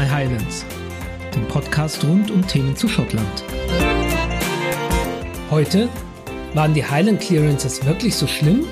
My 0.00 0.08
Highlands, 0.08 0.64
dem 1.34 1.46
Podcast 1.46 2.02
rund 2.04 2.30
um 2.30 2.46
Themen 2.46 2.74
zu 2.74 2.88
Schottland. 2.88 3.44
Heute 5.50 5.90
waren 6.54 6.72
die 6.72 6.82
Highland 6.82 7.20
Clearances 7.20 7.84
wirklich 7.84 8.14
so 8.14 8.26
schlimm? 8.26 8.64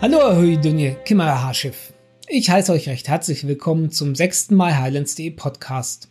Hallo 0.00 0.20
Ahoi 0.20 0.56
Dunje, 0.56 0.96
Kimara 1.04 1.42
Haarschiff. 1.42 1.92
Ich 2.26 2.48
heiße 2.48 2.72
euch 2.72 2.88
recht 2.88 3.08
herzlich 3.08 3.46
willkommen 3.46 3.90
zum 3.90 4.14
sechsten 4.14 4.56
My 4.56 4.72
Highlands.de 4.72 5.32
Podcast. 5.32 6.08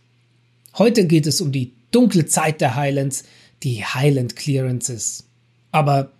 Heute 0.78 1.06
geht 1.06 1.26
es 1.26 1.40
um 1.40 1.50
die 1.50 1.72
dunkle 1.90 2.26
Zeit 2.26 2.60
der 2.60 2.76
Highlands, 2.76 3.24
die 3.64 3.84
Highland 3.84 4.36
Clearances. 4.36 5.24
Aber 5.72 6.12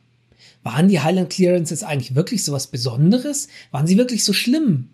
waren 0.62 0.88
die 0.88 1.00
Highland 1.00 1.30
Clearances 1.30 1.82
eigentlich 1.82 2.14
wirklich 2.14 2.44
so 2.44 2.52
was 2.52 2.66
Besonderes? 2.66 3.48
Waren 3.70 3.86
sie 3.86 3.96
wirklich 3.96 4.24
so 4.24 4.32
schlimm? 4.32 4.90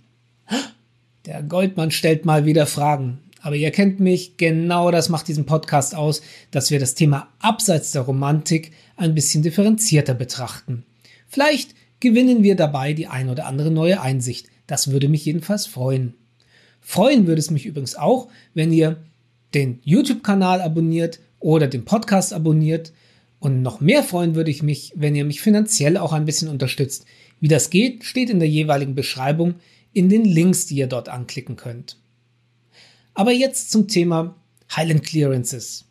Der 1.26 1.42
Goldmann 1.42 1.90
stellt 1.90 2.24
mal 2.24 2.44
wieder 2.44 2.66
Fragen. 2.66 3.18
Aber 3.42 3.56
ihr 3.56 3.70
kennt 3.70 4.00
mich, 4.00 4.36
genau 4.36 4.90
das 4.90 5.08
macht 5.08 5.28
diesen 5.28 5.46
Podcast 5.46 5.94
aus, 5.94 6.22
dass 6.50 6.70
wir 6.70 6.80
das 6.80 6.94
Thema 6.94 7.28
abseits 7.38 7.92
der 7.92 8.02
Romantik 8.02 8.72
ein 8.96 9.14
bisschen 9.14 9.42
differenzierter 9.42 10.14
betrachten. 10.14 10.84
Vielleicht 11.28 11.74
gewinnen 12.00 12.42
wir 12.42 12.56
dabei 12.56 12.92
die 12.92 13.06
ein 13.06 13.28
oder 13.28 13.46
andere 13.46 13.70
neue 13.70 14.00
Einsicht. 14.00 14.48
Das 14.66 14.90
würde 14.90 15.08
mich 15.08 15.24
jedenfalls 15.24 15.66
freuen. 15.66 16.14
Freuen 16.80 17.26
würde 17.26 17.40
es 17.40 17.50
mich 17.50 17.66
übrigens 17.66 17.96
auch, 17.96 18.28
wenn 18.54 18.72
ihr 18.72 18.96
den 19.54 19.80
YouTube-Kanal 19.82 20.60
abonniert 20.60 21.20
oder 21.40 21.66
den 21.66 21.84
Podcast 21.84 22.32
abonniert. 22.32 22.92
Und 23.46 23.62
noch 23.62 23.80
mehr 23.80 24.02
freuen 24.02 24.34
würde 24.34 24.50
ich 24.50 24.64
mich, 24.64 24.92
wenn 24.96 25.14
ihr 25.14 25.24
mich 25.24 25.40
finanziell 25.40 25.98
auch 25.98 26.12
ein 26.12 26.24
bisschen 26.24 26.48
unterstützt. 26.48 27.06
Wie 27.38 27.46
das 27.46 27.70
geht, 27.70 28.02
steht 28.02 28.28
in 28.28 28.40
der 28.40 28.48
jeweiligen 28.48 28.96
Beschreibung 28.96 29.54
in 29.92 30.08
den 30.08 30.24
Links, 30.24 30.66
die 30.66 30.74
ihr 30.74 30.88
dort 30.88 31.08
anklicken 31.08 31.54
könnt. 31.54 31.96
Aber 33.14 33.30
jetzt 33.30 33.70
zum 33.70 33.86
Thema 33.86 34.34
Highland 34.74 35.04
Clearances 35.04 35.84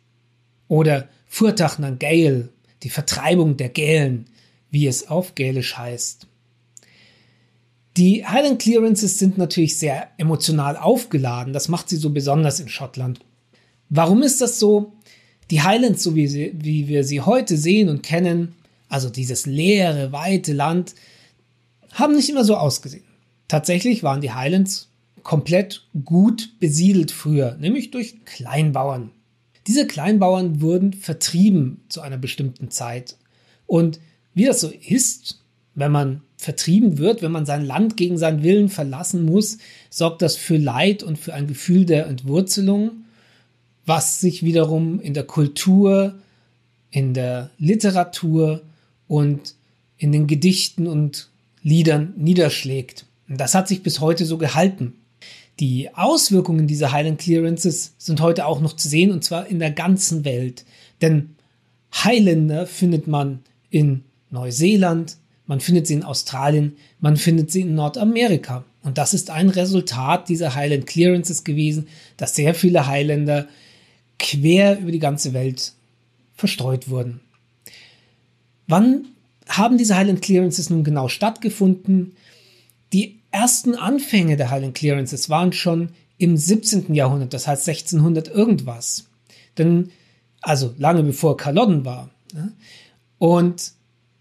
oder 0.68 1.08
Furtach 1.28 1.78
na 1.78 1.88
Gael, 1.92 2.50
die 2.82 2.90
Vertreibung 2.90 3.56
der 3.56 3.70
Gälen, 3.70 4.26
wie 4.70 4.86
es 4.86 5.08
auf 5.08 5.34
Gälisch 5.34 5.78
heißt. 5.78 6.26
Die 7.96 8.26
Highland 8.26 8.60
Clearances 8.60 9.18
sind 9.18 9.38
natürlich 9.38 9.78
sehr 9.78 10.10
emotional 10.18 10.76
aufgeladen, 10.76 11.54
das 11.54 11.68
macht 11.68 11.88
sie 11.88 11.96
so 11.96 12.10
besonders 12.10 12.60
in 12.60 12.68
Schottland. 12.68 13.20
Warum 13.88 14.22
ist 14.22 14.42
das 14.42 14.58
so? 14.58 14.92
Die 15.50 15.62
Highlands, 15.62 16.02
so 16.02 16.14
wie, 16.14 16.26
sie, 16.26 16.52
wie 16.54 16.88
wir 16.88 17.04
sie 17.04 17.20
heute 17.20 17.56
sehen 17.56 17.88
und 17.88 18.02
kennen, 18.02 18.54
also 18.88 19.10
dieses 19.10 19.46
leere, 19.46 20.12
weite 20.12 20.52
Land, 20.52 20.94
haben 21.92 22.14
nicht 22.14 22.28
immer 22.28 22.44
so 22.44 22.56
ausgesehen. 22.56 23.04
Tatsächlich 23.48 24.02
waren 24.02 24.20
die 24.20 24.32
Highlands 24.32 24.88
komplett 25.22 25.86
gut 26.04 26.52
besiedelt 26.60 27.10
früher, 27.10 27.56
nämlich 27.60 27.90
durch 27.90 28.24
Kleinbauern. 28.24 29.10
Diese 29.66 29.86
Kleinbauern 29.86 30.60
wurden 30.60 30.92
vertrieben 30.92 31.80
zu 31.88 32.00
einer 32.00 32.18
bestimmten 32.18 32.70
Zeit. 32.70 33.16
Und 33.66 33.98
wie 34.34 34.44
das 34.44 34.60
so 34.60 34.70
ist, 34.70 35.42
wenn 35.74 35.90
man 35.90 36.22
vertrieben 36.36 36.98
wird, 36.98 37.22
wenn 37.22 37.32
man 37.32 37.46
sein 37.46 37.64
Land 37.64 37.96
gegen 37.96 38.18
seinen 38.18 38.42
Willen 38.42 38.68
verlassen 38.68 39.24
muss, 39.24 39.58
sorgt 39.90 40.22
das 40.22 40.36
für 40.36 40.56
Leid 40.56 41.02
und 41.02 41.18
für 41.18 41.34
ein 41.34 41.46
Gefühl 41.46 41.86
der 41.86 42.06
Entwurzelung 42.06 43.05
was 43.86 44.20
sich 44.20 44.42
wiederum 44.42 45.00
in 45.00 45.14
der 45.14 45.24
Kultur, 45.24 46.16
in 46.90 47.14
der 47.14 47.50
Literatur 47.58 48.62
und 49.08 49.54
in 49.96 50.12
den 50.12 50.26
Gedichten 50.26 50.86
und 50.86 51.30
Liedern 51.62 52.12
niederschlägt. 52.16 53.06
Und 53.28 53.40
das 53.40 53.54
hat 53.54 53.68
sich 53.68 53.82
bis 53.82 54.00
heute 54.00 54.24
so 54.24 54.38
gehalten. 54.38 54.94
Die 55.58 55.94
Auswirkungen 55.94 56.66
dieser 56.66 56.92
Highland 56.92 57.18
Clearances 57.18 57.94
sind 57.96 58.20
heute 58.20 58.46
auch 58.46 58.60
noch 58.60 58.74
zu 58.74 58.88
sehen 58.88 59.10
und 59.10 59.24
zwar 59.24 59.46
in 59.46 59.58
der 59.58 59.70
ganzen 59.70 60.24
Welt. 60.24 60.64
Denn 61.00 61.30
Highlander 61.94 62.66
findet 62.66 63.06
man 63.06 63.40
in 63.70 64.04
Neuseeland, 64.30 65.16
man 65.46 65.60
findet 65.60 65.86
sie 65.86 65.94
in 65.94 66.02
Australien, 66.02 66.76
man 67.00 67.16
findet 67.16 67.50
sie 67.50 67.62
in 67.62 67.74
Nordamerika. 67.74 68.64
Und 68.82 68.98
das 68.98 69.14
ist 69.14 69.30
ein 69.30 69.48
Resultat 69.48 70.28
dieser 70.28 70.54
Highland 70.54 70.86
Clearances 70.86 71.44
gewesen, 71.44 71.88
dass 72.16 72.34
sehr 72.34 72.54
viele 72.54 72.86
Highlander 72.86 73.48
quer 74.18 74.78
über 74.78 74.92
die 74.92 74.98
ganze 74.98 75.32
Welt 75.32 75.72
verstreut 76.34 76.88
wurden. 76.88 77.20
Wann 78.66 79.06
haben 79.48 79.78
diese 79.78 79.96
Highland 79.96 80.22
Clearances 80.22 80.70
nun 80.70 80.84
genau 80.84 81.08
stattgefunden? 81.08 82.16
Die 82.92 83.20
ersten 83.30 83.74
Anfänge 83.74 84.36
der 84.36 84.50
Highland 84.50 84.74
Clearances 84.74 85.28
waren 85.28 85.52
schon 85.52 85.90
im 86.18 86.36
17. 86.36 86.94
Jahrhundert, 86.94 87.34
das 87.34 87.46
heißt 87.46 87.68
1600 87.68 88.28
irgendwas. 88.28 89.08
Denn, 89.58 89.90
also 90.40 90.74
lange 90.78 91.02
bevor 91.02 91.36
Culloden 91.36 91.84
war. 91.84 92.10
Und 93.18 93.72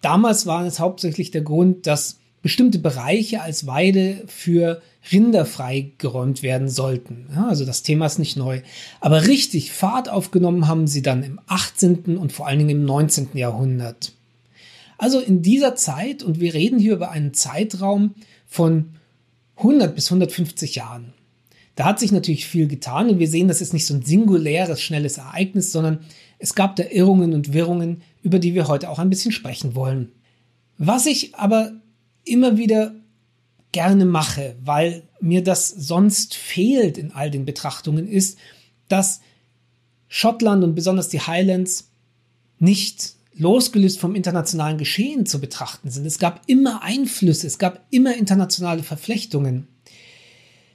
damals 0.02 0.46
war 0.46 0.66
es 0.66 0.80
hauptsächlich 0.80 1.32
der 1.32 1.42
Grund, 1.42 1.88
dass 1.88 2.20
bestimmte 2.46 2.78
Bereiche 2.78 3.42
als 3.42 3.66
Weide 3.66 4.22
für 4.28 4.80
Rinder 5.12 5.48
freigeräumt 5.48 6.44
werden 6.44 6.70
sollten. 6.70 7.26
Ja, 7.34 7.48
also 7.48 7.66
das 7.66 7.82
Thema 7.82 8.06
ist 8.06 8.20
nicht 8.20 8.38
neu. 8.38 8.62
Aber 9.02 9.26
richtig 9.26 9.72
Fahrt 9.72 10.10
aufgenommen 10.10 10.68
haben 10.68 10.86
sie 10.86 11.02
dann 11.02 11.24
im 11.24 11.40
18. 11.48 12.20
und 12.20 12.32
vor 12.32 12.46
allen 12.46 12.60
Dingen 12.60 12.70
im 12.70 12.86
19. 12.86 13.30
Jahrhundert. 13.34 14.14
Also 15.00 15.20
in 15.20 15.42
dieser 15.42 15.76
Zeit, 15.76 16.22
und 16.22 16.40
wir 16.40 16.54
reden 16.54 16.78
hier 16.78 16.94
über 16.94 17.10
einen 17.10 17.34
Zeitraum 17.34 18.14
von 18.46 18.92
100 19.56 19.96
bis 19.96 20.12
150 20.12 20.76
Jahren. 20.76 21.14
Da 21.74 21.86
hat 21.86 22.00
sich 22.00 22.12
natürlich 22.12 22.46
viel 22.46 22.68
getan 22.68 23.10
und 23.10 23.18
wir 23.18 23.28
sehen, 23.28 23.48
das 23.48 23.60
ist 23.60 23.74
nicht 23.74 23.88
so 23.88 23.96
ein 23.96 24.04
singuläres, 24.04 24.84
schnelles 24.84 25.18
Ereignis, 25.18 25.72
sondern 25.72 26.02
es 26.38 26.54
gab 26.54 26.76
da 26.76 26.84
Irrungen 26.84 27.34
und 27.34 27.54
Wirrungen, 27.54 28.04
über 28.22 28.38
die 28.38 28.54
wir 28.54 28.68
heute 28.68 28.92
auch 28.92 29.00
ein 29.00 29.10
bisschen 29.10 29.32
sprechen 29.32 29.74
wollen. 29.74 30.12
Was 30.78 31.08
ich 31.08 31.34
aber 31.34 31.72
immer 32.26 32.58
wieder 32.58 32.96
gerne 33.72 34.06
mache, 34.06 34.56
weil 34.64 35.04
mir 35.20 35.44
das 35.44 35.70
sonst 35.70 36.36
fehlt 36.36 36.98
in 36.98 37.12
all 37.12 37.32
den 37.32 37.46
Betrachtungen, 37.46 38.08
ist, 38.08 38.38
dass 38.88 39.22
Schottland 40.08 40.64
und 40.64 40.76
besonders 40.76 41.10
die 41.10 41.22
Highlands 41.22 41.92
nicht 42.60 43.16
losgelöst 43.34 44.00
vom 44.00 44.16
internationalen 44.16 44.78
Geschehen 44.78 45.26
zu 45.26 45.42
betrachten 45.42 45.90
sind. 45.90 46.06
Es 46.06 46.20
gab 46.20 46.42
immer 46.48 46.84
Einflüsse, 46.84 47.48
es 47.48 47.60
gab 47.60 47.86
immer 47.90 48.16
internationale 48.16 48.84
Verflechtungen. 48.84 49.68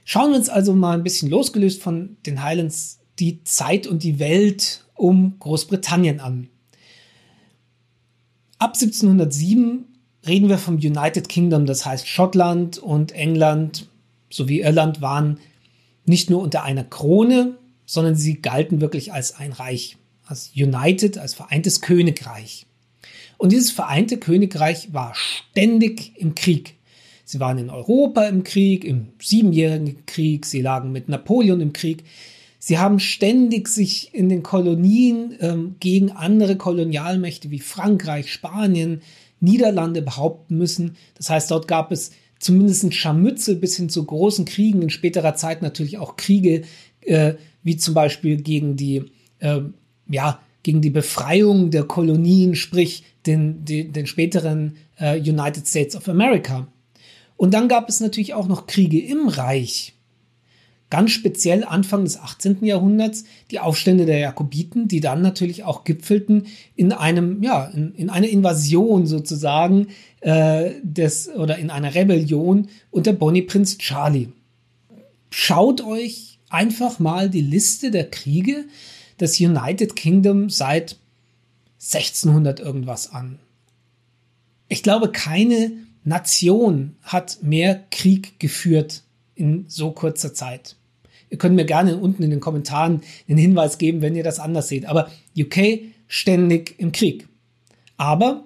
Schauen 0.05 0.31
wir 0.31 0.37
uns 0.37 0.49
also 0.49 0.73
mal 0.73 0.97
ein 0.97 1.03
bisschen 1.03 1.29
losgelöst 1.29 1.81
von 1.81 2.17
den 2.25 2.43
Highlands 2.43 2.99
die 3.19 3.43
Zeit 3.43 3.87
und 3.87 4.03
die 4.03 4.19
Welt 4.19 4.85
um 4.93 5.37
Großbritannien 5.39 6.19
an. 6.19 6.49
Ab 8.59 8.75
1707 8.75 9.85
reden 10.27 10.49
wir 10.49 10.57
vom 10.57 10.75
United 10.75 11.29
Kingdom, 11.29 11.65
das 11.65 11.85
heißt 11.85 12.07
Schottland 12.07 12.77
und 12.77 13.11
England 13.11 13.87
sowie 14.29 14.61
Irland 14.61 15.01
waren 15.01 15.39
nicht 16.05 16.29
nur 16.29 16.41
unter 16.41 16.63
einer 16.63 16.83
Krone, 16.83 17.57
sondern 17.85 18.15
sie 18.15 18.41
galten 18.41 18.81
wirklich 18.81 19.13
als 19.13 19.35
ein 19.35 19.51
Reich, 19.51 19.97
als 20.25 20.51
United, 20.55 21.17
als 21.17 21.33
vereintes 21.33 21.81
Königreich. 21.81 22.65
Und 23.37 23.51
dieses 23.51 23.71
vereinte 23.71 24.17
Königreich 24.17 24.93
war 24.93 25.13
ständig 25.15 26.13
im 26.17 26.35
Krieg. 26.35 26.75
Sie 27.25 27.39
waren 27.39 27.57
in 27.57 27.69
Europa 27.69 28.25
im 28.25 28.43
Krieg, 28.43 28.83
im 28.83 29.07
Siebenjährigen 29.19 30.05
Krieg, 30.05 30.45
sie 30.45 30.61
lagen 30.61 30.91
mit 30.91 31.09
Napoleon 31.09 31.61
im 31.61 31.73
Krieg. 31.73 32.03
Sie 32.59 32.77
haben 32.77 32.99
ständig 32.99 33.67
sich 33.67 34.13
in 34.13 34.29
den 34.29 34.43
Kolonien 34.43 35.35
ähm, 35.39 35.75
gegen 35.79 36.11
andere 36.11 36.57
Kolonialmächte 36.57 37.49
wie 37.49 37.59
Frankreich, 37.59 38.31
Spanien, 38.31 39.01
Niederlande 39.41 40.01
behaupten 40.01 40.57
müssen. 40.57 40.95
Das 41.15 41.29
heißt, 41.29 41.51
dort 41.51 41.67
gab 41.67 41.91
es 41.91 42.11
zumindest 42.39 42.83
ein 42.83 42.91
Scharmützel 42.91 43.55
bis 43.55 43.75
hin 43.75 43.89
zu 43.89 44.03
großen 44.05 44.45
Kriegen, 44.45 44.81
in 44.81 44.89
späterer 44.89 45.35
Zeit 45.35 45.61
natürlich 45.61 45.97
auch 45.97 46.15
Kriege, 46.15 46.63
äh, 47.01 47.33
wie 47.63 47.77
zum 47.77 47.93
Beispiel 47.93 48.37
gegen 48.37 48.75
die, 48.75 49.03
äh, 49.39 49.61
ja, 50.09 50.39
gegen 50.63 50.81
die 50.81 50.89
Befreiung 50.89 51.71
der 51.71 51.83
Kolonien, 51.83 52.55
sprich 52.55 53.03
den, 53.25 53.65
den, 53.65 53.93
den 53.93 54.07
späteren 54.07 54.77
äh, 54.97 55.19
United 55.19 55.67
States 55.67 55.95
of 55.95 56.07
America. 56.07 56.67
Und 57.37 57.53
dann 57.53 57.67
gab 57.67 57.89
es 57.89 57.99
natürlich 57.99 58.33
auch 58.33 58.47
noch 58.47 58.67
Kriege 58.67 58.99
im 58.99 59.27
Reich 59.27 59.93
ganz 60.91 61.11
speziell 61.11 61.63
Anfang 61.63 62.03
des 62.03 62.19
18. 62.19 62.63
Jahrhunderts 62.63 63.23
die 63.49 63.59
Aufstände 63.59 64.05
der 64.05 64.19
Jakobiten, 64.19 64.87
die 64.87 64.99
dann 64.99 65.23
natürlich 65.23 65.63
auch 65.63 65.83
gipfelten 65.83 66.45
in 66.75 66.91
einem, 66.91 67.41
ja, 67.41 67.65
in, 67.65 67.95
in 67.95 68.11
einer 68.11 68.27
Invasion 68.27 69.07
sozusagen 69.07 69.87
äh, 70.19 70.71
des 70.83 71.29
oder 71.29 71.57
in 71.57 71.71
einer 71.71 71.95
Rebellion 71.95 72.67
unter 72.91 73.13
Bonnie 73.13 73.41
Prinz 73.41 73.79
Charlie. 73.79 74.29
Schaut 75.31 75.81
euch 75.81 76.37
einfach 76.49 76.99
mal 76.99 77.29
die 77.29 77.41
Liste 77.41 77.89
der 77.89 78.09
Kriege 78.09 78.65
des 79.19 79.39
United 79.39 79.95
Kingdom 79.95 80.49
seit 80.49 80.97
1600 81.79 82.59
irgendwas 82.59 83.11
an. 83.11 83.39
Ich 84.67 84.83
glaube, 84.83 85.11
keine 85.11 85.71
Nation 86.03 86.95
hat 87.01 87.39
mehr 87.41 87.81
Krieg 87.91 88.39
geführt 88.39 89.03
in 89.35 89.65
so 89.67 89.91
kurzer 89.91 90.33
Zeit. 90.33 90.75
Ihr 91.31 91.37
könnt 91.37 91.55
mir 91.55 91.65
gerne 91.65 91.97
unten 91.97 92.21
in 92.23 92.29
den 92.29 92.41
Kommentaren 92.41 93.01
den 93.27 93.37
Hinweis 93.37 93.77
geben, 93.77 94.01
wenn 94.01 94.15
ihr 94.15 94.23
das 94.23 94.39
anders 94.39 94.67
seht. 94.67 94.85
Aber 94.85 95.09
UK 95.35 95.79
ständig 96.07 96.75
im 96.77 96.91
Krieg. 96.91 97.27
Aber 97.95 98.43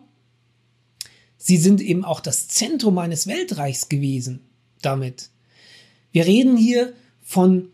sie 1.38 1.58
sind 1.58 1.82
eben 1.82 2.06
auch 2.06 2.20
das 2.20 2.48
Zentrum 2.48 3.00
eines 3.00 3.26
Weltreichs 3.26 3.90
gewesen 3.90 4.42
damit. 4.84 5.30
Wir 6.12 6.28
reden 6.28 6.58
hier 6.58 6.94
von 7.24 7.70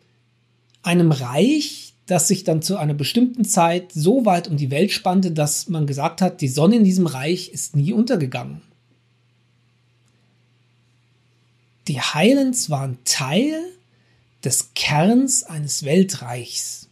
einem 0.81 1.11
Reich, 1.11 1.93
das 2.05 2.29
sich 2.29 2.45
dann 2.45 2.61
zu 2.61 2.77
einer 2.77 2.93
bestimmten 2.93 3.43
Zeit 3.43 3.91
so 3.91 4.25
weit 4.25 4.47
um 4.47 4.55
die 4.55 4.71
Welt 4.71 4.93
spannte, 4.93 5.31
dass 5.31 5.67
man 5.67 5.87
gesagt 5.87 6.21
hat, 6.21 6.39
die 6.39 6.47
Sonne 6.47 6.77
in 6.77 6.85
diesem 6.85 7.05
Reich 7.05 7.49
ist 7.49 7.75
nie 7.75 7.91
untergegangen. 7.91 8.61
Die 11.89 11.99
Highlands 11.99 12.69
waren 12.69 12.97
Teil 13.03 13.61
des 14.43 14.73
Kerns 14.73 15.43
eines 15.43 15.83
Weltreichs. 15.83 16.89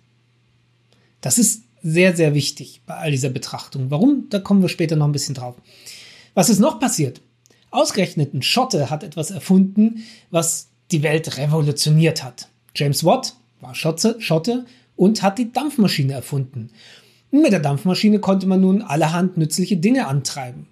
Das 1.22 1.38
ist 1.38 1.64
sehr, 1.82 2.16
sehr 2.16 2.34
wichtig 2.34 2.82
bei 2.86 2.96
all 2.96 3.12
dieser 3.12 3.30
Betrachtung. 3.30 3.90
Warum? 3.90 4.28
Da 4.30 4.40
kommen 4.40 4.62
wir 4.62 4.70
später 4.70 4.96
noch 4.96 5.06
ein 5.06 5.12
bisschen 5.12 5.36
drauf. 5.36 5.56
Was 6.34 6.50
ist 6.50 6.60
noch 6.60 6.80
passiert? 6.80 7.22
Ausgerechnet 7.72 8.34
ein 8.34 8.42
Schotte 8.42 8.90
hat 8.90 9.04
etwas 9.04 9.32
erfunden, 9.32 10.04
was 10.32 10.70
die 10.92 11.04
Welt 11.04 11.38
revolutioniert 11.38 12.24
hat. 12.24 12.50
James 12.76 13.04
Watt 13.04 13.36
war 13.62 13.76
Schotte, 13.76 14.16
Schotte 14.20 14.66
und 14.96 15.22
hat 15.22 15.38
die 15.38 15.52
Dampfmaschine 15.52 16.14
erfunden. 16.14 16.72
Und 17.32 17.42
mit 17.42 17.52
der 17.52 17.60
Dampfmaschine 17.60 18.20
konnte 18.20 18.48
man 18.48 18.62
nun 18.62 18.82
allerhand 18.82 19.38
nützliche 19.38 19.78
Dinge 19.78 20.08
antreiben. 20.08 20.68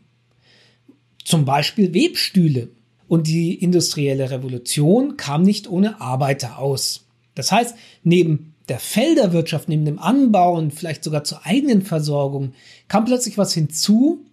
Zum 1.23 1.45
Beispiel 1.45 1.93
Webstühle. 1.93 2.69
Und 3.07 3.27
die 3.27 3.53
industrielle 3.55 4.29
Revolution 4.31 5.17
kam 5.17 5.43
nicht 5.43 5.69
ohne 5.69 6.01
Arbeiter 6.01 6.59
aus. 6.59 7.05
Das 7.35 7.51
heißt, 7.51 7.75
neben 8.03 8.55
der 8.67 8.79
Felderwirtschaft, 8.79 9.69
neben 9.69 9.85
dem 9.85 9.99
Anbau 9.99 10.57
und 10.57 10.73
vielleicht 10.73 11.03
sogar 11.03 11.23
zur 11.23 11.45
eigenen 11.45 11.81
Versorgung, 11.81 12.53
kam 12.87 13.05
plötzlich 13.05 13.37
was 13.37 13.53
hinzu. 13.53 14.25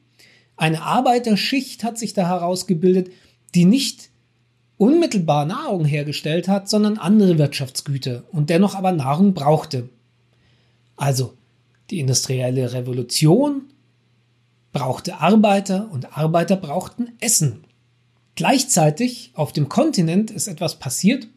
Eine 0.56 0.82
Arbeiterschicht 0.82 1.84
hat 1.84 1.98
sich 1.98 2.14
da 2.14 2.26
herausgebildet, 2.28 3.10
die 3.54 3.64
nicht 3.64 4.10
unmittelbar 4.76 5.46
Nahrung 5.46 5.84
hergestellt 5.84 6.48
hat, 6.48 6.68
sondern 6.68 6.98
andere 6.98 7.38
Wirtschaftsgüter 7.38 8.24
und 8.32 8.50
dennoch 8.50 8.74
aber 8.74 8.92
Nahrung 8.92 9.34
brauchte. 9.34 9.88
Also 10.96 11.34
die 11.90 12.00
industrielle 12.00 12.72
Revolution 12.72 13.62
brauchte 14.72 15.20
Arbeiter 15.20 15.88
und 15.92 16.16
Arbeiter 16.16 16.56
brauchten 16.56 17.12
Essen. 17.20 17.64
Gleichzeitig 18.34 19.30
auf 19.34 19.52
dem 19.52 19.68
Kontinent 19.68 20.30
ist 20.30 20.48
etwas 20.48 20.78
passiert, 20.78 21.28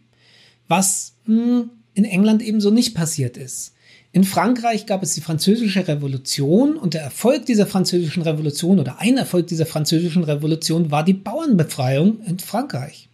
was 0.67 1.13
hm, 1.25 1.69
in 1.93 2.05
England 2.05 2.41
ebenso 2.41 2.71
nicht 2.71 2.95
passiert 2.95 3.37
ist. 3.37 3.73
In 4.11 4.23
Frankreich 4.23 4.85
gab 4.85 5.03
es 5.03 5.13
die 5.13 5.21
Französische 5.21 5.87
Revolution 5.87 6.77
und 6.77 6.93
der 6.93 7.01
Erfolg 7.01 7.45
dieser 7.45 7.67
Französischen 7.67 8.23
Revolution 8.23 8.79
oder 8.79 8.99
ein 8.99 9.17
Erfolg 9.17 9.47
dieser 9.47 9.65
Französischen 9.65 10.23
Revolution 10.23 10.89
war 10.89 11.03
die 11.03 11.13
Bauernbefreiung 11.13 12.21
in 12.23 12.39
Frankreich. 12.39 13.09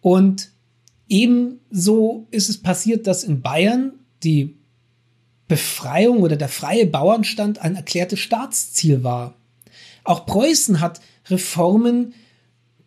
Und 0.00 0.50
ebenso 1.08 2.26
ist 2.30 2.48
es 2.48 2.58
passiert, 2.58 3.06
dass 3.06 3.24
in 3.24 3.42
Bayern 3.42 3.92
die 4.24 4.56
Befreiung 5.46 6.22
oder 6.22 6.36
der 6.36 6.48
freie 6.48 6.86
Bauernstand 6.86 7.60
ein 7.60 7.76
erklärtes 7.76 8.20
Staatsziel 8.20 9.04
war. 9.04 9.34
Auch 10.04 10.24
Preußen 10.26 10.80
hat 10.80 11.00
Reformen 11.28 12.14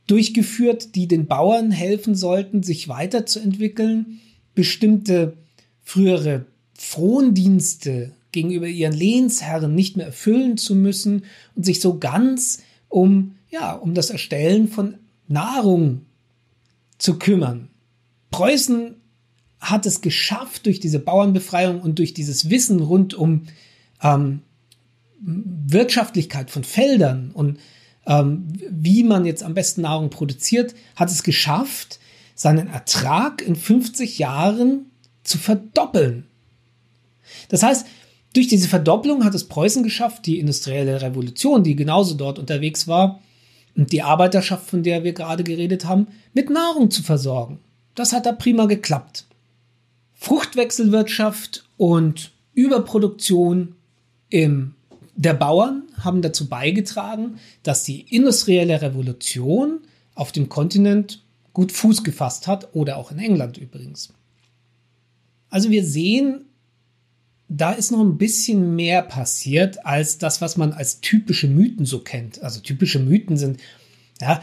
durchgeführt, 0.08 0.96
die 0.96 1.08
den 1.08 1.28
Bauern 1.28 1.72
helfen 1.72 2.16
sollten, 2.16 2.64
sich 2.64 2.88
weiterzuentwickeln, 2.88 4.20
bestimmte 4.56 5.38
frühere 5.82 6.46
Frondienste 6.74 8.14
gegenüber 8.32 8.68
ihren 8.68 8.94
Lehnsherren 8.94 9.74
nicht 9.76 9.96
mehr 9.96 10.08
erfüllen 10.08 10.58
zu 10.58 10.76
müssen 10.76 11.24
und 11.56 11.66
sich 11.66 11.80
so 11.80 12.00
ganz 12.00 12.62
um, 12.90 13.36
ja, 13.50 13.74
um 13.74 13.94
das 13.94 14.10
Erstellen 14.10 14.68
von 14.68 14.96
Nahrung 15.28 16.02
zu 16.98 17.18
kümmern. 17.18 17.70
Preußen 18.32 18.96
hat 19.60 19.86
es 19.86 20.02
geschafft, 20.02 20.66
durch 20.66 20.80
diese 20.80 21.00
Bauernbefreiung 21.00 21.82
und 21.82 22.00
durch 22.00 22.14
dieses 22.14 22.50
Wissen 22.50 22.82
rund 22.82 23.14
um 23.14 23.44
ähm, 24.02 24.42
Wirtschaftlichkeit 25.22 26.52
von 26.52 26.64
Feldern 26.64 27.32
und 27.34 27.60
ähm, 28.06 28.48
wie 28.70 29.04
man 29.04 29.26
jetzt 29.26 29.44
am 29.44 29.54
besten 29.54 29.82
Nahrung 29.82 30.10
produziert, 30.10 30.74
hat 30.96 31.10
es 31.10 31.24
geschafft, 31.24 32.00
seinen 32.36 32.68
Ertrag 32.68 33.42
in 33.42 33.56
50 33.56 34.20
Jahren 34.20 34.88
zu 35.24 35.38
verdoppeln. 35.38 36.26
Das 37.50 37.64
heißt, 37.64 37.86
durch 38.34 38.48
diese 38.48 38.68
Verdopplung 38.68 39.24
hat 39.24 39.36
es 39.36 39.48
Preußen 39.48 39.84
geschafft, 39.84 40.26
die 40.26 40.40
industrielle 40.40 41.02
Revolution, 41.02 41.64
die 41.64 41.76
genauso 41.76 42.16
dort 42.16 42.40
unterwegs 42.40 42.88
war, 42.88 43.22
und 43.76 43.92
die 43.92 44.04
Arbeiterschaft, 44.04 44.70
von 44.70 44.84
der 44.84 45.04
wir 45.04 45.14
gerade 45.14 45.44
geredet 45.44 45.86
haben, 45.86 46.08
mit 46.34 46.50
Nahrung 46.50 46.92
zu 46.92 47.02
versorgen. 47.02 47.60
Das 47.96 48.14
hat 48.14 48.26
da 48.26 48.32
prima 48.32 48.66
geklappt. 48.66 49.26
Fruchtwechselwirtschaft 50.14 51.66
und 51.78 52.32
Überproduktion 52.54 53.76
im 54.30 54.76
der 55.16 55.34
Bauern 55.34 55.84
haben 56.04 56.22
dazu 56.22 56.48
beigetragen, 56.48 57.40
dass 57.64 57.84
die 57.84 58.02
industrielle 58.02 58.82
Revolution 58.82 59.80
auf 60.16 60.32
dem 60.32 60.50
Kontinent 60.50 61.24
gut 61.54 61.72
Fuß 61.72 62.04
gefasst 62.04 62.48
hat 62.48 62.74
oder 62.74 62.98
auch 62.98 63.12
in 63.12 63.20
England 63.20 63.58
übrigens. 63.58 64.14
Also 65.50 65.70
wir 65.70 65.86
sehen, 65.86 66.46
da 67.48 67.72
ist 67.72 67.92
noch 67.92 68.02
ein 68.02 68.18
bisschen 68.18 68.76
mehr 68.76 69.04
passiert 69.04 69.86
als 69.86 70.18
das, 70.18 70.42
was 70.42 70.58
man 70.58 70.74
als 70.74 71.02
typische 71.02 71.48
Mythen 71.48 71.86
so 71.86 72.00
kennt. 72.00 72.42
Also 72.42 72.60
typische 72.60 73.00
Mythen 73.00 73.38
sind, 73.38 73.60
ja, 74.20 74.42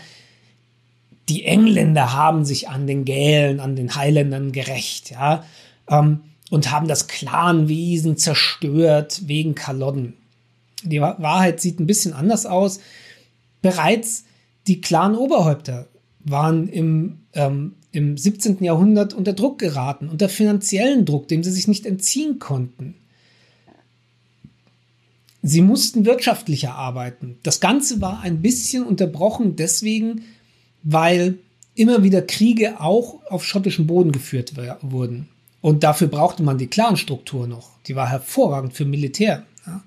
die 1.28 1.44
Engländer 1.44 2.12
haben 2.12 2.44
sich 2.44 2.68
an 2.68 2.86
den 2.86 3.04
Gälen, 3.04 3.60
an 3.60 3.76
den 3.76 3.94
Highländern 3.94 4.52
gerecht, 4.52 5.10
ja, 5.10 5.44
ähm, 5.88 6.20
und 6.50 6.70
haben 6.72 6.88
das 6.88 7.06
Clanwesen 7.06 8.16
zerstört 8.16 9.22
wegen 9.26 9.54
Kalodden. 9.54 10.14
Die 10.82 11.00
Wahrheit 11.00 11.61
sieht 11.61 11.81
ein 11.81 11.87
bisschen 11.87 12.12
anders 12.12 12.47
aus. 12.47 12.81
Bereits 13.62 14.25
die 14.67 14.81
Clan-Oberhäupter 14.81 15.89
waren 16.20 16.69
im, 16.69 17.20
ähm, 17.34 17.75
im 17.93 18.17
17. 18.17 18.63
Jahrhundert 18.63 19.15
unter 19.15 19.32
Druck 19.32 19.58
geraten, 19.58 20.08
unter 20.08 20.29
finanziellen 20.29 21.05
Druck, 21.05 21.29
dem 21.29 21.43
sie 21.43 21.51
sich 21.53 21.69
nicht 21.69 21.87
entziehen 21.87 22.39
konnten. 22.39 22.94
Sie 25.43 25.63
mussten 25.63 26.05
wirtschaftlicher 26.05 26.75
arbeiten. 26.75 27.39
Das 27.43 27.60
Ganze 27.60 28.01
war 28.01 28.20
ein 28.20 28.43
bisschen 28.43 28.84
unterbrochen 28.84 29.56
deswegen, 29.56 30.22
weil 30.82 31.39
immer 31.75 32.03
wieder 32.03 32.20
Kriege 32.20 32.81
auch 32.81 33.22
auf 33.31 33.44
schottischem 33.44 33.87
Boden 33.87 34.13
geführt 34.13 34.55
wurden. 34.82 35.29
Und 35.63 35.82
dafür 35.82 36.08
brauchte 36.08 36.43
man 36.43 36.58
die 36.58 36.67
Clanstruktur 36.67 37.46
noch. 37.46 37.70
Die 37.87 37.96
war 37.96 38.08
hervorragend 38.08 38.75
für 38.75 38.84
Militär. 38.84 39.44
Ja. 39.67 39.82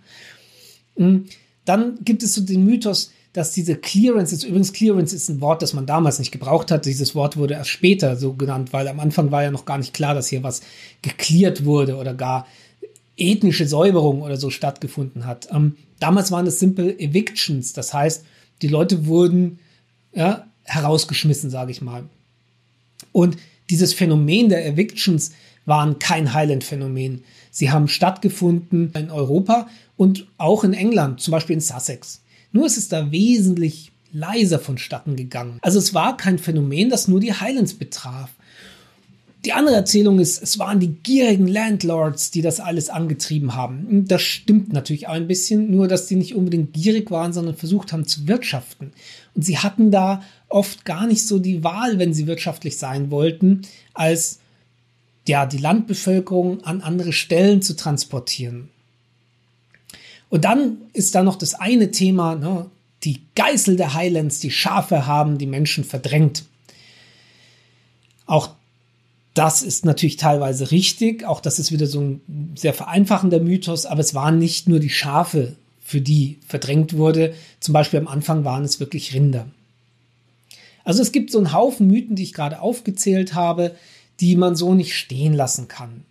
Hm, 0.98 1.26
dann 1.66 2.00
gibt 2.04 2.24
es 2.24 2.34
so 2.34 2.42
den 2.42 2.66
Mythos, 2.66 3.12
dass 3.34 3.52
diese 3.52 3.76
Clearance 3.76 4.34
ist, 4.34 4.44
übrigens 4.44 4.74
Clearance 4.74 5.16
ist 5.16 5.28
ein 5.30 5.42
Wort, 5.42 5.62
das 5.64 5.74
man 5.74 5.88
damals 5.88 6.20
nicht 6.20 6.32
gebraucht 6.32 6.70
hat. 6.70 6.86
Dieses 6.86 7.16
Wort 7.16 7.36
wurde 7.36 7.56
erst 7.56 7.72
später 7.72 8.16
so 8.16 8.34
genannt, 8.34 8.74
weil 8.74 8.88
am 8.88 9.00
Anfang 9.00 9.32
war 9.32 9.42
ja 9.42 9.50
noch 9.50 9.66
gar 9.66 9.80
nicht 9.80 9.94
klar, 9.94 10.14
dass 10.14 10.28
hier 10.28 10.44
was 10.44 10.62
geklärt 11.02 11.66
wurde 11.66 11.96
oder 11.96 12.14
gar 12.14 12.46
ethnische 13.18 13.68
Säuberung 13.68 14.22
oder 14.22 14.38
so 14.38 14.52
stattgefunden 14.52 15.26
hat. 15.26 15.48
Ähm, 15.52 15.78
damals 16.00 16.32
waren 16.32 16.46
es 16.46 16.60
simple 16.60 16.98
Evictions, 17.00 17.74
das 17.74 17.94
heißt, 17.94 18.24
die 18.62 18.68
Leute 18.68 19.08
wurden 19.08 19.60
ja, 20.14 20.46
herausgeschmissen, 20.64 21.50
sage 21.50 21.72
ich 21.72 21.82
mal. 21.82 22.04
Und 23.12 23.38
dieses 23.70 23.94
Phänomen 23.94 24.50
der 24.50 24.66
Evictions 24.68 25.32
waren 25.66 26.00
kein 26.00 26.34
Highland-Phänomen. 26.34 27.24
Sie 27.52 27.72
haben 27.72 27.88
stattgefunden 27.88 28.92
in 28.96 29.10
Europa 29.12 29.68
und 29.98 30.28
auch 30.38 30.64
in 30.64 30.74
England, 30.74 31.22
zum 31.22 31.32
Beispiel 31.32 31.56
in 31.56 31.62
Sussex. 31.62 32.22
Nur 32.52 32.66
ist 32.66 32.78
es 32.78 32.88
da 32.88 33.12
wesentlich 33.12 33.92
leiser 34.12 34.60
vonstatten 34.60 35.16
gegangen. 35.16 35.58
Also 35.62 35.80
es 35.80 35.94
war 35.94 36.18
kein 36.18 36.38
Phänomen, 36.38 36.90
das 36.90 37.08
nur 37.08 37.20
die 37.20 37.34
Highlands 37.34 37.74
betraf. 37.74 38.30
Die 39.46 39.52
andere 39.52 39.76
Erzählung 39.76 40.20
ist, 40.20 40.42
es 40.42 40.58
waren 40.58 40.80
die 40.80 40.96
gierigen 41.04 41.48
Landlords, 41.48 42.32
die 42.32 42.42
das 42.42 42.62
alles 42.62 42.90
angetrieben 42.90 43.56
haben. 43.56 44.06
Das 44.08 44.22
stimmt 44.22 44.72
natürlich 44.72 45.08
auch 45.08 45.14
ein 45.14 45.28
bisschen, 45.28 45.70
nur 45.70 45.90
dass 45.90 46.06
die 46.06 46.16
nicht 46.16 46.34
unbedingt 46.34 46.72
gierig 46.72 47.12
waren, 47.12 47.34
sondern 47.34 47.56
versucht 47.56 47.92
haben 47.92 48.08
zu 48.08 48.26
wirtschaften. 48.28 48.94
Und 49.36 49.44
sie 49.44 49.58
hatten 49.58 49.92
da 49.92 50.24
oft 50.48 50.86
gar 50.86 51.08
nicht 51.08 51.28
so 51.28 51.40
die 51.40 51.62
Wahl, 51.62 52.00
wenn 52.00 52.14
sie 52.14 52.26
wirtschaftlich 52.26 52.78
sein 52.78 53.12
wollten, 53.12 53.64
als 53.94 54.40
ja, 55.28 55.46
die 55.46 55.58
Landbevölkerung 55.58 56.64
an 56.64 56.82
andere 56.82 57.14
Stellen 57.14 57.62
zu 57.62 57.76
transportieren. 57.76 58.70
Und 60.30 60.46
dann 60.46 60.78
ist 60.94 61.16
da 61.16 61.24
noch 61.24 61.36
das 61.36 61.54
eine 61.54 61.92
Thema, 61.92 62.36
ne, 62.36 62.66
die 63.04 63.22
Geißel 63.36 63.76
der 63.76 63.94
Highlands, 63.94 64.40
die 64.40 64.52
Schafe 64.52 65.06
haben 65.06 65.38
die 65.38 65.46
Menschen 65.46 65.84
verdrängt. 65.84 66.46
Auch 68.26 68.52
das 69.34 69.62
ist 69.62 69.86
natürlich 69.86 70.18
teilweise 70.18 70.72
richtig, 70.72 71.26
auch 71.26 71.42
das 71.42 71.60
ist 71.60 71.72
wieder 71.72 71.88
so 71.88 72.02
ein 72.02 72.54
sehr 72.56 72.74
vereinfachender 72.74 73.40
Mythos, 73.40 73.86
aber 73.86 74.02
es 74.02 74.14
waren 74.14 74.40
nicht 74.40 74.68
nur 74.68 74.80
die 74.80 74.90
Schafe, 74.90 75.56
für 75.84 76.02
die 76.02 76.40
verdrängt 76.48 76.98
wurde. 76.98 77.34
Zum 77.60 77.74
Beispiel 77.74 78.00
am 78.00 78.08
Anfang 78.08 78.46
waren 78.46 78.64
es 78.64 78.80
wirklich 78.80 79.14
Rinder. 79.14 79.48
Also 80.86 81.02
es 81.02 81.12
gibt 81.12 81.32
so 81.32 81.38
einen 81.38 81.54
Haufen 81.54 81.88
Mythen, 81.88 82.16
die 82.16 82.24
ich 82.24 82.34
gerade 82.34 82.62
aufgezählt 82.62 83.34
habe, 83.36 83.76
die 84.24 84.38
man 84.38 84.56
so 84.56 84.74
nicht 84.74 84.96
stehen 84.96 85.34
lassen 85.34 85.68
kann. 85.68 86.06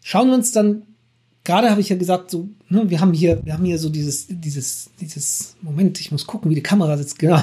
Schauen 0.00 0.28
wir 0.28 0.34
uns 0.34 0.52
dann, 0.52 0.82
gerade 1.42 1.68
habe 1.68 1.80
ich 1.80 1.88
ja 1.88 1.96
gesagt, 1.96 2.30
so, 2.30 2.48
ne, 2.68 2.88
wir 2.88 3.00
haben 3.00 3.12
hier, 3.12 3.44
wir 3.44 3.54
haben 3.54 3.64
hier 3.64 3.78
so 3.78 3.88
dieses, 3.88 4.26
dieses, 4.28 4.90
dieses, 5.00 5.56
Moment, 5.62 6.00
ich 6.00 6.12
muss 6.12 6.28
gucken, 6.28 6.48
wie 6.48 6.54
die 6.54 6.62
Kamera 6.62 6.96
sitzt, 6.96 7.18
genau. 7.18 7.42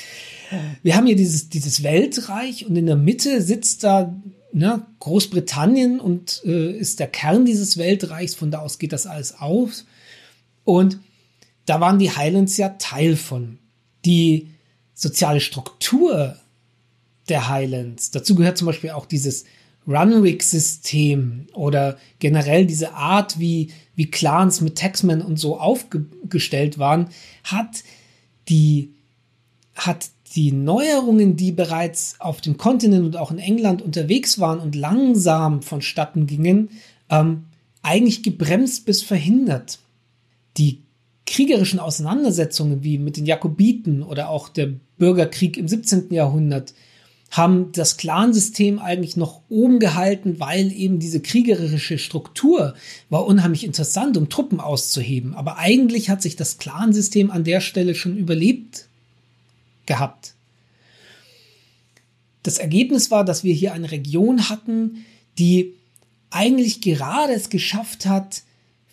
wir 0.82 0.96
haben 0.96 1.06
hier 1.06 1.14
dieses, 1.14 1.48
dieses 1.48 1.84
Weltreich 1.84 2.66
und 2.66 2.74
in 2.74 2.86
der 2.86 2.96
Mitte 2.96 3.40
sitzt 3.40 3.84
da 3.84 4.12
ne, 4.52 4.84
Großbritannien 4.98 6.00
und 6.00 6.42
äh, 6.44 6.72
ist 6.72 6.98
der 6.98 7.06
Kern 7.06 7.44
dieses 7.44 7.78
Weltreichs, 7.78 8.34
von 8.34 8.50
da 8.50 8.58
aus 8.58 8.80
geht 8.80 8.92
das 8.92 9.06
alles 9.06 9.38
auf. 9.38 9.84
Und 10.64 10.98
da 11.66 11.80
waren 11.80 12.00
die 12.00 12.10
Highlands 12.10 12.56
ja 12.56 12.70
Teil 12.70 13.14
von. 13.14 13.58
Die 14.04 14.48
soziale 14.92 15.40
Struktur 15.40 16.36
der 17.30 17.48
Highlands, 17.48 18.10
dazu 18.10 18.34
gehört 18.34 18.58
zum 18.58 18.66
Beispiel 18.66 18.90
auch 18.90 19.06
dieses 19.06 19.44
Runrick-System 19.88 21.46
oder 21.54 21.96
generell 22.18 22.66
diese 22.66 22.92
Art, 22.92 23.38
wie, 23.38 23.70
wie 23.94 24.10
Clans 24.10 24.60
mit 24.60 24.76
Taxmen 24.76 25.22
und 25.22 25.38
so 25.38 25.58
aufgestellt 25.58 26.78
waren, 26.78 27.08
hat 27.44 27.82
die, 28.48 28.92
hat 29.74 30.10
die 30.34 30.52
Neuerungen, 30.52 31.36
die 31.36 31.52
bereits 31.52 32.16
auf 32.18 32.40
dem 32.42 32.58
Kontinent 32.58 33.04
und 33.04 33.16
auch 33.16 33.30
in 33.30 33.38
England 33.38 33.80
unterwegs 33.80 34.38
waren 34.38 34.60
und 34.60 34.74
langsam 34.74 35.62
vonstatten 35.62 36.26
gingen, 36.26 36.68
ähm, 37.08 37.44
eigentlich 37.82 38.22
gebremst 38.22 38.84
bis 38.84 39.02
verhindert. 39.02 39.78
Die 40.58 40.82
kriegerischen 41.24 41.78
Auseinandersetzungen 41.78 42.82
wie 42.82 42.98
mit 42.98 43.16
den 43.16 43.26
Jakobiten 43.26 44.02
oder 44.02 44.28
auch 44.28 44.48
der 44.48 44.72
Bürgerkrieg 44.98 45.56
im 45.56 45.68
17. 45.68 46.12
Jahrhundert 46.12 46.74
haben 47.30 47.72
das 47.72 47.98
Clansystem 47.98 48.78
eigentlich 48.78 49.16
noch 49.16 49.42
oben 49.48 49.78
gehalten, 49.80 50.40
weil 50.40 50.72
eben 50.72 50.98
diese 50.98 51.20
kriegerische 51.20 51.98
Struktur 51.98 52.74
war 53.10 53.26
unheimlich 53.26 53.64
interessant, 53.64 54.16
um 54.16 54.30
Truppen 54.30 54.60
auszuheben. 54.60 55.34
Aber 55.34 55.58
eigentlich 55.58 56.08
hat 56.08 56.22
sich 56.22 56.36
das 56.36 56.56
Clansystem 56.56 57.30
an 57.30 57.44
der 57.44 57.60
Stelle 57.60 57.94
schon 57.94 58.16
überlebt 58.16 58.86
gehabt. 59.84 60.34
Das 62.42 62.58
Ergebnis 62.58 63.10
war, 63.10 63.24
dass 63.24 63.44
wir 63.44 63.52
hier 63.52 63.74
eine 63.74 63.90
Region 63.90 64.48
hatten, 64.48 65.04
die 65.38 65.74
eigentlich 66.30 66.80
gerade 66.80 67.34
es 67.34 67.50
geschafft 67.50 68.06
hat, 68.06 68.42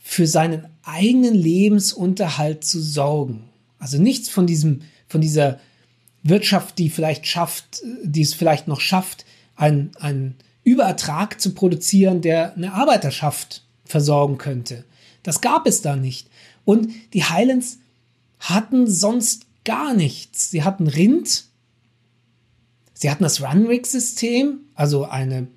für 0.03 0.27
seinen 0.27 0.67
eigenen 0.83 1.33
Lebensunterhalt 1.33 2.63
zu 2.63 2.81
sorgen. 2.81 3.45
Also 3.79 3.97
nichts 3.97 4.29
von 4.29 4.45
diesem, 4.45 4.81
von 5.07 5.21
dieser 5.21 5.59
Wirtschaft, 6.25 6.79
die 6.79 6.89
vielleicht 6.89 7.27
schafft, 7.27 7.81
die 8.03 8.21
es 8.21 8.33
vielleicht 8.33 8.67
noch 8.67 8.81
schafft, 8.81 9.25
einen, 9.55 9.91
einen 9.99 10.35
Überertrag 10.63 11.39
zu 11.39 11.53
produzieren, 11.53 12.21
der 12.21 12.55
eine 12.55 12.73
Arbeiterschaft 12.73 13.63
versorgen 13.85 14.39
könnte. 14.39 14.83
Das 15.21 15.39
gab 15.39 15.67
es 15.67 15.83
da 15.83 15.95
nicht. 15.95 16.27
Und 16.65 16.89
die 17.13 17.23
Highlands 17.23 17.77
hatten 18.39 18.87
sonst 18.87 19.45
gar 19.63 19.93
nichts. 19.93 20.49
Sie 20.49 20.63
hatten 20.63 20.87
Rind, 20.87 21.45
sie 22.95 23.11
hatten 23.11 23.23
das 23.23 23.43
Runrig-System, 23.43 24.61
also 24.73 25.05
eine, 25.05 25.47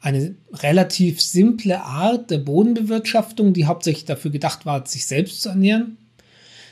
eine 0.00 0.36
relativ 0.52 1.20
simple 1.20 1.82
Art 1.82 2.30
der 2.30 2.38
Bodenbewirtschaftung, 2.38 3.52
die 3.54 3.66
hauptsächlich 3.66 4.04
dafür 4.04 4.30
gedacht 4.30 4.66
war, 4.66 4.86
sich 4.86 5.06
selbst 5.06 5.42
zu 5.42 5.48
ernähren. 5.48 5.98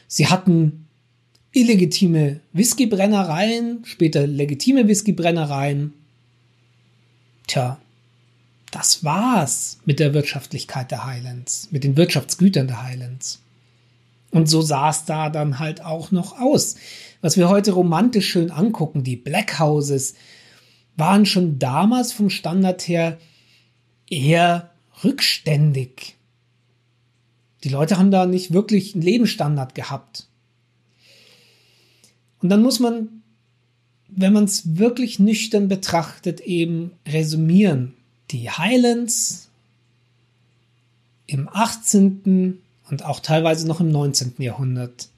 Sie 0.07 0.29
hatten 0.29 0.87
illegitime 1.53 2.41
Whiskybrennereien, 2.53 3.85
später 3.85 4.27
legitime 4.27 4.87
Whiskybrennereien. 4.87 5.93
Tja, 7.47 7.81
das 8.71 9.03
war's 9.03 9.79
mit 9.85 9.99
der 9.99 10.15
Wirtschaftlichkeit 10.15 10.91
der 10.91 11.05
Highlands, 11.05 11.69
mit 11.73 11.83
den 11.83 11.97
Wirtschaftsgütern 11.97 12.69
der 12.69 12.83
Highlands. 12.83 13.41
Und 14.31 14.49
so 14.49 14.63
sah 14.63 14.91
es 14.91 15.05
da 15.05 15.29
dann 15.29 15.59
halt 15.59 15.85
auch 15.85 16.13
noch 16.13 16.39
aus. 16.39 16.77
Was 17.21 17.37
wir 17.37 17.49
heute 17.49 17.73
romantisch 17.73 18.29
schön 18.29 18.53
angucken, 18.53 19.03
die 19.03 19.17
Black 19.17 19.59
Houses, 19.59 20.15
waren 20.97 21.27
schon 21.27 21.59
damals 21.59 22.13
vom 22.13 22.31
Standard 22.31 22.87
her 22.87 23.19
eher 24.09 24.71
rückständig. 25.03 26.17
Die 27.65 27.69
Leute 27.69 27.99
haben 27.99 28.11
da 28.11 28.27
nicht 28.27 28.53
wirklich 28.53 28.95
einen 28.95 29.03
Lebensstandard 29.03 29.75
gehabt. 29.75 30.29
Und 32.43 32.49
dann 32.49 32.63
muss 32.63 32.81
man, 32.81 33.23
wenn 34.09 34.33
man 34.33 34.45
es 34.45 34.77
wirklich 34.79 35.19
nüchtern 35.19 35.69
betrachtet, 35.69 36.41
eben 36.41 36.93
resümieren. 37.07 37.95
Die 38.31 38.51
Highlands 38.51 39.49
im 41.27 41.49
18 41.49 42.59
und 42.91 43.05
auch 43.05 43.21
teilweise 43.21 43.67
noch 43.67 43.81
im 43.81 43.91
19. 43.91 44.35
Jahrhundert 44.39 45.09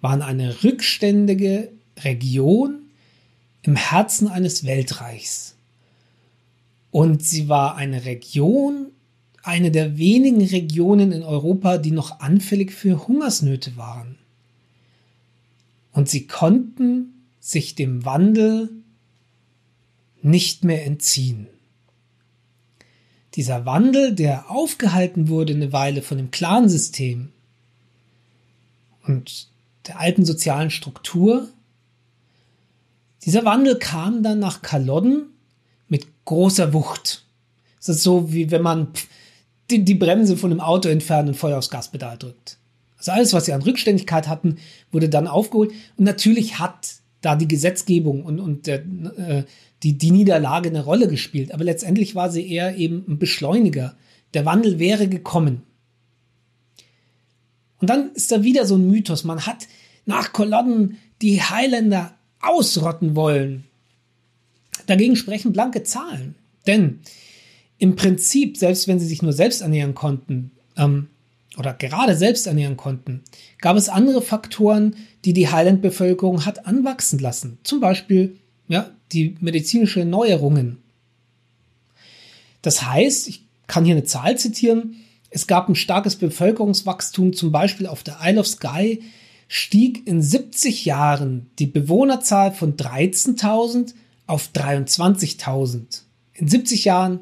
waren 0.00 0.22
eine 0.22 0.62
rückständige 0.62 1.70
Region 1.98 2.78
im 3.62 3.76
Herzen 3.76 4.28
eines 4.28 4.64
Weltreichs. 4.64 5.56
Und 6.90 7.22
sie 7.22 7.48
war 7.48 7.76
eine 7.76 8.04
Region, 8.04 8.86
eine 9.42 9.70
der 9.70 9.98
wenigen 9.98 10.42
Regionen 10.42 11.12
in 11.12 11.22
Europa, 11.22 11.78
die 11.78 11.90
noch 11.90 12.20
anfällig 12.20 12.72
für 12.72 13.06
Hungersnöte 13.06 13.76
waren. 13.76 14.16
Und 15.98 16.08
sie 16.08 16.28
konnten 16.28 17.24
sich 17.40 17.74
dem 17.74 18.04
Wandel 18.04 18.70
nicht 20.22 20.62
mehr 20.62 20.86
entziehen. 20.86 21.48
Dieser 23.34 23.66
Wandel, 23.66 24.14
der 24.14 24.48
aufgehalten 24.48 25.26
wurde 25.26 25.54
eine 25.54 25.72
Weile 25.72 26.02
von 26.02 26.16
dem 26.16 26.30
Clansystem 26.30 27.32
und 29.08 29.48
der 29.88 29.98
alten 29.98 30.24
sozialen 30.24 30.70
Struktur, 30.70 31.48
dieser 33.24 33.44
Wandel 33.44 33.76
kam 33.76 34.22
dann 34.22 34.38
nach 34.38 34.62
Kalodden 34.62 35.24
mit 35.88 36.06
großer 36.26 36.72
Wucht. 36.72 37.24
Es 37.80 37.88
ist 37.88 38.04
so, 38.04 38.32
wie 38.32 38.52
wenn 38.52 38.62
man 38.62 38.86
die, 39.68 39.94
Bremse 39.96 40.36
von 40.36 40.52
einem 40.52 40.60
Auto 40.60 40.88
entfernt 40.88 41.28
und 41.28 41.34
Feuer 41.34 41.58
aufs 41.58 41.70
Gaspedal 41.70 42.16
drückt. 42.16 42.57
Also 42.98 43.12
alles, 43.12 43.32
was 43.32 43.46
sie 43.46 43.52
an 43.52 43.62
Rückständigkeit 43.62 44.28
hatten, 44.28 44.56
wurde 44.90 45.08
dann 45.08 45.28
aufgeholt. 45.28 45.72
Und 45.96 46.04
natürlich 46.04 46.58
hat 46.58 46.96
da 47.20 47.36
die 47.36 47.48
Gesetzgebung 47.48 48.24
und, 48.24 48.40
und 48.40 48.66
der, 48.66 48.84
äh, 49.16 49.44
die, 49.82 49.96
die 49.96 50.10
Niederlage 50.10 50.68
eine 50.68 50.84
Rolle 50.84 51.08
gespielt. 51.08 51.52
Aber 51.52 51.64
letztendlich 51.64 52.14
war 52.14 52.30
sie 52.30 52.50
eher 52.50 52.76
eben 52.76 53.04
ein 53.08 53.18
Beschleuniger. 53.18 53.96
Der 54.34 54.44
Wandel 54.44 54.78
wäre 54.78 55.08
gekommen. 55.08 55.62
Und 57.80 57.88
dann 57.90 58.12
ist 58.12 58.32
da 58.32 58.42
wieder 58.42 58.66
so 58.66 58.76
ein 58.76 58.88
Mythos. 58.88 59.24
Man 59.24 59.46
hat 59.46 59.68
nach 60.04 60.32
Kolonnen 60.32 60.98
die 61.22 61.40
Highlander 61.40 62.14
ausrotten 62.40 63.14
wollen. 63.14 63.64
Dagegen 64.86 65.16
sprechen 65.16 65.52
blanke 65.52 65.82
Zahlen. 65.84 66.34
Denn 66.66 67.00
im 67.78 67.94
Prinzip, 67.94 68.56
selbst 68.56 68.88
wenn 68.88 68.98
sie 68.98 69.06
sich 69.06 69.22
nur 69.22 69.32
selbst 69.32 69.60
ernähren 69.60 69.94
konnten, 69.94 70.50
ähm, 70.76 71.08
oder 71.58 71.74
gerade 71.74 72.16
selbst 72.16 72.46
ernähren 72.46 72.76
konnten, 72.76 73.22
gab 73.60 73.76
es 73.76 73.88
andere 73.88 74.22
Faktoren, 74.22 74.94
die 75.24 75.32
die 75.32 75.50
Highland-Bevölkerung 75.50 76.46
hat 76.46 76.66
anwachsen 76.66 77.18
lassen. 77.18 77.58
Zum 77.64 77.80
Beispiel 77.80 78.38
ja, 78.68 78.90
die 79.12 79.36
medizinische 79.40 80.04
Neuerungen. 80.04 80.78
Das 82.62 82.84
heißt, 82.84 83.28
ich 83.28 83.44
kann 83.66 83.84
hier 83.84 83.94
eine 83.94 84.04
Zahl 84.04 84.38
zitieren, 84.38 84.96
es 85.30 85.46
gab 85.46 85.68
ein 85.68 85.74
starkes 85.74 86.16
Bevölkerungswachstum, 86.16 87.34
zum 87.34 87.52
Beispiel 87.52 87.86
auf 87.86 88.02
der 88.02 88.18
Isle 88.22 88.40
of 88.40 88.46
Skye 88.46 89.02
stieg 89.46 90.06
in 90.06 90.22
70 90.22 90.84
Jahren 90.84 91.50
die 91.58 91.66
Bewohnerzahl 91.66 92.52
von 92.52 92.76
13.000 92.76 93.94
auf 94.26 94.50
23.000. 94.54 96.02
In 96.34 96.48
70 96.48 96.84
Jahren 96.84 97.20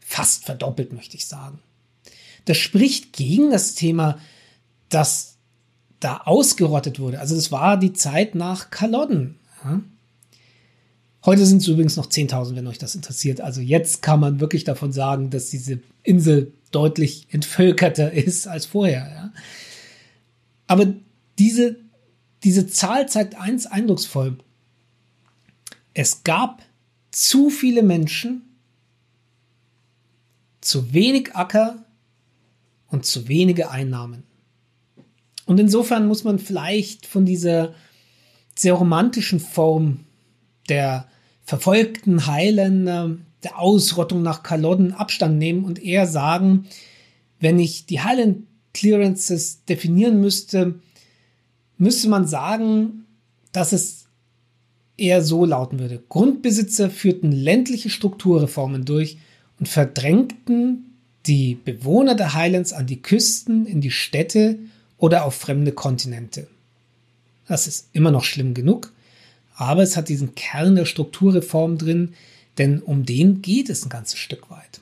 fast 0.00 0.44
verdoppelt, 0.44 0.92
möchte 0.92 1.16
ich 1.16 1.26
sagen. 1.26 1.60
Das 2.46 2.56
spricht 2.56 3.12
gegen 3.12 3.50
das 3.50 3.74
Thema, 3.74 4.18
dass 4.88 5.36
da 6.00 6.18
ausgerottet 6.18 6.98
wurde. 6.98 7.20
Also 7.20 7.36
es 7.36 7.52
war 7.52 7.76
die 7.78 7.92
Zeit 7.92 8.34
nach 8.34 8.70
Kalodden. 8.70 9.36
Ja? 9.64 9.82
Heute 11.24 11.44
sind 11.44 11.60
es 11.60 11.66
übrigens 11.66 11.96
noch 11.96 12.06
10.000, 12.06 12.54
wenn 12.54 12.68
euch 12.68 12.78
das 12.78 12.94
interessiert. 12.94 13.40
Also 13.40 13.60
jetzt 13.60 14.00
kann 14.00 14.20
man 14.20 14.38
wirklich 14.38 14.62
davon 14.62 14.92
sagen, 14.92 15.30
dass 15.30 15.50
diese 15.50 15.80
Insel 16.04 16.52
deutlich 16.70 17.26
entvölkerter 17.30 18.12
ist 18.12 18.46
als 18.46 18.66
vorher. 18.66 19.08
Ja? 19.10 19.32
Aber 20.68 20.86
diese, 21.38 21.76
diese 22.44 22.68
Zahl 22.68 23.08
zeigt 23.08 23.34
eins 23.34 23.66
eindrucksvoll. 23.66 24.38
Es 25.94 26.22
gab 26.22 26.62
zu 27.10 27.50
viele 27.50 27.82
Menschen, 27.82 28.42
zu 30.60 30.92
wenig 30.92 31.34
Acker 31.34 31.85
und 32.88 33.04
zu 33.04 33.28
wenige 33.28 33.70
Einnahmen. 33.70 34.22
Und 35.46 35.60
insofern 35.60 36.06
muss 36.06 36.24
man 36.24 36.38
vielleicht 36.38 37.06
von 37.06 37.24
dieser 37.24 37.74
sehr 38.54 38.74
romantischen 38.74 39.40
Form 39.40 40.00
der 40.68 41.06
verfolgten 41.44 42.26
Heiländer, 42.26 43.16
der 43.42 43.58
Ausrottung 43.58 44.22
nach 44.22 44.42
Kalodden 44.42 44.92
Abstand 44.92 45.38
nehmen 45.38 45.64
und 45.64 45.82
eher 45.82 46.06
sagen, 46.06 46.66
wenn 47.38 47.58
ich 47.58 47.86
die 47.86 48.00
Highland 48.00 48.44
Clearances 48.74 49.64
definieren 49.64 50.20
müsste, 50.20 50.80
müsste 51.78 52.08
man 52.08 52.26
sagen, 52.26 53.06
dass 53.52 53.72
es 53.72 54.06
eher 54.96 55.22
so 55.22 55.44
lauten 55.44 55.78
würde. 55.78 56.02
Grundbesitzer 56.08 56.90
führten 56.90 57.30
ländliche 57.30 57.90
Strukturreformen 57.90 58.84
durch 58.84 59.18
und 59.58 59.68
verdrängten 59.68 60.95
die 61.26 61.54
Bewohner 61.54 62.14
der 62.14 62.34
Highlands 62.34 62.72
an 62.72 62.86
die 62.86 63.02
Küsten, 63.02 63.66
in 63.66 63.80
die 63.80 63.90
Städte 63.90 64.58
oder 64.98 65.24
auf 65.24 65.34
fremde 65.34 65.72
Kontinente. 65.72 66.46
Das 67.46 67.66
ist 67.66 67.88
immer 67.92 68.10
noch 68.10 68.24
schlimm 68.24 68.54
genug, 68.54 68.92
aber 69.54 69.82
es 69.82 69.96
hat 69.96 70.08
diesen 70.08 70.34
Kern 70.34 70.74
der 70.76 70.84
Strukturreform 70.84 71.78
drin, 71.78 72.14
denn 72.58 72.80
um 72.80 73.04
den 73.04 73.42
geht 73.42 73.70
es 73.70 73.84
ein 73.84 73.88
ganzes 73.88 74.18
Stück 74.18 74.50
weit. 74.50 74.80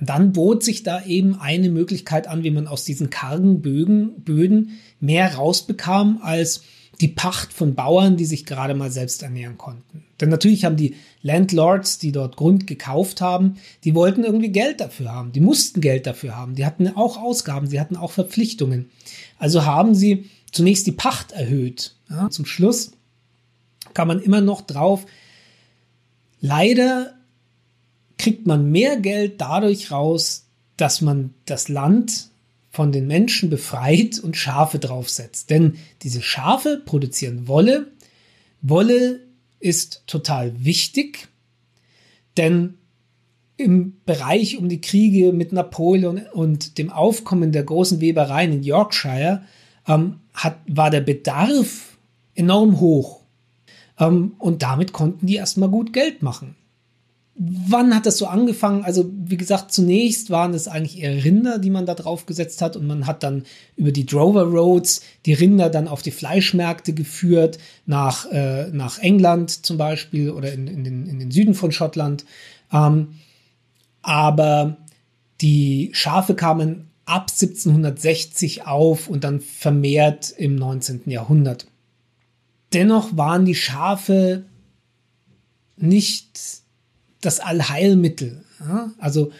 Dann 0.00 0.32
bot 0.32 0.64
sich 0.64 0.82
da 0.82 1.04
eben 1.04 1.38
eine 1.38 1.68
Möglichkeit 1.68 2.26
an, 2.26 2.42
wie 2.42 2.50
man 2.50 2.66
aus 2.66 2.84
diesen 2.84 3.08
kargen 3.08 3.62
Bögen, 3.62 4.22
Böden 4.22 4.80
mehr 4.98 5.36
rausbekam 5.36 6.18
als 6.22 6.62
die 7.00 7.08
Pacht 7.08 7.52
von 7.52 7.74
Bauern, 7.74 8.16
die 8.16 8.24
sich 8.24 8.46
gerade 8.46 8.74
mal 8.74 8.90
selbst 8.90 9.22
ernähren 9.22 9.58
konnten. 9.58 10.04
Denn 10.20 10.28
natürlich 10.28 10.64
haben 10.64 10.76
die 10.76 10.94
Landlords, 11.22 11.98
die 11.98 12.12
dort 12.12 12.36
Grund 12.36 12.66
gekauft 12.66 13.20
haben, 13.20 13.56
die 13.82 13.94
wollten 13.94 14.24
irgendwie 14.24 14.50
Geld 14.50 14.80
dafür 14.80 15.12
haben. 15.12 15.32
Die 15.32 15.40
mussten 15.40 15.80
Geld 15.80 16.06
dafür 16.06 16.36
haben. 16.36 16.54
Die 16.54 16.64
hatten 16.64 16.88
auch 16.88 17.16
Ausgaben, 17.16 17.66
sie 17.66 17.80
hatten 17.80 17.96
auch 17.96 18.12
Verpflichtungen. 18.12 18.90
Also 19.38 19.64
haben 19.64 19.94
sie 19.94 20.30
zunächst 20.52 20.86
die 20.86 20.92
Pacht 20.92 21.32
erhöht. 21.32 21.96
Ja, 22.08 22.30
zum 22.30 22.46
Schluss 22.46 22.92
kann 23.94 24.06
man 24.08 24.20
immer 24.20 24.40
noch 24.40 24.60
drauf. 24.60 25.06
Leider 26.40 27.14
kriegt 28.18 28.46
man 28.46 28.70
mehr 28.70 28.98
Geld 28.98 29.40
dadurch 29.40 29.90
raus, 29.90 30.46
dass 30.76 31.00
man 31.00 31.34
das 31.46 31.68
Land 31.68 32.30
von 32.72 32.90
den 32.90 33.06
Menschen 33.06 33.50
befreit 33.50 34.18
und 34.18 34.36
Schafe 34.36 34.78
draufsetzt. 34.78 35.50
Denn 35.50 35.74
diese 36.02 36.22
Schafe 36.22 36.82
produzieren 36.84 37.46
Wolle. 37.46 37.92
Wolle 38.62 39.20
ist 39.60 40.02
total 40.06 40.64
wichtig, 40.64 41.28
denn 42.38 42.78
im 43.58 44.00
Bereich 44.06 44.56
um 44.56 44.70
die 44.70 44.80
Kriege 44.80 45.32
mit 45.32 45.52
Napoleon 45.52 46.22
und 46.32 46.78
dem 46.78 46.90
Aufkommen 46.90 47.52
der 47.52 47.62
großen 47.62 48.00
Webereien 48.00 48.52
in 48.52 48.62
Yorkshire 48.62 49.42
ähm, 49.86 50.20
hat, 50.32 50.58
war 50.66 50.90
der 50.90 51.02
Bedarf 51.02 51.98
enorm 52.34 52.80
hoch. 52.80 53.20
Ähm, 53.98 54.34
und 54.38 54.62
damit 54.62 54.94
konnten 54.94 55.26
die 55.26 55.36
erstmal 55.36 55.68
gut 55.68 55.92
Geld 55.92 56.22
machen. 56.22 56.56
Wann 57.34 57.94
hat 57.94 58.04
das 58.04 58.18
so 58.18 58.26
angefangen? 58.26 58.84
Also, 58.84 59.10
wie 59.24 59.38
gesagt, 59.38 59.72
zunächst 59.72 60.28
waren 60.28 60.52
es 60.52 60.68
eigentlich 60.68 61.00
eher 61.02 61.24
Rinder, 61.24 61.58
die 61.58 61.70
man 61.70 61.86
da 61.86 61.94
drauf 61.94 62.26
gesetzt 62.26 62.60
hat 62.60 62.76
und 62.76 62.86
man 62.86 63.06
hat 63.06 63.22
dann 63.22 63.44
über 63.76 63.90
die 63.90 64.04
Drover 64.04 64.42
Roads 64.42 65.00
die 65.24 65.32
Rinder 65.32 65.70
dann 65.70 65.88
auf 65.88 66.02
die 66.02 66.10
Fleischmärkte 66.10 66.92
geführt, 66.92 67.58
nach, 67.86 68.30
äh, 68.30 68.68
nach 68.68 68.98
England 68.98 69.64
zum 69.64 69.78
Beispiel 69.78 70.30
oder 70.30 70.52
in, 70.52 70.66
in, 70.66 70.84
den, 70.84 71.06
in 71.06 71.18
den 71.18 71.30
Süden 71.30 71.54
von 71.54 71.72
Schottland. 71.72 72.26
Ähm, 72.70 73.14
aber 74.02 74.76
die 75.40 75.90
Schafe 75.94 76.34
kamen 76.34 76.90
ab 77.06 77.30
1760 77.30 78.66
auf 78.66 79.08
und 79.08 79.24
dann 79.24 79.40
vermehrt 79.40 80.34
im 80.36 80.54
19. 80.56 81.02
Jahrhundert. 81.06 81.66
Dennoch 82.72 83.16
waren 83.16 83.44
die 83.44 83.54
Schafe 83.54 84.44
nicht 85.76 86.61
das 87.24 87.40
Allheilmittel. 87.40 88.44
Ja? 88.60 88.90
Also, 88.98 89.32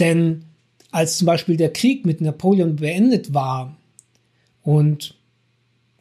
denn 0.00 0.44
als 0.90 1.18
zum 1.18 1.26
Beispiel 1.26 1.56
der 1.56 1.72
Krieg 1.72 2.04
mit 2.04 2.20
Napoleon 2.20 2.76
beendet 2.76 3.34
war 3.34 3.76
und 4.62 5.14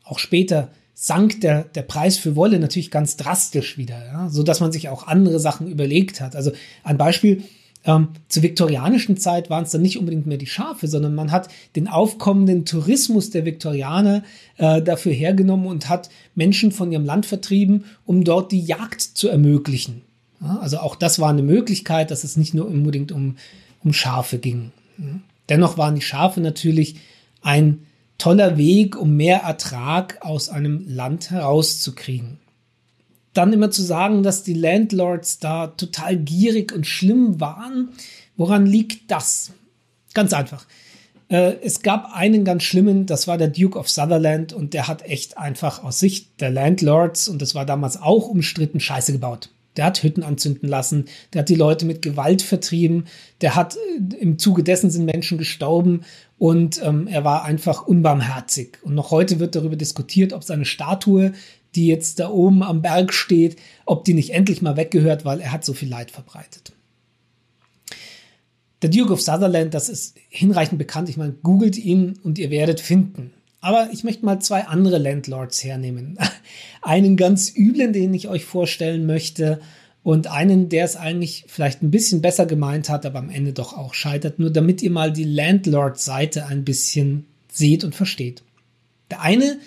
auch 0.04 0.20
später 0.20 0.70
sank 0.94 1.42
der, 1.42 1.64
der 1.64 1.82
Preis 1.82 2.18
für 2.18 2.36
Wolle 2.36 2.60
natürlich 2.60 2.92
ganz 2.92 3.18
drastisch 3.18 3.78
wieder, 3.78 4.06
ja? 4.06 4.30
so 4.30 4.44
man 4.60 4.72
sich 4.72 4.90
auch 4.90 5.08
andere 5.08 5.40
Sachen 5.40 5.68
überlegt 5.68 6.22
hat. 6.22 6.36
Also 6.36 6.52
ein 6.84 6.98
Beispiel, 6.98 7.44
ähm, 7.86 8.10
zur 8.30 8.44
viktorianischen 8.44 9.18
Zeit 9.18 9.50
waren 9.50 9.64
es 9.64 9.72
dann 9.72 9.82
nicht 9.82 9.98
unbedingt 9.98 10.26
mehr 10.26 10.38
die 10.38 10.48
Schafe, 10.48 10.88
sondern 10.88 11.16
man 11.16 11.32
hat 11.32 11.50
den 11.76 11.88
aufkommenden 11.88 12.66
Tourismus 12.66 13.30
der 13.30 13.46
Viktorianer 13.46 14.24
äh, 14.58 14.82
dafür 14.82 15.12
hergenommen 15.12 15.68
und 15.68 15.90
hat 15.90 16.10
Menschen 16.36 16.72
von 16.72 16.92
ihrem 16.92 17.06
Land 17.06 17.26
vertrieben, 17.26 17.86
um 18.06 18.24
dort 18.24 18.52
die 18.52 18.62
Jagd 18.62 19.02
zu 19.02 19.28
ermöglichen. 19.28 20.02
Also 20.62 20.80
auch 20.80 20.96
das 20.96 21.20
war 21.20 21.30
eine 21.30 21.44
Möglichkeit, 21.44 22.12
dass 22.12 22.24
es 22.24 22.38
nicht 22.38 22.54
nur 22.54 22.68
unbedingt 22.68 23.12
um, 23.12 23.38
um 23.84 23.94
Schafe 23.94 24.38
ging. 24.38 24.72
Dennoch 25.50 25.78
waren 25.78 25.96
die 25.96 26.02
Schafe 26.02 26.42
natürlich 26.42 26.98
ein 27.42 27.86
toller 28.18 28.58
Weg, 28.58 28.96
um 28.96 29.16
mehr 29.16 29.40
Ertrag 29.40 30.18
aus 30.22 30.50
einem 30.50 30.86
Land 30.88 31.32
herauszukriegen 31.32 32.40
dann 33.34 33.52
immer 33.52 33.72
zu 33.72 33.82
sagen, 33.82 34.24
dass 34.24 34.44
die 34.44 34.54
Landlords 34.54 35.40
da 35.40 35.68
total 35.68 36.18
gierig 36.18 36.72
und 36.72 36.86
schlimm 36.86 37.40
waren. 37.40 37.90
Woran 38.38 38.66
liegt 38.66 39.12
das? 39.12 39.52
Ganz 40.14 40.34
einfach. 40.34 40.66
Äh, 41.30 41.56
es 41.64 41.82
gab 41.82 42.14
einen 42.14 42.46
ganz 42.46 42.64
schlimmen, 42.64 43.06
das 43.06 43.28
war 43.28 43.38
der 43.38 43.48
Duke 43.48 43.78
of 43.78 43.90
Sutherland 43.90 44.54
und 44.54 44.74
der 44.74 44.88
hat 44.88 45.02
echt 45.04 45.38
einfach 45.38 45.84
aus 45.84 46.00
Sicht 46.00 46.40
der 46.42 46.52
Landlords, 46.52 47.28
und 47.28 47.42
das 47.42 47.56
war 47.56 47.66
damals 47.66 48.00
auch 48.00 48.28
umstritten, 48.28 48.80
Scheiße 48.80 49.12
gebaut. 49.12 49.50
Der 49.76 49.86
hat 49.86 50.04
Hütten 50.04 50.24
anzünden 50.24 50.70
lassen, 50.70 51.06
der 51.34 51.40
hat 51.40 51.50
die 51.50 51.56
Leute 51.56 51.86
mit 51.86 52.02
Gewalt 52.02 52.42
vertrieben, 52.42 53.06
der 53.42 53.56
hat 53.56 53.76
äh, 53.76 54.16
im 54.18 54.38
Zuge 54.38 54.64
dessen 54.64 54.92
sind 54.92 55.06
Menschen 55.06 55.38
gestorben 55.38 56.02
und 56.38 56.82
ähm, 56.84 57.08
er 57.08 57.24
war 57.24 57.44
einfach 57.44 57.88
unbarmherzig. 57.88 58.78
Und 58.84 58.96
noch 58.96 59.12
heute 59.12 59.40
wird 59.40 59.56
darüber 59.56 59.76
diskutiert, 59.76 60.34
ob 60.34 60.44
seine 60.44 60.66
Statue 60.66 61.34
die 61.76 61.88
jetzt 61.88 62.20
da 62.20 62.30
oben 62.30 62.64
am 62.64 62.82
Berg 62.82 63.14
steht, 63.14 63.58
ob 63.86 64.06
die 64.06 64.14
nicht 64.14 64.32
endlich 64.32 64.62
mal 64.62 64.78
weggehört, 64.78 65.26
weil 65.26 65.40
er 65.40 65.52
hat 65.52 65.66
so 65.66 65.74
viel 65.74 65.90
Leid 65.90 66.12
verbreitet. 66.12 66.74
Der 68.82 68.90
Duke 68.90 69.14
of 69.14 69.22
Sutherland, 69.22 69.74
das 69.74 69.90
ist 69.90 70.18
hinreichend 70.30 70.78
bekannt. 70.78 71.10
Ich 71.10 71.18
meine, 71.18 71.34
googelt 71.34 71.78
ihn 71.78 72.20
und 72.24 72.38
ihr 72.38 72.52
werdet 72.52 72.80
finden. 72.80 73.32
Aber 73.64 73.90
ich 73.94 74.04
möchte 74.04 74.26
mal 74.26 74.40
zwei 74.40 74.66
andere 74.66 74.98
Landlords 74.98 75.64
hernehmen. 75.64 76.18
Einen 76.82 77.16
ganz 77.16 77.54
üblen, 77.56 77.94
den 77.94 78.14
ich 78.14 78.28
euch 78.28 78.44
vorstellen 78.44 79.06
möchte, 79.06 79.62
und 80.04 80.28
einen, 80.28 80.68
der 80.68 80.84
es 80.84 80.98
eigentlich 80.98 81.46
vielleicht 81.48 81.82
ein 81.82 81.90
bisschen 81.90 82.22
besser 82.22 82.46
gemeint 82.46 82.90
hat, 82.90 83.06
aber 83.06 83.20
am 83.20 83.30
Ende 83.30 83.54
doch 83.54 83.72
auch 83.72 83.94
scheitert, 83.94 84.38
nur 84.38 84.50
damit 84.50 84.82
ihr 84.82 84.92
mal 84.92 85.14
die 85.14 85.24
Landlord-Seite 85.24 86.46
ein 86.46 86.66
bisschen 86.66 87.26
seht 87.50 87.86
und 87.86 87.96
versteht. 87.96 88.44
Der 89.10 89.22
eine 89.22 89.60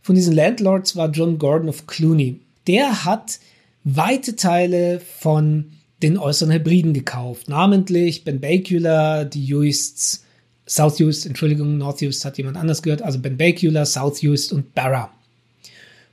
von 0.00 0.14
diesen 0.14 0.34
Landlords 0.34 0.96
war 0.96 1.10
John 1.10 1.38
Gordon 1.38 1.68
of 1.68 1.86
Cluny. 1.86 2.40
Der 2.66 3.04
hat 3.04 3.40
weite 3.84 4.36
Teile 4.36 5.00
von 5.00 5.72
den 6.02 6.16
äußeren 6.16 6.52
Hybriden 6.52 6.94
gekauft, 6.94 7.50
namentlich 7.50 8.24
Ben 8.24 8.40
Bacula, 8.40 9.24
die 9.24 9.54
Uists, 9.54 10.23
South 10.66 11.00
Uist, 11.00 11.26
Entschuldigung, 11.26 11.76
North 11.76 12.02
Uist 12.02 12.24
hat 12.24 12.38
jemand 12.38 12.56
anders 12.56 12.82
gehört, 12.82 13.02
also 13.02 13.18
Ben 13.18 13.36
Bacula, 13.36 13.84
South 13.84 14.22
Uist 14.22 14.52
und 14.52 14.74
Barra. 14.74 15.10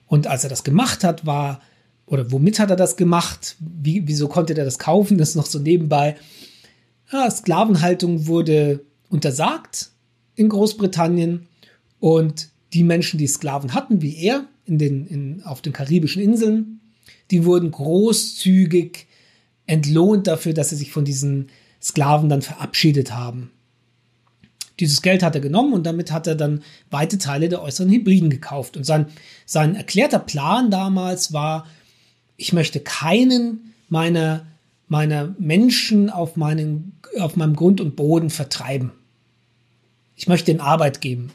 Und 0.07 0.27
als 0.27 0.43
er 0.43 0.49
das 0.49 0.63
gemacht 0.63 1.03
hat, 1.03 1.25
war, 1.25 1.61
oder 2.05 2.31
womit 2.31 2.59
hat 2.59 2.69
er 2.69 2.75
das 2.75 2.97
gemacht? 2.97 3.55
Wie, 3.59 4.05
wieso 4.05 4.27
konnte 4.27 4.53
er 4.57 4.65
das 4.65 4.77
kaufen? 4.77 5.17
Das 5.17 5.29
ist 5.29 5.35
noch 5.35 5.45
so 5.45 5.59
nebenbei. 5.59 6.17
Ja, 7.11 7.31
Sklavenhaltung 7.31 8.27
wurde 8.27 8.81
untersagt 9.09 9.91
in 10.35 10.49
Großbritannien 10.49 11.47
und 11.99 12.49
die 12.73 12.83
Menschen, 12.83 13.17
die 13.17 13.27
Sklaven 13.27 13.73
hatten, 13.73 14.01
wie 14.01 14.17
er, 14.17 14.45
in 14.65 14.77
den, 14.77 15.07
in, 15.07 15.43
auf 15.43 15.61
den 15.61 15.73
karibischen 15.73 16.21
Inseln, 16.21 16.81
die 17.31 17.45
wurden 17.45 17.71
großzügig 17.71 19.07
entlohnt 19.65 20.27
dafür, 20.27 20.53
dass 20.53 20.69
sie 20.69 20.75
sich 20.75 20.91
von 20.91 21.05
diesen 21.05 21.47
Sklaven 21.81 22.29
dann 22.29 22.41
verabschiedet 22.41 23.13
haben. 23.13 23.51
Dieses 24.81 25.01
Geld 25.01 25.23
hat 25.23 25.35
er 25.35 25.41
genommen 25.41 25.73
und 25.73 25.85
damit 25.85 26.11
hat 26.11 26.27
er 26.27 26.35
dann 26.35 26.63
weite 26.89 27.17
Teile 27.17 27.47
der 27.47 27.61
äußeren 27.61 27.89
Hybriden 27.89 28.29
gekauft. 28.29 28.75
Und 28.75 28.83
sein, 28.83 29.05
sein 29.45 29.75
erklärter 29.75 30.19
Plan 30.19 30.71
damals 30.71 31.31
war, 31.31 31.67
ich 32.35 32.51
möchte 32.51 32.79
keinen 32.79 33.73
meiner, 33.87 34.47
meiner 34.87 35.35
Menschen 35.37 36.09
auf, 36.09 36.35
meinen, 36.35 36.93
auf 37.19 37.35
meinem 37.35 37.55
Grund 37.55 37.79
und 37.79 37.95
Boden 37.95 38.31
vertreiben. 38.31 38.91
Ich 40.15 40.27
möchte 40.27 40.51
ihnen 40.51 40.59
Arbeit 40.59 40.99
geben. 41.01 41.31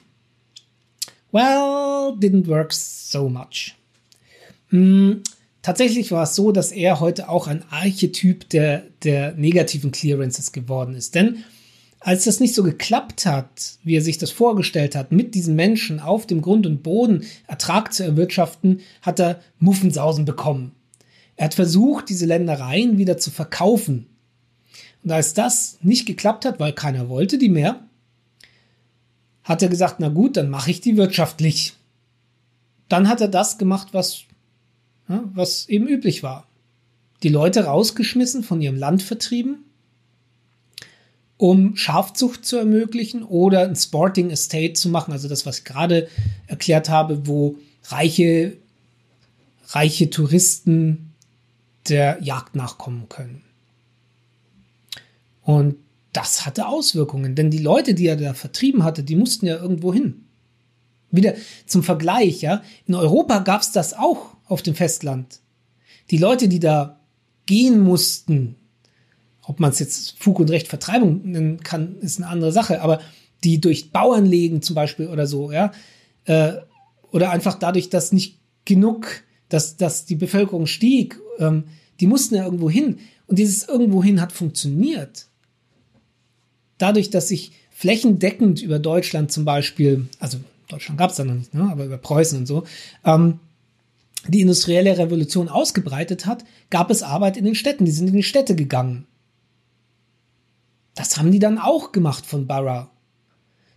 Well, 1.31 2.17
didn't 2.19 2.49
work 2.49 2.73
so 2.73 3.29
much. 3.29 3.75
Hm, 4.71 5.23
tatsächlich 5.63 6.11
war 6.11 6.25
es 6.25 6.35
so, 6.35 6.51
dass 6.51 6.73
er 6.73 6.99
heute 6.99 7.29
auch 7.29 7.47
ein 7.47 7.65
Archetyp 7.71 8.49
der, 8.49 8.83
der 9.05 9.33
negativen 9.35 9.93
Clearances 9.93 10.51
geworden 10.51 10.95
ist. 10.95 11.15
Denn 11.15 11.45
als 12.07 12.23
das 12.23 12.38
nicht 12.38 12.55
so 12.55 12.62
geklappt 12.62 13.27
hat, 13.27 13.81
wie 13.83 13.97
er 13.97 14.01
sich 14.01 14.16
das 14.16 14.31
vorgestellt 14.31 14.95
hat, 14.95 15.11
mit 15.11 15.35
diesen 15.35 15.57
Menschen 15.57 15.99
auf 15.99 16.25
dem 16.25 16.40
Grund 16.40 16.64
und 16.64 16.85
Boden 16.85 17.25
Ertrag 17.49 17.92
zu 17.92 18.05
erwirtschaften, 18.05 18.79
hat 19.03 19.19
er 19.19 19.40
Muffensausen 19.59 20.25
bekommen. 20.25 20.71
Er 21.35 21.47
hat 21.47 21.55
versucht, 21.55 22.09
diese 22.09 22.25
Ländereien 22.25 22.97
wieder 22.97 23.19
zu 23.19 23.33
verkaufen. 23.33 24.07
Und 25.03 25.11
als 25.11 25.35
das 25.35 25.79
nicht 25.83 26.07
geklappt 26.07 26.45
hat, 26.45 26.61
weil 26.61 26.73
keiner 26.73 27.09
wollte 27.09 27.38
die 27.38 27.49
mehr, 27.49 27.85
hat 29.42 29.62
er 29.62 29.69
gesagt, 29.69 29.97
na 29.99 30.09
gut, 30.09 30.37
dann 30.37 30.49
mache 30.49 30.71
ich 30.71 30.81
die 30.81 30.97
wirtschaftlich. 30.97 31.75
Dann 32.88 33.09
hat 33.09 33.21
er 33.21 33.27
das 33.27 33.59
gemacht, 33.59 33.88
was, 33.90 34.21
was 35.09 35.69
eben 35.69 35.88
üblich 35.88 36.23
war. 36.23 36.47
Die 37.25 37.31
Leute 37.31 37.64
rausgeschmissen, 37.64 38.45
von 38.45 38.62
ihrem 38.62 38.77
Land 38.77 39.03
vertrieben, 39.03 39.66
um 41.38 41.77
Schafzucht 41.77 42.44
zu 42.46 42.57
ermöglichen 42.57 43.22
oder 43.22 43.62
ein 43.62 43.77
Sporting 43.77 44.31
Estate 44.31 44.72
zu 44.72 44.88
machen, 44.88 45.12
also 45.12 45.29
das, 45.29 45.44
was 45.44 45.59
ich 45.59 45.64
gerade 45.64 46.09
erklärt 46.46 46.88
habe, 46.88 47.27
wo 47.27 47.57
reiche, 47.85 48.57
reiche 49.68 50.11
Touristen 50.11 51.12
der 51.88 52.18
Jagd 52.22 52.57
nachkommen 52.57 53.09
können. 53.09 53.42
Und 55.42 55.77
das 56.12 56.46
hatte 56.46 56.66
Auswirkungen, 56.66 57.35
denn 57.35 57.51
die 57.51 57.59
Leute, 57.59 57.94
die 57.94 58.07
er 58.07 58.16
da 58.16 58.35
vertrieben 58.35 58.83
hatte, 58.83 59.03
die 59.03 59.16
mussten 59.16 59.46
ja 59.46 59.57
irgendwo 59.57 59.92
hin. 59.92 60.25
Wieder 61.11 61.35
zum 61.66 61.83
Vergleich, 61.83 62.40
ja, 62.40 62.62
in 62.87 62.94
Europa 62.94 63.38
gab 63.40 63.61
es 63.61 63.70
das 63.70 63.94
auch 63.94 64.37
auf 64.46 64.62
dem 64.62 64.75
Festland. 64.75 65.40
Die 66.11 66.18
Leute, 66.18 66.49
die 66.49 66.59
da 66.59 66.99
gehen 67.44 67.81
mussten, 67.81 68.57
ob 69.47 69.61
man 69.61 69.71
es 69.71 69.79
jetzt 69.79 70.19
Fug 70.19 70.41
und 70.41 70.51
Recht 70.51 70.69
Vertreibung 70.69 71.23
nennen 71.25 71.63
kann, 71.63 71.97
ist 72.01 72.19
eine 72.19 72.29
andere 72.29 72.53
Sache, 72.53 72.83
aber 72.83 73.01
die 73.45 73.61
durch 73.61 73.93
Bauernlegen 73.93 74.63
zum 74.63 74.75
Beispiel 74.75 75.09
oder 75.09 75.27
so, 75.27 75.53
ja, 75.53 75.73
äh, 76.25 76.55
oder 77.13 77.31
einfach 77.31 77.59
dadurch, 77.59 77.89
dass 77.89 78.13
nicht 78.13 78.39
genug, 78.65 79.23
dass, 79.49 79.77
dass 79.77 80.05
die 80.05 80.17
Bevölkerung 80.17 80.67
stieg, 80.67 81.19
ähm, 81.39 81.65
die 82.01 82.07
mussten 82.07 82.35
ja 82.35 82.45
irgendwo 82.45 82.69
hin. 82.69 82.99
Und 83.27 83.39
dieses 83.39 83.69
irgendwo 83.69 84.03
hin 84.03 84.21
hat 84.21 84.33
funktioniert 84.33 85.29
dadurch, 86.79 87.11
dass 87.11 87.29
sich 87.29 87.53
flächendeckend 87.71 88.63
über 88.63 88.79
Deutschland 88.79 89.33
zum 89.33 89.45
Beispiel, 89.45 90.07
also 90.19 90.39
Deutschland 90.69 90.99
gab 90.99 91.11
es 91.11 91.17
da 91.17 91.25
noch 91.25 91.35
nicht, 91.35 91.55
ne, 91.55 91.69
aber 91.71 91.85
über 91.85 91.99
Preußen 91.99 92.39
und 92.39 92.47
so, 92.47 92.65
ähm, 93.05 93.39
die 94.29 94.41
industrielle 94.41 94.99
Revolution 94.99 95.49
ausgebreitet 95.49 96.27
hat, 96.27 96.45
gab 96.71 96.91
es 96.91 97.03
Arbeit 97.03 97.37
in 97.37 97.45
den 97.45 97.55
Städten. 97.55 97.85
Die 97.85 97.93
sind 97.93 98.09
in 98.09 98.17
die 98.17 98.25
Städte 98.25 98.57
gegangen. 98.57 99.07
Das 100.97 101.17
haben 101.17 101.31
die 101.31 101.39
dann 101.39 101.59
auch 101.59 101.93
gemacht 101.93 102.27
von 102.27 102.49
Borough. 102.49 102.89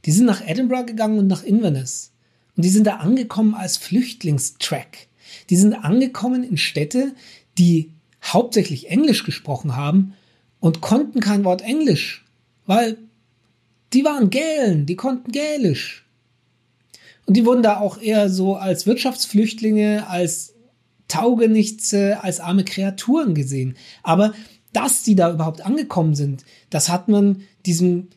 Die 0.06 0.12
sind 0.12 0.26
nach 0.26 0.42
Edinburgh 0.42 0.88
gegangen 0.88 1.20
und 1.20 1.28
nach 1.28 1.44
Inverness. 1.44 2.12
Und 2.56 2.66
die 2.66 2.70
sind 2.70 2.88
da 2.88 2.96
angekommen 2.96 3.54
als 3.54 3.78
Flüchtlingstrack. 3.78 5.08
Die 5.52 5.58
sind 5.58 5.76
angekommen 5.76 6.44
in 6.44 6.58
Städte, 6.58 7.14
die 7.60 7.92
hauptsächlich 8.24 8.90
Englisch 8.90 9.24
gesprochen 9.24 9.76
haben 9.76 10.16
und 10.60 10.82
konnten 10.82 11.20
kein 11.20 11.44
Wort 11.44 11.62
Englisch 11.62 12.26
weil 12.70 12.98
die 13.94 14.06
waren 14.06 14.30
Gälen, 14.30 14.86
die 14.86 14.96
konnten 14.96 15.32
Gälisch. 15.32 16.06
Und 17.26 17.36
die 17.36 17.44
wurden 17.44 17.64
da 17.64 17.80
auch 17.80 18.00
eher 18.00 18.30
so 18.30 18.58
als 18.58 18.86
Wirtschaftsflüchtlinge, 18.86 20.08
als 20.08 20.54
Taugenichtse, 21.08 22.24
als 22.24 22.40
arme 22.40 22.64
Kreaturen 22.64 23.34
gesehen. 23.34 23.76
Aber 24.04 24.36
dass 24.74 25.04
die 25.04 25.16
da 25.16 25.32
überhaupt 25.32 25.62
angekommen 25.62 26.16
sind, 26.16 26.46
das 26.70 26.90
hat 26.90 27.08
man 27.08 27.44
diesem 27.66 28.08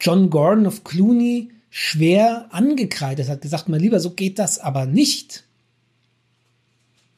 John 0.00 0.30
Gordon 0.30 0.66
of 0.66 0.84
Clooney 0.84 1.50
schwer 1.70 2.46
angekreidet, 2.50 3.28
hat 3.28 3.42
gesagt, 3.42 3.68
mein 3.68 3.80
Lieber, 3.80 4.00
so 4.00 4.10
geht 4.10 4.38
das 4.38 4.58
aber 4.58 4.86
nicht. 4.86 5.44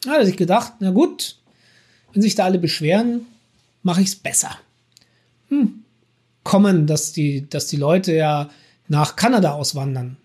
Da 0.03 0.13
hat 0.13 0.19
er 0.21 0.27
sich 0.27 0.37
gedacht, 0.37 0.75
na 0.81 0.91
gut, 0.91 1.37
wenn 2.13 2.23
sich 2.23 2.35
da 2.35 2.45
alle 2.45 2.59
beschweren, 2.59 3.27
mache 3.83 4.01
ich 4.01 4.09
es 4.09 4.17
besser. 4.17 4.59
Hm, 5.49 5.85
kommen, 6.43 6.87
dass 6.87 7.13
die, 7.13 7.49
dass 7.49 7.67
die 7.67 7.77
Leute 7.77 8.15
ja 8.15 8.51
nach 8.89 9.17
Kanada 9.17 9.53
auswandern. 9.53 10.17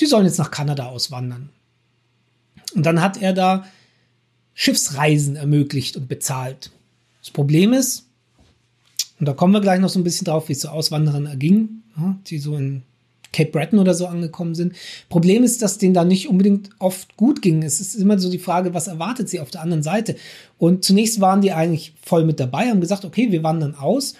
Die 0.00 0.06
sollen 0.06 0.26
jetzt 0.26 0.38
nach 0.38 0.50
Kanada 0.50 0.86
auswandern. 0.86 1.50
Und 2.74 2.84
dann 2.84 3.00
hat 3.00 3.22
er 3.22 3.32
da 3.32 3.64
Schiffsreisen 4.58 5.36
ermöglicht 5.36 5.98
und 5.98 6.08
bezahlt. 6.08 6.70
Das 7.20 7.30
Problem 7.30 7.74
ist, 7.74 8.06
und 9.20 9.28
da 9.28 9.34
kommen 9.34 9.52
wir 9.52 9.60
gleich 9.60 9.80
noch 9.80 9.90
so 9.90 10.00
ein 10.00 10.04
bisschen 10.04 10.24
drauf, 10.24 10.48
wie 10.48 10.54
es 10.54 10.62
so 10.62 10.68
Auswanderern 10.68 11.26
erging, 11.26 11.82
die 12.26 12.38
so 12.38 12.56
in 12.56 12.82
Cape 13.32 13.50
Breton 13.50 13.78
oder 13.78 13.92
so 13.92 14.06
angekommen 14.06 14.54
sind. 14.54 14.74
Problem 15.10 15.44
ist, 15.44 15.60
dass 15.60 15.76
denen 15.76 15.92
da 15.92 16.04
nicht 16.04 16.28
unbedingt 16.28 16.70
oft 16.78 17.18
gut 17.18 17.42
ging. 17.42 17.62
Es 17.62 17.80
ist 17.80 17.96
immer 17.96 18.18
so 18.18 18.30
die 18.30 18.38
Frage, 18.38 18.72
was 18.72 18.86
erwartet 18.86 19.28
sie 19.28 19.40
auf 19.40 19.50
der 19.50 19.60
anderen 19.60 19.82
Seite? 19.82 20.16
Und 20.56 20.84
zunächst 20.84 21.20
waren 21.20 21.42
die 21.42 21.52
eigentlich 21.52 21.92
voll 22.02 22.24
mit 22.24 22.40
dabei, 22.40 22.70
haben 22.70 22.80
gesagt, 22.80 23.04
okay, 23.04 23.30
wir 23.30 23.42
wandern 23.42 23.74
aus 23.74 24.14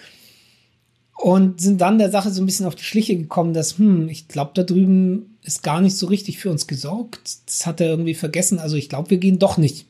und 1.15 1.59
sind 1.59 1.81
dann 1.81 1.97
der 1.97 2.11
Sache 2.11 2.29
so 2.29 2.43
ein 2.43 2.45
bisschen 2.45 2.67
auf 2.67 2.75
die 2.75 2.83
Schliche 2.83 3.17
gekommen, 3.17 3.53
dass, 3.53 3.79
hm, 3.79 4.07
ich 4.07 4.27
glaube, 4.27 4.51
da 4.53 4.61
drüben 4.61 5.37
ist 5.41 5.63
gar 5.63 5.81
nicht 5.81 5.97
so 5.97 6.05
richtig 6.05 6.37
für 6.37 6.51
uns 6.51 6.67
gesorgt. 6.67 7.39
Das 7.47 7.65
hat 7.65 7.81
er 7.81 7.89
irgendwie 7.89 8.13
vergessen. 8.13 8.59
Also 8.59 8.75
ich 8.75 8.87
glaube, 8.87 9.09
wir 9.09 9.17
gehen 9.17 9.39
doch 9.39 9.57
nicht. 9.57 9.87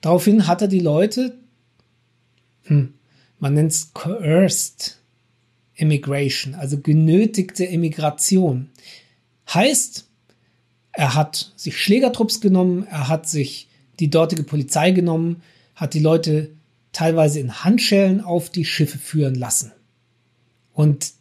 Daraufhin 0.00 0.46
hat 0.46 0.62
er 0.62 0.68
die 0.68 0.80
Leute, 0.80 1.36
hm, 2.64 2.94
man 3.38 3.54
nennt 3.54 3.72
es 3.72 3.92
coerced 3.92 4.98
immigration, 5.74 6.54
also 6.54 6.80
genötigte 6.80 7.64
Immigration. 7.64 8.70
Heißt, 9.52 10.08
er 10.92 11.14
hat 11.14 11.52
sich 11.56 11.76
Schlägertrupps 11.76 12.40
genommen, 12.40 12.86
er 12.88 13.08
hat 13.08 13.28
sich 13.28 13.68
die 14.00 14.10
dortige 14.10 14.42
Polizei 14.42 14.90
genommen, 14.90 15.42
hat 15.74 15.94
die 15.94 16.00
Leute 16.00 16.50
teilweise 16.92 17.40
in 17.40 17.62
Handschellen 17.62 18.22
auf 18.22 18.48
die 18.48 18.64
Schiffe 18.64 18.98
führen 18.98 19.34
lassen. 19.34 19.72
Und 20.72 21.12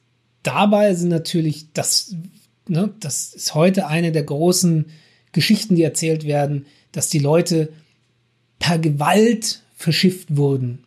dabei 0.44 0.94
sind 0.96 1.10
natürlich, 1.10 1.74
das, 1.74 2.16
ne, 2.68 2.94
das 3.02 3.34
ist 3.34 3.54
heute 3.54 3.88
eine 3.88 4.14
der 4.14 4.24
großen 4.24 4.86
Geschichten, 5.34 5.76
die 5.76 5.84
erzählt 5.84 6.24
werden, 6.24 6.66
dass 6.94 7.10
die 7.10 7.20
Leute 7.20 7.74
per 8.60 8.80
Gewalt 8.80 9.62
verschifft 9.76 10.36
wurden. 10.36 10.84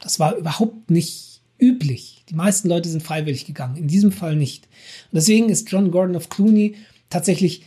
Das 0.00 0.18
war 0.20 0.36
überhaupt 0.36 0.90
nicht 0.90 1.40
üblich. 1.58 2.24
Die 2.28 2.34
meisten 2.34 2.68
Leute 2.68 2.88
sind 2.88 3.02
freiwillig 3.02 3.46
gegangen, 3.46 3.76
in 3.76 3.88
diesem 3.88 4.12
Fall 4.12 4.36
nicht. 4.36 4.64
Und 5.10 5.16
deswegen 5.16 5.48
ist 5.48 5.70
John 5.70 5.90
Gordon 5.90 6.16
of 6.16 6.28
Clooney 6.28 6.74
tatsächlich 7.08 7.62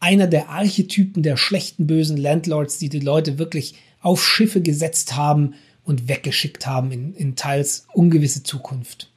einer 0.00 0.26
der 0.26 0.48
Archetypen 0.48 1.22
der 1.22 1.36
schlechten, 1.36 1.86
bösen 1.86 2.16
Landlords, 2.16 2.78
die 2.78 2.88
die 2.88 3.00
Leute 3.00 3.38
wirklich 3.38 3.74
auf 4.00 4.24
Schiffe 4.24 4.62
gesetzt 4.62 5.16
haben 5.16 5.54
und 5.84 6.08
weggeschickt 6.08 6.66
haben 6.66 6.90
in, 6.90 7.14
in 7.14 7.36
teils 7.36 7.86
ungewisse 7.92 8.42
Zukunft. 8.42 9.10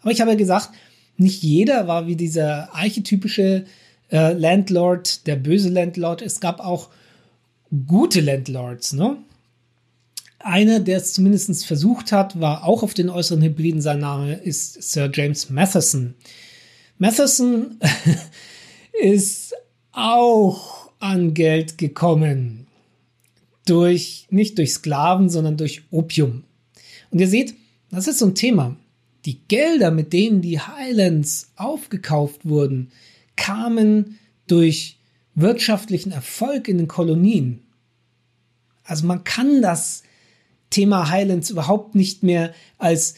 Aber 0.00 0.10
ich 0.10 0.20
habe 0.20 0.30
ja 0.30 0.36
gesagt, 0.36 0.70
nicht 1.16 1.42
jeder 1.42 1.88
war 1.88 2.06
wie 2.06 2.16
dieser 2.16 2.74
archetypische 2.74 3.66
äh, 4.10 4.32
Landlord, 4.32 5.26
der 5.26 5.36
böse 5.36 5.68
Landlord. 5.68 6.22
Es 6.22 6.40
gab 6.40 6.60
auch 6.60 6.88
gute 7.86 8.20
Landlords. 8.20 8.92
Ne? 8.92 9.18
Einer, 10.38 10.80
der 10.80 10.98
es 10.98 11.12
zumindest 11.12 11.66
versucht 11.66 12.12
hat, 12.12 12.40
war 12.40 12.64
auch 12.64 12.82
auf 12.82 12.94
den 12.94 13.10
äußeren 13.10 13.42
Hybriden. 13.42 13.80
Sein 13.80 14.00
Name 14.00 14.34
ist 14.34 14.82
Sir 14.82 15.10
James 15.12 15.50
Matheson. 15.50 16.14
Matheson 16.98 17.78
ist 19.02 19.54
auch 19.92 20.90
an 21.00 21.34
Geld 21.34 21.78
gekommen 21.78 22.66
durch, 23.66 24.26
nicht 24.30 24.58
durch 24.58 24.72
Sklaven, 24.72 25.28
sondern 25.28 25.56
durch 25.56 25.82
Opium. 25.90 26.44
Und 27.10 27.20
ihr 27.20 27.28
seht, 27.28 27.54
das 27.90 28.08
ist 28.08 28.18
so 28.18 28.26
ein 28.26 28.34
Thema. 28.34 28.76
Die 29.24 29.40
Gelder, 29.48 29.90
mit 29.90 30.12
denen 30.12 30.40
die 30.40 30.60
Highlands 30.60 31.52
aufgekauft 31.56 32.46
wurden, 32.46 32.90
kamen 33.36 34.18
durch 34.46 34.97
wirtschaftlichen 35.40 36.12
Erfolg 36.12 36.68
in 36.68 36.78
den 36.78 36.88
Kolonien. 36.88 37.62
Also 38.84 39.06
man 39.06 39.24
kann 39.24 39.62
das 39.62 40.02
Thema 40.70 41.10
Highlands 41.10 41.50
überhaupt 41.50 41.94
nicht 41.94 42.22
mehr 42.22 42.52
als 42.78 43.14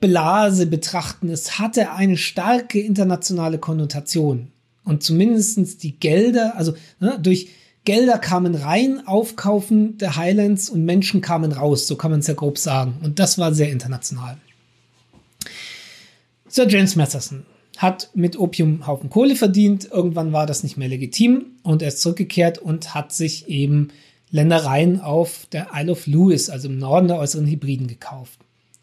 Blase 0.00 0.66
betrachten. 0.66 1.28
Es 1.28 1.58
hatte 1.58 1.92
eine 1.92 2.16
starke 2.16 2.80
internationale 2.80 3.58
Konnotation. 3.58 4.52
Und 4.84 5.02
zumindestens 5.02 5.78
die 5.78 5.98
Gelder, 5.98 6.56
also 6.56 6.74
ne, 7.00 7.18
durch 7.20 7.48
Gelder 7.84 8.18
kamen 8.18 8.54
rein, 8.54 9.06
Aufkaufen 9.06 9.98
der 9.98 10.16
Highlands 10.16 10.70
und 10.70 10.84
Menschen 10.84 11.20
kamen 11.20 11.52
raus, 11.52 11.86
so 11.86 11.96
kann 11.96 12.10
man 12.10 12.20
es 12.20 12.26
ja 12.26 12.34
grob 12.34 12.58
sagen. 12.58 12.98
Und 13.02 13.18
das 13.18 13.38
war 13.38 13.54
sehr 13.54 13.70
international. 13.70 14.38
Sir 16.48 16.68
James 16.68 16.96
Masterson 16.96 17.44
hat 17.76 18.10
mit 18.14 18.38
Opium 18.38 18.86
Haufen 18.86 19.10
Kohle 19.10 19.36
verdient. 19.36 19.88
Irgendwann 19.90 20.32
war 20.32 20.46
das 20.46 20.62
nicht 20.62 20.76
mehr 20.76 20.88
legitim 20.88 21.46
und 21.62 21.82
er 21.82 21.88
ist 21.88 22.00
zurückgekehrt 22.00 22.58
und 22.58 22.94
hat 22.94 23.12
sich 23.12 23.48
eben 23.48 23.88
Ländereien 24.30 25.00
auf 25.00 25.46
der 25.52 25.68
Isle 25.74 25.92
of 25.92 26.06
Lewis, 26.06 26.50
also 26.50 26.68
im 26.68 26.78
Norden 26.78 27.08
der 27.08 27.18
äußeren 27.18 27.46
Hebriden, 27.46 27.86
gekauft. 27.86 28.38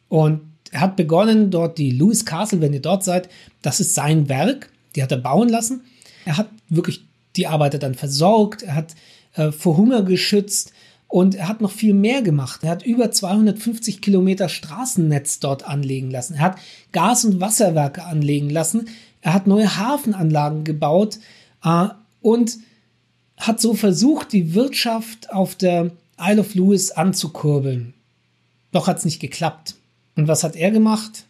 Und 0.08 0.42
er 0.72 0.82
hat 0.82 0.96
begonnen, 0.96 1.52
dort 1.52 1.78
die 1.78 1.92
Lewis 1.92 2.26
Castle, 2.26 2.62
wenn 2.62 2.74
ihr 2.74 2.82
dort 2.82 3.04
seid, 3.04 3.30
das 3.62 3.80
ist 3.80 3.94
sein 3.94 4.30
Werk, 4.30 4.70
die 4.96 5.04
hat 5.04 5.12
er 5.12 5.18
bauen 5.18 5.50
lassen. 5.50 5.82
Er 6.26 6.38
hat 6.38 6.50
wirklich 6.70 7.04
die 7.36 7.48
Arbeiter 7.48 7.80
dann 7.80 7.96
versorgt, 7.96 8.64
er 8.64 8.76
hat 8.76 8.96
äh, 9.36 9.52
vor 9.52 9.78
Hunger 9.78 10.04
geschützt 10.04 10.74
und 11.12 11.36
er 11.36 11.50
hat 11.50 11.60
noch 11.60 11.72
viel 11.72 11.94
mehr 11.94 12.22
gemacht. 12.22 12.64
Er 12.64 12.70
hat 12.72 12.86
über 12.86 13.12
250 13.12 14.02
Kilometer 14.02 14.48
Straßennetz 14.48 15.40
dort 15.40 15.68
anlegen 15.68 16.10
lassen. 16.10 16.36
Er 16.36 16.42
hat 16.42 16.58
Gas- 16.94 17.26
und 17.26 17.42
Wasserwerke 17.42 18.06
anlegen 18.06 18.50
lassen. 18.50 18.88
Er 19.20 19.34
hat 19.34 19.46
neue 19.46 19.78
Hafenanlagen 19.78 20.64
gebaut 20.64 21.20
äh, 21.66 21.88
und 22.22 22.60
hat 23.36 23.60
so 23.60 23.74
versucht, 23.74 24.32
die 24.32 24.54
Wirtschaft 24.54 25.34
auf 25.34 25.56
der 25.56 25.92
Isle 26.18 26.40
of 26.40 26.56
Lewis 26.56 26.92
anzukurbeln. 26.92 27.94
Doch 28.72 28.88
hat 28.88 29.00
es 29.00 29.06
nicht 29.06 29.20
geklappt. 29.20 29.76
Und 30.16 30.30
was 30.30 30.46
hat 30.46 30.56
er 30.56 30.72
gemacht? 30.72 31.26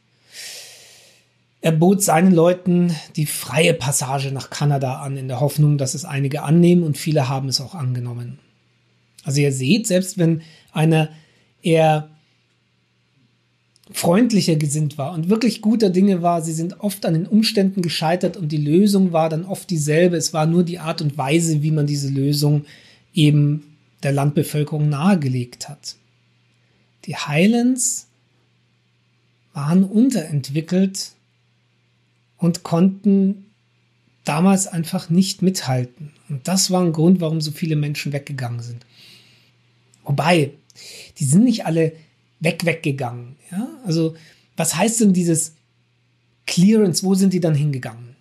Er 1.61 1.71
bot 1.71 2.03
seinen 2.03 2.33
Leuten 2.33 2.95
die 3.15 3.25
freie 3.25 3.73
Passage 3.73 4.31
nach 4.31 4.51
Kanada 4.51 5.01
an, 5.01 5.17
in 5.17 5.27
der 5.27 5.39
Hoffnung, 5.39 5.79
dass 5.79 5.95
es 5.95 6.05
einige 6.05 6.43
annehmen 6.43 6.83
und 6.83 6.99
viele 6.99 7.29
haben 7.29 7.49
es 7.49 7.59
auch 7.59 7.73
angenommen. 7.73 8.37
Also 9.23 9.41
ihr 9.41 9.51
seht, 9.51 9.87
selbst 9.87 10.17
wenn 10.17 10.41
einer 10.71 11.09
eher 11.61 12.09
freundlicher 13.91 14.55
gesinnt 14.55 14.97
war 14.97 15.13
und 15.13 15.29
wirklich 15.29 15.61
guter 15.61 15.89
Dinge 15.89 16.21
war, 16.21 16.41
sie 16.41 16.53
sind 16.53 16.79
oft 16.79 17.05
an 17.05 17.13
den 17.13 17.27
Umständen 17.27 17.81
gescheitert 17.81 18.37
und 18.37 18.51
die 18.51 18.57
Lösung 18.57 19.11
war 19.11 19.29
dann 19.29 19.45
oft 19.45 19.69
dieselbe. 19.69 20.15
Es 20.15 20.33
war 20.33 20.45
nur 20.45 20.63
die 20.63 20.79
Art 20.79 21.01
und 21.01 21.17
Weise, 21.17 21.61
wie 21.61 21.71
man 21.71 21.87
diese 21.87 22.09
Lösung 22.09 22.65
eben 23.13 23.75
der 24.03 24.13
Landbevölkerung 24.13 24.89
nahegelegt 24.89 25.67
hat. 25.67 25.95
Die 27.05 27.15
Highlands 27.15 28.07
waren 29.53 29.83
unterentwickelt 29.83 31.11
und 32.37 32.63
konnten 32.63 33.45
damals 34.23 34.67
einfach 34.67 35.09
nicht 35.09 35.41
mithalten. 35.41 36.11
Und 36.29 36.47
das 36.47 36.71
war 36.71 36.81
ein 36.81 36.93
Grund, 36.93 37.19
warum 37.19 37.41
so 37.41 37.51
viele 37.51 37.75
Menschen 37.75 38.13
weggegangen 38.13 38.61
sind. 38.61 38.85
Wobei, 40.03 40.51
die 41.17 41.25
sind 41.25 41.43
nicht 41.43 41.65
alle 41.65 41.93
weg, 42.39 42.65
weggegangen. 42.65 43.35
Ja? 43.51 43.67
Also, 43.85 44.15
was 44.57 44.75
heißt 44.75 45.01
denn 45.01 45.13
dieses 45.13 45.55
Clearance? 46.45 47.03
Wo 47.03 47.15
sind 47.15 47.33
die 47.33 47.39
dann 47.39 47.55
hingegangen? 47.55 48.11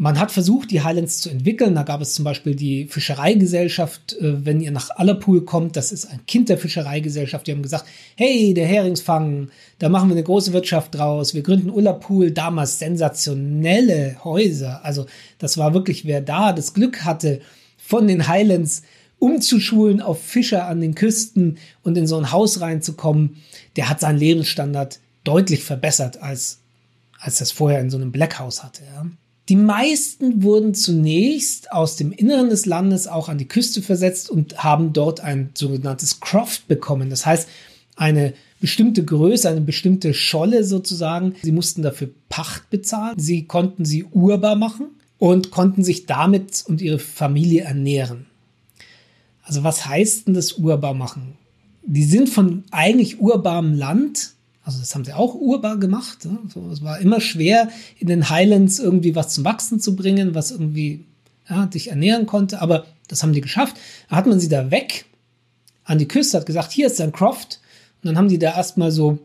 Man 0.00 0.20
hat 0.20 0.30
versucht, 0.30 0.70
die 0.70 0.82
Highlands 0.82 1.18
zu 1.18 1.28
entwickeln. 1.28 1.74
Da 1.74 1.82
gab 1.82 2.00
es 2.00 2.14
zum 2.14 2.24
Beispiel 2.24 2.54
die 2.54 2.86
Fischereigesellschaft. 2.86 4.16
Äh, 4.20 4.46
wenn 4.46 4.60
ihr 4.60 4.70
nach 4.70 4.90
Allerpool 4.90 5.44
kommt, 5.44 5.76
das 5.76 5.90
ist 5.90 6.06
ein 6.06 6.24
Kind 6.26 6.48
der 6.48 6.56
Fischereigesellschaft. 6.56 7.46
Die 7.46 7.52
haben 7.52 7.62
gesagt, 7.62 7.84
hey, 8.14 8.54
der 8.54 8.66
Heringsfang, 8.66 9.50
da 9.80 9.88
machen 9.88 10.08
wir 10.08 10.14
eine 10.14 10.22
große 10.22 10.52
Wirtschaft 10.52 10.94
draus. 10.94 11.34
Wir 11.34 11.42
gründen 11.42 11.70
Ullerpool. 11.70 12.30
Damals 12.30 12.78
sensationelle 12.78 14.22
Häuser. 14.22 14.84
Also 14.84 15.06
das 15.38 15.58
war 15.58 15.74
wirklich, 15.74 16.04
wer 16.04 16.20
da 16.20 16.52
das 16.52 16.74
Glück 16.74 17.04
hatte, 17.04 17.40
von 17.76 18.06
den 18.06 18.28
Highlands 18.28 18.82
umzuschulen 19.18 20.00
auf 20.00 20.22
Fischer 20.22 20.66
an 20.66 20.80
den 20.80 20.94
Küsten 20.94 21.58
und 21.82 21.96
in 21.96 22.06
so 22.06 22.16
ein 22.16 22.32
Haus 22.32 22.60
reinzukommen, 22.60 23.36
der 23.76 23.88
hat 23.88 24.00
seinen 24.00 24.18
Lebensstandard 24.18 25.00
deutlich 25.24 25.64
verbessert, 25.64 26.22
als, 26.22 26.60
als 27.20 27.38
das 27.38 27.52
vorher 27.52 27.80
in 27.80 27.90
so 27.90 27.96
einem 27.96 28.12
Black 28.12 28.38
House 28.38 28.62
hatte. 28.62 28.82
Ja. 28.84 29.06
Die 29.48 29.56
meisten 29.56 30.42
wurden 30.42 30.74
zunächst 30.74 31.72
aus 31.72 31.96
dem 31.96 32.12
Inneren 32.12 32.50
des 32.50 32.66
Landes 32.66 33.08
auch 33.08 33.28
an 33.28 33.38
die 33.38 33.48
Küste 33.48 33.80
versetzt 33.80 34.28
und 34.30 34.62
haben 34.62 34.92
dort 34.92 35.20
ein 35.20 35.50
sogenanntes 35.54 36.20
Croft 36.20 36.68
bekommen. 36.68 37.08
Das 37.08 37.24
heißt, 37.24 37.48
eine 37.96 38.34
bestimmte 38.60 39.04
Größe, 39.04 39.48
eine 39.48 39.62
bestimmte 39.62 40.12
Scholle 40.12 40.64
sozusagen. 40.64 41.34
Sie 41.42 41.52
mussten 41.52 41.82
dafür 41.82 42.10
Pacht 42.28 42.68
bezahlen. 42.70 43.18
Sie 43.18 43.44
konnten 43.44 43.84
sie 43.84 44.04
urbar 44.04 44.54
machen 44.54 44.88
und 45.18 45.50
konnten 45.50 45.82
sich 45.82 46.06
damit 46.06 46.64
und 46.66 46.82
ihre 46.82 46.98
Familie 46.98 47.62
ernähren. 47.62 48.26
Also 49.48 49.64
was 49.64 49.86
heißt 49.86 50.28
denn 50.28 50.34
das 50.34 50.52
urbar 50.52 50.94
machen? 50.94 51.36
Die 51.82 52.04
sind 52.04 52.28
von 52.28 52.64
eigentlich 52.70 53.18
urbarem 53.18 53.74
Land 53.74 54.34
also 54.68 54.80
das 54.80 54.94
haben 54.94 55.06
sie 55.06 55.14
auch 55.14 55.34
urbar 55.34 55.78
gemacht. 55.78 56.26
Ne? 56.26 56.40
So, 56.52 56.68
es 56.70 56.84
war 56.84 56.98
immer 56.98 57.22
schwer, 57.22 57.70
in 57.98 58.06
den 58.06 58.28
Highlands 58.28 58.78
irgendwie 58.78 59.14
was 59.14 59.30
zum 59.32 59.46
Wachsen 59.46 59.80
zu 59.80 59.96
bringen, 59.96 60.34
was 60.34 60.50
irgendwie 60.50 61.06
ja, 61.48 61.64
dich 61.64 61.88
ernähren 61.88 62.26
konnte. 62.26 62.60
Aber 62.60 62.84
das 63.08 63.22
haben 63.22 63.32
die 63.32 63.40
geschafft. 63.40 63.76
Da 64.10 64.16
hat 64.16 64.26
man 64.26 64.38
sie 64.38 64.50
da 64.50 64.70
weg 64.70 65.06
an 65.84 65.96
die 65.96 66.06
Küste, 66.06 66.36
hat 66.36 66.44
gesagt, 66.44 66.70
hier 66.70 66.88
ist 66.88 67.00
ein 67.00 67.12
Croft. 67.12 67.60
Und 68.02 68.08
dann 68.08 68.18
haben 68.18 68.28
die 68.28 68.38
da 68.38 68.54
erstmal 68.54 68.90
so 68.90 69.20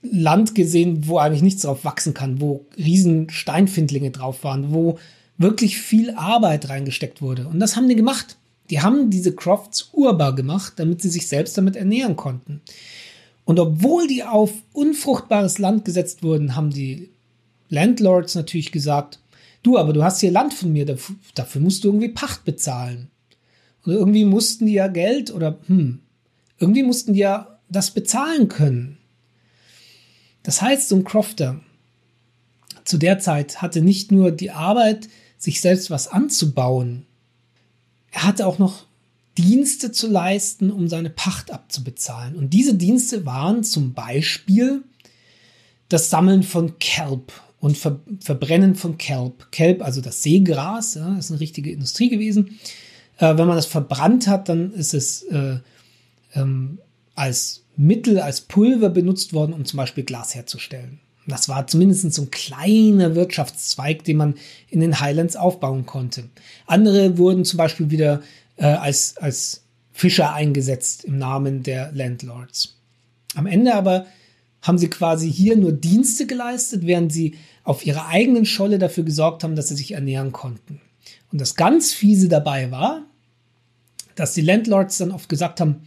Land 0.00 0.54
gesehen, 0.54 1.06
wo 1.06 1.18
eigentlich 1.18 1.42
nichts 1.42 1.60
drauf 1.60 1.84
wachsen 1.84 2.14
kann, 2.14 2.40
wo 2.40 2.64
riesen 2.78 3.28
Steinfindlinge 3.28 4.10
drauf 4.10 4.42
waren, 4.42 4.72
wo 4.72 4.98
wirklich 5.36 5.76
viel 5.76 6.14
Arbeit 6.14 6.70
reingesteckt 6.70 7.20
wurde. 7.20 7.46
Und 7.46 7.60
das 7.60 7.76
haben 7.76 7.90
die 7.90 7.94
gemacht. 7.94 8.38
Die 8.70 8.80
haben 8.80 9.10
diese 9.10 9.34
Crofts 9.34 9.90
urbar 9.92 10.34
gemacht, 10.34 10.74
damit 10.76 11.02
sie 11.02 11.10
sich 11.10 11.28
selbst 11.28 11.56
damit 11.58 11.76
ernähren 11.76 12.16
konnten. 12.16 12.62
Und 13.44 13.60
obwohl 13.60 14.06
die 14.06 14.24
auf 14.24 14.52
unfruchtbares 14.72 15.58
Land 15.58 15.84
gesetzt 15.84 16.22
wurden, 16.22 16.56
haben 16.56 16.70
die 16.70 17.10
Landlords 17.68 18.34
natürlich 18.34 18.72
gesagt, 18.72 19.18
du, 19.62 19.76
aber 19.76 19.92
du 19.92 20.02
hast 20.02 20.20
hier 20.20 20.30
Land 20.30 20.54
von 20.54 20.72
mir, 20.72 20.86
dafür 21.34 21.60
musst 21.60 21.84
du 21.84 21.88
irgendwie 21.88 22.08
Pacht 22.08 22.44
bezahlen. 22.44 23.08
Und 23.84 23.92
irgendwie 23.92 24.24
mussten 24.24 24.66
die 24.66 24.72
ja 24.72 24.88
Geld 24.88 25.30
oder, 25.30 25.58
hm, 25.66 26.00
irgendwie 26.58 26.82
mussten 26.82 27.12
die 27.12 27.20
ja 27.20 27.58
das 27.68 27.90
bezahlen 27.90 28.48
können. 28.48 28.96
Das 30.42 30.62
heißt, 30.62 30.88
so 30.88 30.96
ein 30.96 31.04
Crofter 31.04 31.60
zu 32.84 32.98
der 32.98 33.18
Zeit 33.18 33.60
hatte 33.60 33.82
nicht 33.82 34.12
nur 34.12 34.30
die 34.30 34.50
Arbeit, 34.50 35.08
sich 35.38 35.60
selbst 35.60 35.90
was 35.90 36.08
anzubauen, 36.08 37.06
er 38.14 38.22
hatte 38.22 38.46
auch 38.46 38.58
noch 38.58 38.84
Dienste 39.36 39.90
zu 39.90 40.08
leisten, 40.08 40.70
um 40.70 40.88
seine 40.88 41.10
Pacht 41.10 41.50
abzubezahlen. 41.50 42.36
Und 42.36 42.50
diese 42.50 42.74
Dienste 42.74 43.26
waren 43.26 43.64
zum 43.64 43.92
Beispiel 43.92 44.84
das 45.88 46.10
Sammeln 46.10 46.44
von 46.44 46.78
Kelp 46.78 47.32
und 47.58 47.76
Ver 47.76 47.98
Verbrennen 48.20 48.76
von 48.76 48.98
Kelp. 48.98 49.50
Kelp, 49.50 49.82
also 49.82 50.00
das 50.00 50.22
Seegras, 50.22 50.94
ja, 50.94 51.18
ist 51.18 51.32
eine 51.32 51.40
richtige 51.40 51.72
Industrie 51.72 52.08
gewesen. 52.08 52.60
Äh, 53.18 53.36
wenn 53.36 53.48
man 53.48 53.56
das 53.56 53.66
verbrannt 53.66 54.28
hat, 54.28 54.48
dann 54.48 54.72
ist 54.72 54.94
es 54.94 55.24
äh, 55.24 55.58
ähm, 56.34 56.78
als 57.16 57.64
Mittel, 57.76 58.20
als 58.20 58.42
Pulver 58.42 58.90
benutzt 58.90 59.32
worden, 59.32 59.52
um 59.52 59.64
zum 59.64 59.78
Beispiel 59.78 60.04
Glas 60.04 60.36
herzustellen. 60.36 61.00
Das 61.26 61.48
war 61.48 61.66
zumindest 61.66 62.12
so 62.12 62.22
ein 62.22 62.30
kleiner 62.30 63.14
Wirtschaftszweig, 63.14 64.04
den 64.04 64.18
man 64.18 64.34
in 64.68 64.80
den 64.80 65.00
Highlands 65.00 65.36
aufbauen 65.36 65.86
konnte. 65.86 66.28
Andere 66.66 67.16
wurden 67.16 67.44
zum 67.44 67.56
Beispiel 67.56 67.90
wieder 67.90 68.22
äh, 68.56 68.66
als, 68.66 69.16
als 69.16 69.62
Fischer 69.92 70.34
eingesetzt 70.34 71.04
im 71.04 71.18
Namen 71.18 71.62
der 71.62 71.92
Landlords. 71.92 72.76
Am 73.34 73.46
Ende 73.46 73.74
aber 73.74 74.06
haben 74.60 74.78
sie 74.78 74.88
quasi 74.88 75.30
hier 75.30 75.56
nur 75.56 75.72
Dienste 75.72 76.26
geleistet, 76.26 76.86
während 76.86 77.12
sie 77.12 77.36
auf 77.64 77.86
ihrer 77.86 78.08
eigenen 78.08 78.44
Scholle 78.44 78.78
dafür 78.78 79.04
gesorgt 79.04 79.44
haben, 79.44 79.56
dass 79.56 79.68
sie 79.68 79.76
sich 79.76 79.92
ernähren 79.92 80.32
konnten. 80.32 80.80
Und 81.32 81.40
das 81.40 81.54
ganz 81.54 81.92
fiese 81.92 82.28
dabei 82.28 82.70
war, 82.70 83.02
dass 84.14 84.34
die 84.34 84.42
Landlords 84.42 84.98
dann 84.98 85.10
oft 85.10 85.28
gesagt 85.28 85.60
haben, 85.60 85.86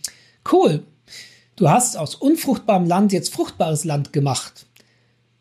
cool, 0.52 0.84
du 1.56 1.70
hast 1.70 1.98
aus 1.98 2.16
unfruchtbarem 2.16 2.86
Land 2.86 3.14
jetzt 3.14 3.34
fruchtbares 3.34 3.84
Land 3.84 4.14
gemacht. 4.14 4.66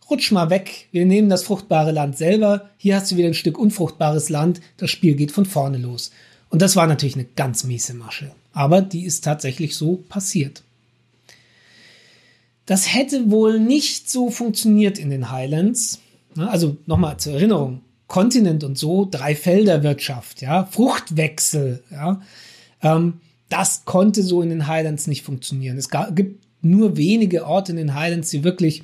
Rutsch 0.08 0.30
mal 0.30 0.50
weg, 0.50 0.86
wir 0.92 1.04
nehmen 1.04 1.28
das 1.28 1.42
fruchtbare 1.42 1.90
Land 1.90 2.16
selber, 2.16 2.70
hier 2.76 2.96
hast 2.96 3.10
du 3.10 3.16
wieder 3.16 3.28
ein 3.28 3.34
Stück 3.34 3.58
unfruchtbares 3.58 4.28
Land, 4.28 4.60
das 4.76 4.90
Spiel 4.90 5.16
geht 5.16 5.32
von 5.32 5.46
vorne 5.46 5.78
los. 5.78 6.12
Und 6.48 6.62
das 6.62 6.76
war 6.76 6.86
natürlich 6.86 7.16
eine 7.16 7.24
ganz 7.24 7.64
miese 7.64 7.94
Masche. 7.94 8.30
Aber 8.52 8.82
die 8.82 9.04
ist 9.04 9.24
tatsächlich 9.24 9.74
so 9.76 10.04
passiert. 10.08 10.62
Das 12.66 12.94
hätte 12.94 13.30
wohl 13.30 13.60
nicht 13.60 14.08
so 14.08 14.30
funktioniert 14.30 14.98
in 14.98 15.10
den 15.10 15.30
Highlands. 15.30 16.00
Also 16.36 16.76
nochmal 16.86 17.16
zur 17.18 17.34
Erinnerung. 17.34 17.82
Kontinent 18.06 18.62
und 18.62 18.78
so, 18.78 19.08
Dreifelderwirtschaft, 19.10 20.40
ja, 20.40 20.66
Fruchtwechsel, 20.66 21.82
ja. 21.90 22.20
Ähm, 22.80 23.14
das 23.48 23.84
konnte 23.84 24.22
so 24.22 24.42
in 24.42 24.50
den 24.50 24.68
Highlands 24.68 25.08
nicht 25.08 25.22
funktionieren. 25.22 25.76
Es 25.76 25.88
gibt 26.14 26.44
nur 26.62 26.96
wenige 26.96 27.46
Orte 27.46 27.72
in 27.72 27.78
den 27.78 27.94
Highlands, 27.94 28.30
die 28.30 28.44
wirklich 28.44 28.82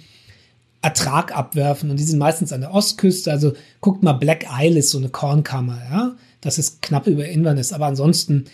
Ertrag 0.83 1.37
abwerfen 1.37 1.91
und 1.91 1.97
die 1.97 2.05
sind 2.05 2.19
meistens 2.19 2.53
an 2.53 2.61
der 2.61 2.75
Ostküste. 2.75 3.31
Also 3.31 3.55
guckt 3.81 4.03
mal, 4.03 4.13
Black 4.13 4.47
Isle 4.61 4.81
ist 4.81 4.91
so 4.91 4.99
eine 4.99 5.09
Kornkammer, 5.09 5.81
ja 5.91 6.17
das 6.41 6.59
ist 6.59 6.83
knapp 6.83 7.07
über 7.07 7.25
Inverness. 7.29 7.73
Aber 7.73 7.87
ansonsten 7.87 8.47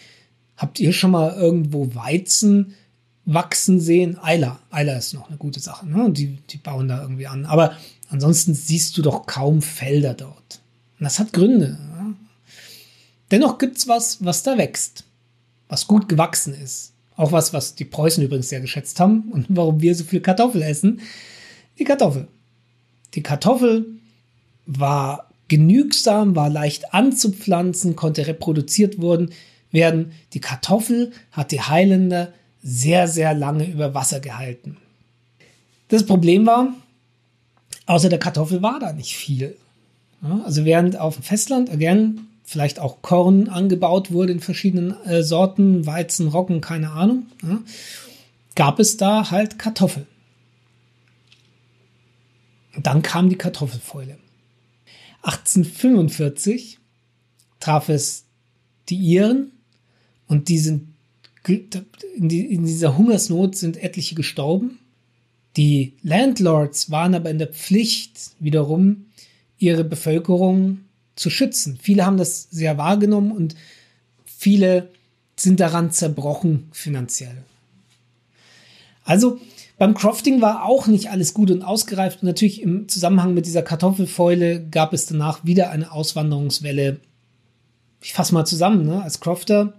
habt 0.59 0.79
ihr 0.79 0.93
schon 0.93 1.11
mal 1.11 1.35
irgendwo 1.35 1.95
Weizen 1.95 2.75
wachsen 3.25 3.81
sehen? 3.81 4.19
Eiler. 4.23 4.59
Eiler 4.71 4.99
ist 4.99 5.15
noch 5.15 5.29
eine 5.29 5.39
gute 5.39 5.59
Sache. 5.59 5.89
Ne? 5.89 6.11
Die, 6.11 6.37
die 6.51 6.59
bauen 6.59 6.89
da 6.89 7.01
irgendwie 7.01 7.27
an. 7.27 7.47
Aber 7.47 7.75
Ansonsten 8.11 8.55
siehst 8.55 8.97
du 8.97 9.03
doch 9.03 9.27
kaum 9.27 9.61
Felder 9.63 10.15
dort. 10.15 10.61
Und 10.99 11.05
das 11.05 11.19
hat 11.19 11.33
Gründe. 11.33 11.79
Ja? 11.97 12.15
Dennoch 13.31 13.59
gibt's 13.59 13.87
was, 13.87 14.25
was 14.25 14.43
da 14.43 14.57
wächst, 14.57 15.05
was 15.69 15.87
gut 15.87 16.09
gewachsen 16.09 16.55
ist. 16.55 16.93
Auch 17.17 17.33
was, 17.33 17.53
was 17.53 17.75
die 17.75 17.85
Preußen 17.85 18.23
übrigens 18.23 18.49
sehr 18.49 18.61
geschätzt 18.61 19.01
haben 19.01 19.31
und 19.33 19.47
warum 19.51 19.81
wir 19.81 19.95
so 19.95 20.05
viel 20.05 20.21
Kartoffel 20.21 20.63
essen. 20.63 21.01
Die 21.79 21.85
Kartoffel. 21.85 22.29
Die 23.15 23.23
Kartoffel 23.23 23.87
war 24.67 25.31
genügsam, 25.49 26.37
war 26.37 26.51
leicht 26.51 26.93
anzupflanzen, 26.93 27.97
konnte 27.97 28.27
reproduziert 28.27 28.97
werden. 29.01 30.13
Die 30.33 30.41
Kartoffel 30.41 31.13
hat 31.33 31.53
die 31.53 31.63
Highlander 31.63 32.33
sehr, 32.63 33.09
sehr 33.09 33.35
lange 33.35 33.67
über 33.67 33.95
Wasser 33.95 34.21
gehalten. 34.21 34.77
Das 35.89 36.05
Problem 36.05 36.45
war, 36.47 36.75
außer 37.87 38.09
der 38.09 38.19
Kartoffel 38.19 38.63
war 38.63 38.79
da 38.79 38.93
nicht 38.93 39.17
viel. 39.17 39.57
Also 40.45 40.65
während 40.65 40.99
auf 40.99 41.15
dem 41.15 41.23
Festland, 41.23 41.71
again, 41.71 42.27
vielleicht 42.45 42.81
auch 42.81 43.03
Korn 43.03 43.49
angebaut 43.49 44.11
wurde 44.11 44.33
in 44.33 44.41
verschiedenen 44.41 44.95
äh, 45.05 45.23
Sorten, 45.23 45.87
Weizen, 45.87 46.29
Roggen, 46.29 46.61
keine 46.61 46.91
Ahnung, 46.91 47.27
ja, 47.43 47.59
gab 48.55 48.81
es 48.81 48.97
da 48.97 49.31
halt 49.31 49.59
Kartoffeln. 49.59 50.07
Und 52.75 52.87
dann 52.87 53.03
kam 53.03 53.29
die 53.29 53.37
Kartoffelfäule. 53.37 54.19
1845 55.23 56.79
traf 57.61 57.89
es 57.89 58.25
die 58.89 58.97
Iren 58.97 59.53
und 60.27 60.49
die 60.49 60.59
sind 60.59 60.89
in, 62.15 62.29
dieser 62.29 62.99
Hungersnot 62.99 63.57
sind 63.57 63.83
etliche 63.83 64.15
gestorben. 64.15 64.79
Die 65.57 65.95
Landlords 66.03 66.91
waren 66.91 67.15
aber 67.15 67.31
in 67.31 67.39
der 67.39 67.49
Pflicht, 67.49 68.33
wiederum 68.39 69.07
ihre 69.59 69.85
Bevölkerung 69.85 70.81
zu 71.17 71.31
schützen. 71.31 71.79
Viele 71.81 72.05
haben 72.05 72.19
das 72.19 72.49
sehr 72.51 72.77
wahrgenommen 72.77 73.33
und 73.33 73.57
viele 74.25 74.91
sind 75.37 75.61
daran 75.61 75.91
zerbrochen 75.91 76.69
finanziell. 76.73 77.45
Also 79.05 79.41
beim 79.79 79.95
Crofting 79.95 80.41
war 80.41 80.65
auch 80.65 80.89
nicht 80.89 81.11
alles 81.11 81.35
gut 81.35 81.53
und 81.53 81.63
ausgereift. 81.63 82.23
Und 82.23 82.27
natürlich 82.27 82.63
im 82.63 82.89
Zusammenhang 82.89 83.33
mit 83.33 83.47
dieser 83.47 83.63
Kartoffelfäule 83.63 84.67
gab 84.69 84.93
es 84.93 85.07
danach 85.07 85.45
wieder 85.45 85.71
eine 85.71 85.93
Auswanderungswelle. 85.93 87.01
Ich 88.03 88.13
fasse 88.13 88.35
mal 88.35 88.45
zusammen. 88.45 88.85
Ne? 88.85 89.03
Als 89.03 89.21
Crofter 89.21 89.75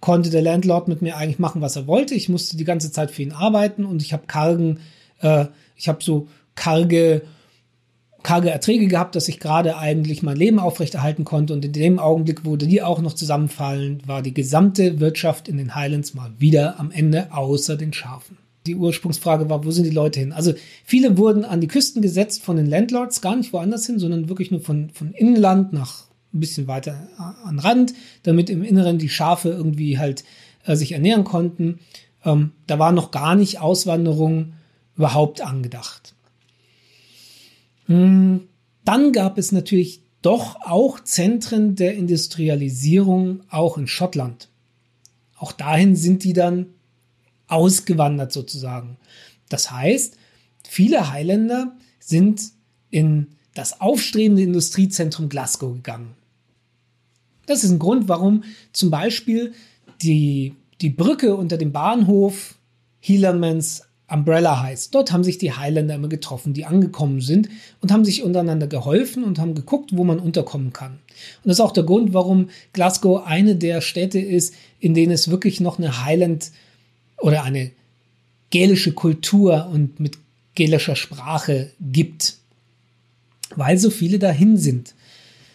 konnte 0.00 0.30
der 0.30 0.42
Landlord 0.42 0.86
mit 0.86 1.02
mir 1.02 1.16
eigentlich 1.16 1.40
machen, 1.40 1.60
was 1.60 1.74
er 1.74 1.88
wollte. 1.88 2.14
Ich 2.14 2.28
musste 2.28 2.56
die 2.56 2.64
ganze 2.64 2.92
Zeit 2.92 3.10
für 3.10 3.22
ihn 3.22 3.32
arbeiten 3.32 3.84
und 3.84 4.00
ich 4.00 4.12
habe 4.12 4.26
kargen, 4.28 4.78
äh, 5.20 5.46
ich 5.74 5.88
habe 5.88 6.02
so 6.02 6.28
karge, 6.54 7.22
karge 8.22 8.50
Erträge 8.50 8.86
gehabt, 8.86 9.16
dass 9.16 9.28
ich 9.28 9.40
gerade 9.40 9.76
eigentlich 9.76 10.22
mein 10.22 10.36
Leben 10.36 10.60
aufrechterhalten 10.60 11.24
konnte. 11.24 11.52
Und 11.52 11.64
in 11.64 11.72
dem 11.72 11.98
Augenblick, 11.98 12.44
wo 12.44 12.54
die 12.54 12.80
auch 12.80 13.00
noch 13.00 13.14
zusammenfallen, 13.14 14.02
war 14.06 14.22
die 14.22 14.34
gesamte 14.34 15.00
Wirtschaft 15.00 15.48
in 15.48 15.56
den 15.56 15.74
Highlands 15.74 16.14
mal 16.14 16.32
wieder 16.38 16.78
am 16.78 16.92
Ende, 16.92 17.32
außer 17.32 17.76
den 17.76 17.92
Schafen. 17.92 18.38
Die 18.70 18.76
Ursprungsfrage 18.76 19.50
war, 19.50 19.64
wo 19.64 19.72
sind 19.72 19.82
die 19.82 19.90
Leute 19.90 20.20
hin? 20.20 20.32
Also 20.32 20.54
viele 20.84 21.18
wurden 21.18 21.44
an 21.44 21.60
die 21.60 21.66
Küsten 21.66 22.02
gesetzt 22.02 22.40
von 22.40 22.56
den 22.56 22.66
Landlords, 22.66 23.20
gar 23.20 23.34
nicht 23.34 23.52
woanders 23.52 23.84
hin, 23.84 23.98
sondern 23.98 24.28
wirklich 24.28 24.52
nur 24.52 24.60
von, 24.60 24.90
von 24.90 25.12
Inland 25.12 25.72
nach 25.72 26.04
ein 26.32 26.38
bisschen 26.38 26.68
weiter 26.68 27.08
an 27.42 27.58
Rand, 27.58 27.94
damit 28.22 28.48
im 28.48 28.62
Inneren 28.62 28.98
die 28.98 29.08
Schafe 29.08 29.48
irgendwie 29.48 29.98
halt 29.98 30.22
äh, 30.64 30.76
sich 30.76 30.92
ernähren 30.92 31.24
konnten. 31.24 31.80
Ähm, 32.24 32.52
da 32.68 32.78
war 32.78 32.92
noch 32.92 33.10
gar 33.10 33.34
nicht 33.34 33.58
Auswanderung 33.58 34.52
überhaupt 34.96 35.40
angedacht. 35.40 36.14
Hm, 37.86 38.42
dann 38.84 39.10
gab 39.10 39.36
es 39.36 39.50
natürlich 39.50 40.02
doch 40.22 40.60
auch 40.64 41.00
Zentren 41.00 41.74
der 41.74 41.94
Industrialisierung, 41.96 43.40
auch 43.50 43.78
in 43.78 43.88
Schottland. 43.88 44.48
Auch 45.36 45.50
dahin 45.50 45.96
sind 45.96 46.22
die 46.22 46.34
dann 46.34 46.66
ausgewandert 47.50 48.32
sozusagen. 48.32 48.96
Das 49.48 49.70
heißt, 49.70 50.16
viele 50.66 51.10
Highlander 51.10 51.76
sind 51.98 52.42
in 52.90 53.28
das 53.54 53.80
aufstrebende 53.80 54.42
Industriezentrum 54.42 55.28
Glasgow 55.28 55.74
gegangen. 55.74 56.14
Das 57.46 57.64
ist 57.64 57.70
ein 57.70 57.78
Grund, 57.78 58.08
warum 58.08 58.44
zum 58.72 58.90
Beispiel 58.90 59.52
die, 60.02 60.54
die 60.80 60.90
Brücke 60.90 61.34
unter 61.34 61.56
dem 61.56 61.72
Bahnhof 61.72 62.54
Hielermans 63.00 63.82
Umbrella 64.10 64.60
heißt. 64.60 64.94
Dort 64.94 65.12
haben 65.12 65.24
sich 65.24 65.38
die 65.38 65.52
Highlander 65.52 65.94
immer 65.94 66.08
getroffen, 66.08 66.52
die 66.52 66.64
angekommen 66.64 67.20
sind 67.20 67.48
und 67.80 67.92
haben 67.92 68.04
sich 68.04 68.22
untereinander 68.22 68.66
geholfen 68.66 69.24
und 69.24 69.38
haben 69.38 69.54
geguckt, 69.54 69.96
wo 69.96 70.04
man 70.04 70.18
unterkommen 70.18 70.72
kann. 70.72 70.92
Und 70.92 71.46
das 71.46 71.56
ist 71.56 71.60
auch 71.60 71.72
der 71.72 71.84
Grund, 71.84 72.12
warum 72.12 72.50
Glasgow 72.72 73.24
eine 73.24 73.56
der 73.56 73.80
Städte 73.80 74.18
ist, 74.18 74.54
in 74.80 74.94
denen 74.94 75.12
es 75.12 75.30
wirklich 75.30 75.60
noch 75.60 75.78
eine 75.78 76.04
Highland 76.04 76.50
oder 77.20 77.44
eine 77.44 77.70
gälische 78.50 78.92
Kultur 78.92 79.66
und 79.66 80.00
mit 80.00 80.18
gälischer 80.54 80.96
Sprache 80.96 81.70
gibt, 81.80 82.36
weil 83.54 83.78
so 83.78 83.90
viele 83.90 84.18
dahin 84.18 84.56
sind. 84.56 84.94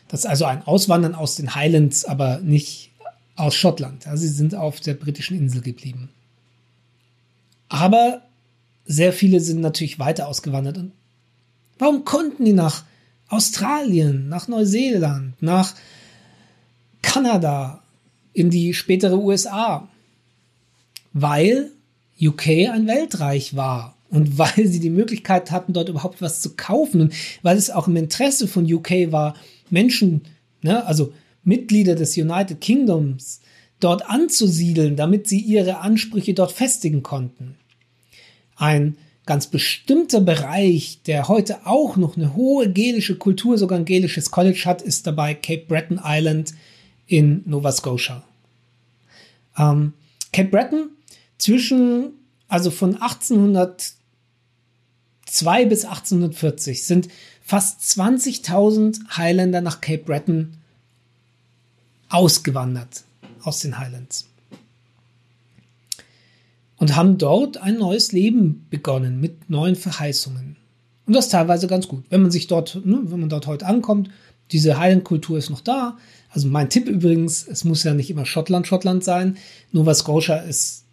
Das 0.07 0.21
ist 0.21 0.25
also 0.25 0.45
ein 0.45 0.63
Auswandern 0.63 1.15
aus 1.15 1.35
den 1.35 1.55
Highlands, 1.55 2.05
aber 2.05 2.39
nicht 2.39 2.91
aus 3.35 3.55
Schottland. 3.55 4.07
Also 4.07 4.23
sie 4.23 4.33
sind 4.33 4.55
auf 4.55 4.79
der 4.79 4.93
britischen 4.93 5.37
Insel 5.37 5.61
geblieben. 5.61 6.09
Aber 7.67 8.21
sehr 8.85 9.11
viele 9.13 9.39
sind 9.39 9.61
natürlich 9.61 9.99
weiter 9.99 10.27
ausgewandert. 10.27 10.77
Und 10.77 10.91
warum 11.79 12.05
konnten 12.05 12.45
die 12.45 12.53
nach 12.53 12.85
Australien, 13.27 14.29
nach 14.29 14.47
Neuseeland, 14.47 15.41
nach 15.41 15.73
Kanada, 17.01 17.81
in 18.33 18.49
die 18.49 18.73
spätere 18.73 19.17
USA? 19.17 19.87
Weil 21.17 21.71
UK 22.21 22.47
ein 22.71 22.87
Weltreich 22.87 23.55
war 23.55 23.95
und 24.09 24.37
weil 24.37 24.67
sie 24.67 24.81
die 24.81 24.89
Möglichkeit 24.89 25.49
hatten, 25.49 25.71
dort 25.71 25.89
überhaupt 25.89 26.21
was 26.21 26.41
zu 26.41 26.55
kaufen 26.55 27.01
und 27.01 27.13
weil 27.41 27.57
es 27.57 27.69
auch 27.69 27.87
im 27.87 27.95
Interesse 27.95 28.47
von 28.47 28.71
UK 28.71 29.11
war, 29.11 29.35
Menschen, 29.69 30.21
ne, 30.61 30.85
also 30.85 31.13
Mitglieder 31.45 31.95
des 31.95 32.17
United 32.17 32.59
Kingdoms, 32.59 33.39
dort 33.79 34.09
anzusiedeln, 34.09 34.97
damit 34.97 35.27
sie 35.27 35.39
ihre 35.39 35.77
Ansprüche 35.79 36.33
dort 36.33 36.51
festigen 36.51 37.01
konnten. 37.01 37.55
Ein 38.57 38.97
ganz 39.25 39.47
bestimmter 39.47 40.21
Bereich, 40.21 40.99
der 41.05 41.29
heute 41.29 41.65
auch 41.65 41.95
noch 41.95 42.17
eine 42.17 42.35
hohe 42.35 42.71
gelische 42.71 43.15
Kultur, 43.15 43.57
sogar 43.57 43.79
ein 43.79 43.85
gelisches 43.85 44.31
College 44.31 44.63
hat, 44.65 44.81
ist 44.81 45.07
dabei 45.07 45.33
Cape 45.33 45.65
Breton 45.67 46.01
Island 46.03 46.53
in 47.07 47.41
Nova 47.45 47.71
Scotia. 47.71 48.23
Ähm, 49.57 49.93
Cape 50.31 50.49
Breton 50.49 50.89
zwischen, 51.37 52.13
also 52.47 52.71
von 52.71 52.95
1802 52.95 53.95
bis 55.65 55.85
1840 55.85 56.83
sind 56.83 57.09
fast 57.41 57.81
20.000 57.81 59.17
Highlander 59.17 59.61
nach 59.61 59.81
Cape 59.81 60.03
Breton 60.03 60.57
ausgewandert 62.09 63.03
aus 63.43 63.59
den 63.59 63.77
Highlands 63.77 64.27
und 66.77 66.95
haben 66.95 67.17
dort 67.17 67.57
ein 67.57 67.77
neues 67.77 68.11
Leben 68.11 68.65
begonnen 68.69 69.19
mit 69.19 69.49
neuen 69.49 69.75
Verheißungen. 69.75 70.55
Und 71.05 71.13
das 71.13 71.29
teilweise 71.29 71.67
ganz 71.67 71.87
gut. 71.87 72.03
Wenn 72.09 72.21
man 72.21 72.31
sich 72.31 72.47
dort, 72.47 72.81
ne, 72.83 72.99
wenn 73.03 73.19
man 73.19 73.29
dort 73.29 73.47
heute 73.47 73.65
ankommt, 73.65 74.09
diese 74.51 74.77
Highland-Kultur 74.77 75.37
ist 75.37 75.49
noch 75.49 75.61
da. 75.61 75.97
Also 76.29 76.47
mein 76.47 76.69
Tipp 76.69 76.87
übrigens, 76.87 77.47
es 77.47 77.63
muss 77.63 77.83
ja 77.83 77.93
nicht 77.93 78.09
immer 78.09 78.25
Schottland, 78.25 78.67
Schottland 78.67 79.03
sein. 79.03 79.37
Nova 79.71 79.93
Scotia 79.93 80.37
ist 80.37 80.84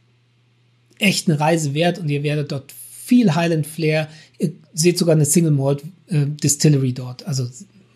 echt 1.03 1.29
eine 1.29 1.41
Reise 1.41 1.75
wert 1.75 1.99
und 1.99 2.09
ihr 2.09 2.23
werdet 2.23 2.53
dort 2.53 2.73
viel 2.73 3.35
Highland 3.35 3.67
Flair. 3.67 4.09
Ihr 4.39 4.53
seht 4.73 4.99
sogar 4.99 5.15
eine 5.15 5.25
Single 5.25 5.51
Malt 5.51 5.83
äh, 6.07 6.27
Distillery 6.27 6.93
dort. 6.93 7.27
Also 7.27 7.49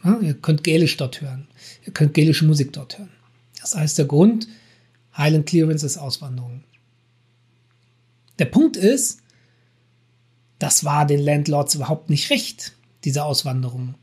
ja, 0.05 0.19
ihr 0.21 0.35
könnt 0.35 0.65
Gälisch 0.65 0.97
dort 0.97 1.21
hören. 1.21 1.47
Ihr 1.87 1.93
könnt 1.93 2.15
gälische 2.15 2.45
Musik 2.45 2.73
dort 2.73 2.99
hören. 2.99 3.11
Das 3.61 3.75
heißt, 3.75 3.99
der 3.99 4.07
Grund 4.07 4.49
Highland 5.17 5.47
Clearance 5.47 5.87
ist 5.87 5.97
Auswanderung. 5.97 6.63
Der 8.39 8.45
Punkt 8.45 8.77
ist, 8.77 9.21
das 10.59 10.85
war 10.85 11.07
den 11.07 11.21
Landlords 11.21 11.75
überhaupt 11.75 12.11
nicht 12.11 12.31
recht, 12.31 12.73
diese 13.05 13.25
Auswanderung. 13.25 13.95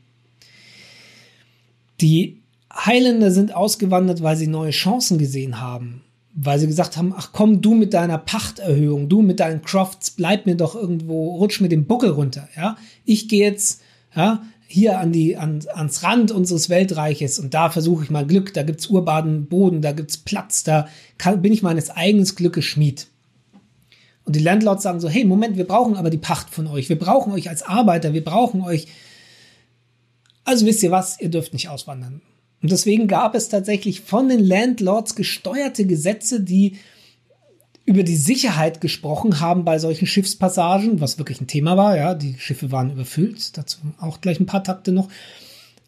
Die 2.00 2.40
Highlander 2.72 3.30
sind 3.30 3.54
ausgewandert, 3.54 4.22
weil 4.22 4.36
sie 4.36 4.48
neue 4.48 4.70
Chancen 4.70 5.18
gesehen 5.18 5.60
haben 5.60 6.02
weil 6.34 6.58
sie 6.58 6.66
gesagt 6.66 6.96
haben, 6.96 7.14
ach 7.16 7.30
komm, 7.32 7.62
du 7.62 7.74
mit 7.74 7.94
deiner 7.94 8.18
Pachterhöhung, 8.18 9.08
du 9.08 9.22
mit 9.22 9.40
deinen 9.40 9.62
Crofts, 9.62 10.10
bleib 10.10 10.46
mir 10.46 10.56
doch 10.56 10.74
irgendwo, 10.74 11.36
rutsch 11.36 11.60
mit 11.60 11.72
dem 11.72 11.86
Buckel 11.86 12.10
runter, 12.10 12.48
ja. 12.56 12.76
Ich 13.04 13.28
gehe 13.28 13.48
jetzt, 13.48 13.82
ja, 14.14 14.42
hier 14.66 14.98
an 14.98 15.12
die, 15.12 15.36
an, 15.36 15.60
ans 15.72 16.02
Rand 16.02 16.32
unseres 16.32 16.68
Weltreiches 16.68 17.38
und 17.38 17.54
da 17.54 17.70
versuche 17.70 18.04
ich 18.04 18.10
mal 18.10 18.26
Glück, 18.26 18.52
da 18.52 18.64
gibt's 18.64 18.88
urbanen 18.88 19.46
Boden, 19.46 19.82
da 19.82 19.92
gibt's 19.92 20.16
Platz, 20.16 20.64
da 20.64 20.88
kann, 21.18 21.42
bin 21.42 21.52
ich 21.52 21.62
meines 21.62 21.90
eigenen 21.90 22.26
Glückes 22.26 22.64
Schmied. 22.64 23.06
Und 24.24 24.34
die 24.36 24.40
Landlords 24.40 24.82
sagen 24.82 25.00
so, 25.00 25.08
hey, 25.08 25.24
Moment, 25.24 25.56
wir 25.56 25.66
brauchen 25.66 25.96
aber 25.96 26.10
die 26.10 26.18
Pacht 26.18 26.50
von 26.50 26.66
euch. 26.66 26.88
Wir 26.88 26.98
brauchen 26.98 27.32
euch 27.32 27.50
als 27.50 27.62
Arbeiter, 27.62 28.14
wir 28.14 28.24
brauchen 28.24 28.62
euch. 28.62 28.86
Also 30.44 30.66
wisst 30.66 30.82
ihr 30.82 30.90
was, 30.90 31.20
ihr 31.20 31.28
dürft 31.28 31.52
nicht 31.52 31.68
auswandern. 31.68 32.22
Und 32.64 32.72
deswegen 32.72 33.08
gab 33.08 33.34
es 33.34 33.50
tatsächlich 33.50 34.00
von 34.00 34.30
den 34.30 34.42
Landlords 34.42 35.16
gesteuerte 35.16 35.84
Gesetze, 35.84 36.40
die 36.40 36.78
über 37.84 38.04
die 38.04 38.16
Sicherheit 38.16 38.80
gesprochen 38.80 39.38
haben 39.40 39.66
bei 39.66 39.78
solchen 39.78 40.06
Schiffspassagen, 40.06 40.98
was 40.98 41.18
wirklich 41.18 41.42
ein 41.42 41.46
Thema 41.46 41.76
war. 41.76 41.94
Ja, 41.94 42.14
die 42.14 42.36
Schiffe 42.38 42.72
waren 42.72 42.90
überfüllt. 42.90 43.58
Dazu 43.58 43.80
auch 44.00 44.22
gleich 44.22 44.40
ein 44.40 44.46
paar 44.46 44.64
Takte 44.64 44.92
noch. 44.92 45.10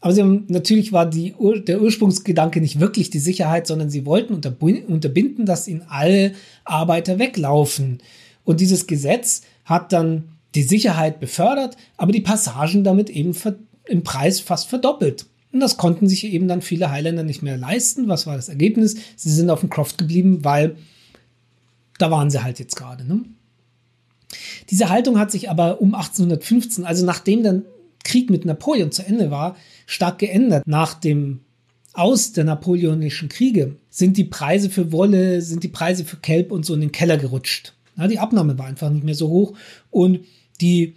Aber 0.01 0.13
sie 0.13 0.21
haben, 0.21 0.45
natürlich 0.49 0.93
war 0.93 1.07
die, 1.07 1.33
der 1.67 1.81
Ursprungsgedanke 1.81 2.61
nicht 2.61 2.79
wirklich 2.79 3.09
die 3.09 3.17
Sicherheit, 3.17 3.65
sondern 3.65 3.89
sie 3.89 4.05
wollten 4.05 4.35
unterbinden, 4.35 5.47
dass 5.47 5.67
ihnen 5.67 5.81
alle 5.89 6.33
Arbeiter 6.63 7.17
weglaufen. 7.17 8.03
Und 8.43 8.59
dieses 8.61 8.85
Gesetz 8.85 9.41
hat 9.65 9.93
dann 9.93 10.25
die 10.53 10.61
Sicherheit 10.61 11.19
befördert, 11.19 11.75
aber 11.97 12.11
die 12.11 12.21
Passagen 12.21 12.83
damit 12.83 13.09
eben 13.09 13.35
im 13.87 14.03
Preis 14.03 14.39
fast 14.39 14.69
verdoppelt. 14.69 15.25
Und 15.57 15.61
das 15.61 15.77
konnten 15.77 16.07
sich 16.07 16.23
eben 16.25 16.47
dann 16.47 16.61
viele 16.61 16.91
Highlander 16.91 17.23
nicht 17.23 17.41
mehr 17.41 17.57
leisten. 17.57 18.07
Was 18.07 18.27
war 18.27 18.35
das 18.35 18.47
Ergebnis? 18.47 18.95
Sie 19.15 19.31
sind 19.31 19.49
auf 19.49 19.61
dem 19.61 19.71
Croft 19.71 19.97
geblieben, 19.97 20.43
weil 20.45 20.75
da 21.97 22.11
waren 22.11 22.29
sie 22.29 22.43
halt 22.43 22.59
jetzt 22.59 22.75
gerade. 22.75 23.03
Ne? 23.03 23.23
Diese 24.69 24.89
Haltung 24.89 25.17
hat 25.17 25.31
sich 25.31 25.49
aber 25.49 25.81
um 25.81 25.95
1815, 25.95 26.85
also 26.85 27.03
nachdem 27.07 27.41
dann 27.41 27.65
Krieg 28.03 28.29
mit 28.29 28.45
Napoleon 28.45 28.91
zu 28.91 29.03
Ende 29.03 29.31
war, 29.31 29.55
stark 29.87 30.19
geändert. 30.19 30.67
Nach 30.67 30.93
dem 30.93 31.39
Aus 31.93 32.33
der 32.33 32.43
napoleonischen 32.43 33.27
Kriege 33.27 33.77
sind 33.89 34.15
die 34.17 34.25
Preise 34.25 34.69
für 34.69 34.91
Wolle, 34.91 35.41
sind 35.41 35.63
die 35.63 35.69
Preise 35.69 36.05
für 36.05 36.17
Kelp 36.17 36.51
und 36.51 36.67
so 36.67 36.75
in 36.75 36.81
den 36.81 36.91
Keller 36.91 37.17
gerutscht. 37.17 37.73
Ja, 37.97 38.07
die 38.07 38.19
Abnahme 38.19 38.59
war 38.59 38.67
einfach 38.67 38.91
nicht 38.91 39.05
mehr 39.05 39.15
so 39.15 39.27
hoch 39.29 39.57
und 39.89 40.19
die, 40.61 40.93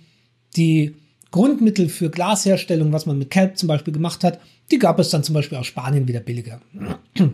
die 0.54 0.96
Grundmittel 1.30 1.88
für 1.88 2.10
Glasherstellung, 2.10 2.92
was 2.92 3.06
man 3.06 3.18
mit 3.18 3.30
Kelp 3.30 3.56
zum 3.56 3.68
Beispiel 3.68 3.92
gemacht 3.92 4.24
hat, 4.24 4.40
die 4.70 4.78
gab 4.78 4.98
es 4.98 5.10
dann 5.10 5.24
zum 5.24 5.34
Beispiel 5.34 5.58
aus 5.58 5.66
Spanien 5.66 6.08
wieder 6.08 6.20
billiger. 6.20 6.60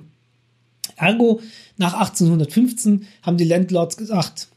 Ergo, 0.97 1.40
nach 1.76 1.94
1815 1.94 3.07
haben 3.22 3.36
die 3.36 3.44
Landlords 3.44 3.97
gesagt, 3.97 4.49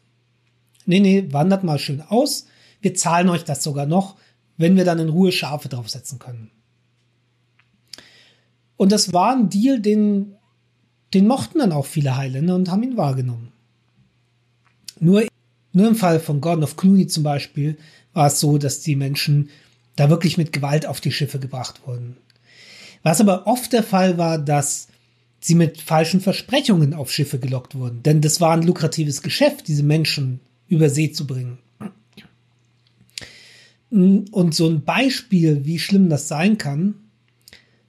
nee, 0.85 0.99
nee, 0.99 1.27
wandert 1.31 1.63
mal 1.63 1.79
schön 1.79 2.01
aus, 2.01 2.47
wir 2.81 2.95
zahlen 2.95 3.29
euch 3.29 3.43
das 3.43 3.63
sogar 3.63 3.85
noch, 3.85 4.15
wenn 4.57 4.75
wir 4.75 4.85
dann 4.85 4.99
in 4.99 5.09
Ruhe 5.09 5.31
Schafe 5.31 5.69
draufsetzen 5.69 6.19
können. 6.19 6.51
Und 8.77 8.91
das 8.91 9.11
war 9.11 9.35
ein 9.35 9.49
Deal, 9.49 9.79
den, 9.81 10.35
den 11.13 11.27
mochten 11.27 11.59
dann 11.59 11.73
auch 11.73 11.85
viele 11.85 12.15
Highlander 12.15 12.55
und 12.55 12.69
haben 12.71 12.83
ihn 12.83 12.97
wahrgenommen. 12.97 13.51
Nur, 15.01 15.25
nur 15.73 15.87
im 15.87 15.95
Fall 15.95 16.19
von 16.19 16.39
Gordon 16.39 16.63
of 16.63 16.77
Clooney 16.77 17.07
zum 17.07 17.23
Beispiel 17.23 17.77
war 18.13 18.27
es 18.27 18.39
so, 18.39 18.57
dass 18.57 18.81
die 18.81 18.95
Menschen 18.95 19.49
da 19.95 20.09
wirklich 20.09 20.37
mit 20.37 20.53
Gewalt 20.53 20.85
auf 20.85 21.01
die 21.01 21.11
Schiffe 21.11 21.39
gebracht 21.39 21.81
wurden. 21.85 22.17
Was 23.03 23.21
aber 23.21 23.47
oft 23.47 23.73
der 23.73 23.83
Fall 23.83 24.17
war, 24.17 24.37
dass 24.37 24.87
sie 25.39 25.55
mit 25.55 25.81
falschen 25.81 26.21
Versprechungen 26.21 26.93
auf 26.93 27.11
Schiffe 27.11 27.39
gelockt 27.39 27.75
wurden. 27.75 28.03
Denn 28.03 28.21
das 28.21 28.41
war 28.41 28.51
ein 28.51 28.63
lukratives 28.63 29.21
Geschäft, 29.21 29.67
diese 29.67 29.83
Menschen 29.83 30.39
über 30.67 30.89
See 30.89 31.11
zu 31.11 31.25
bringen. 31.25 31.57
Und 33.89 34.53
so 34.53 34.69
ein 34.69 34.83
Beispiel, 34.83 35.65
wie 35.65 35.79
schlimm 35.79 36.09
das 36.09 36.27
sein 36.27 36.57
kann, 36.57 36.95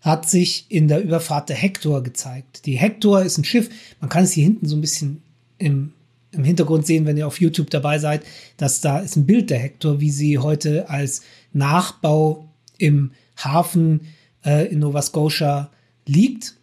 hat 0.00 0.30
sich 0.30 0.64
in 0.70 0.88
der 0.88 1.02
Überfahrt 1.02 1.50
der 1.50 1.56
Hector 1.56 2.02
gezeigt. 2.02 2.64
Die 2.64 2.78
Hector 2.78 3.22
ist 3.22 3.36
ein 3.36 3.44
Schiff, 3.44 3.68
man 4.00 4.08
kann 4.08 4.24
es 4.24 4.32
hier 4.32 4.44
hinten 4.44 4.66
so 4.66 4.76
ein 4.76 4.80
bisschen 4.80 5.22
im, 5.58 5.92
im 6.32 6.44
Hintergrund 6.44 6.86
sehen, 6.86 7.06
wenn 7.06 7.16
ihr 7.16 7.26
auf 7.26 7.40
YouTube 7.40 7.70
dabei 7.70 7.98
seid, 7.98 8.22
dass 8.56 8.80
da 8.80 8.98
ist 8.98 9.16
ein 9.16 9.26
Bild 9.26 9.50
der 9.50 9.58
Hector, 9.58 10.00
wie 10.00 10.10
sie 10.10 10.38
heute 10.38 10.88
als 10.88 11.22
Nachbau 11.52 12.48
im 12.78 13.12
Hafen 13.36 14.08
äh, 14.44 14.66
in 14.68 14.78
Nova 14.78 15.02
Scotia 15.02 15.70
liegt. 16.06 16.56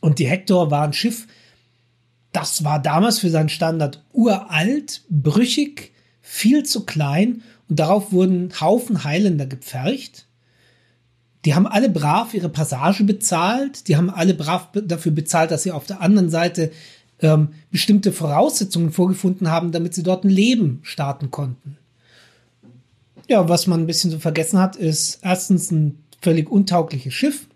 Und 0.00 0.18
die 0.18 0.28
Hector 0.28 0.70
war 0.70 0.84
ein 0.84 0.92
Schiff, 0.92 1.26
das 2.32 2.64
war 2.64 2.80
damals 2.80 3.18
für 3.18 3.30
seinen 3.30 3.48
Standard 3.48 4.04
uralt, 4.12 5.02
brüchig, 5.10 5.92
viel 6.20 6.64
zu 6.64 6.86
klein 6.86 7.42
und 7.68 7.80
darauf 7.80 8.12
wurden 8.12 8.52
Haufen 8.60 9.04
Highlander 9.04 9.46
gepfercht. 9.46 10.26
Die 11.44 11.54
haben 11.54 11.66
alle 11.66 11.88
brav 11.88 12.34
ihre 12.34 12.50
Passage 12.50 13.02
bezahlt, 13.04 13.88
die 13.88 13.96
haben 13.96 14.10
alle 14.10 14.34
brav 14.34 14.68
dafür 14.74 15.12
bezahlt, 15.12 15.50
dass 15.50 15.62
sie 15.62 15.72
auf 15.72 15.86
der 15.86 16.00
anderen 16.00 16.30
Seite 16.30 16.70
ähm, 17.22 17.48
bestimmte 17.70 18.12
Voraussetzungen 18.12 18.92
vorgefunden 18.92 19.50
haben, 19.50 19.72
damit 19.72 19.94
sie 19.94 20.02
dort 20.02 20.24
ein 20.24 20.30
Leben 20.30 20.80
starten 20.82 21.30
konnten. 21.30 21.76
Ja, 23.28 23.48
was 23.48 23.66
man 23.66 23.80
ein 23.80 23.86
bisschen 23.86 24.10
so 24.10 24.18
vergessen 24.18 24.58
hat, 24.58 24.76
ist 24.76 25.20
erstens 25.22 25.70
ein 25.70 25.98
völlig 26.20 26.50
untaugliches 26.50 27.14
Schiff. 27.14 27.46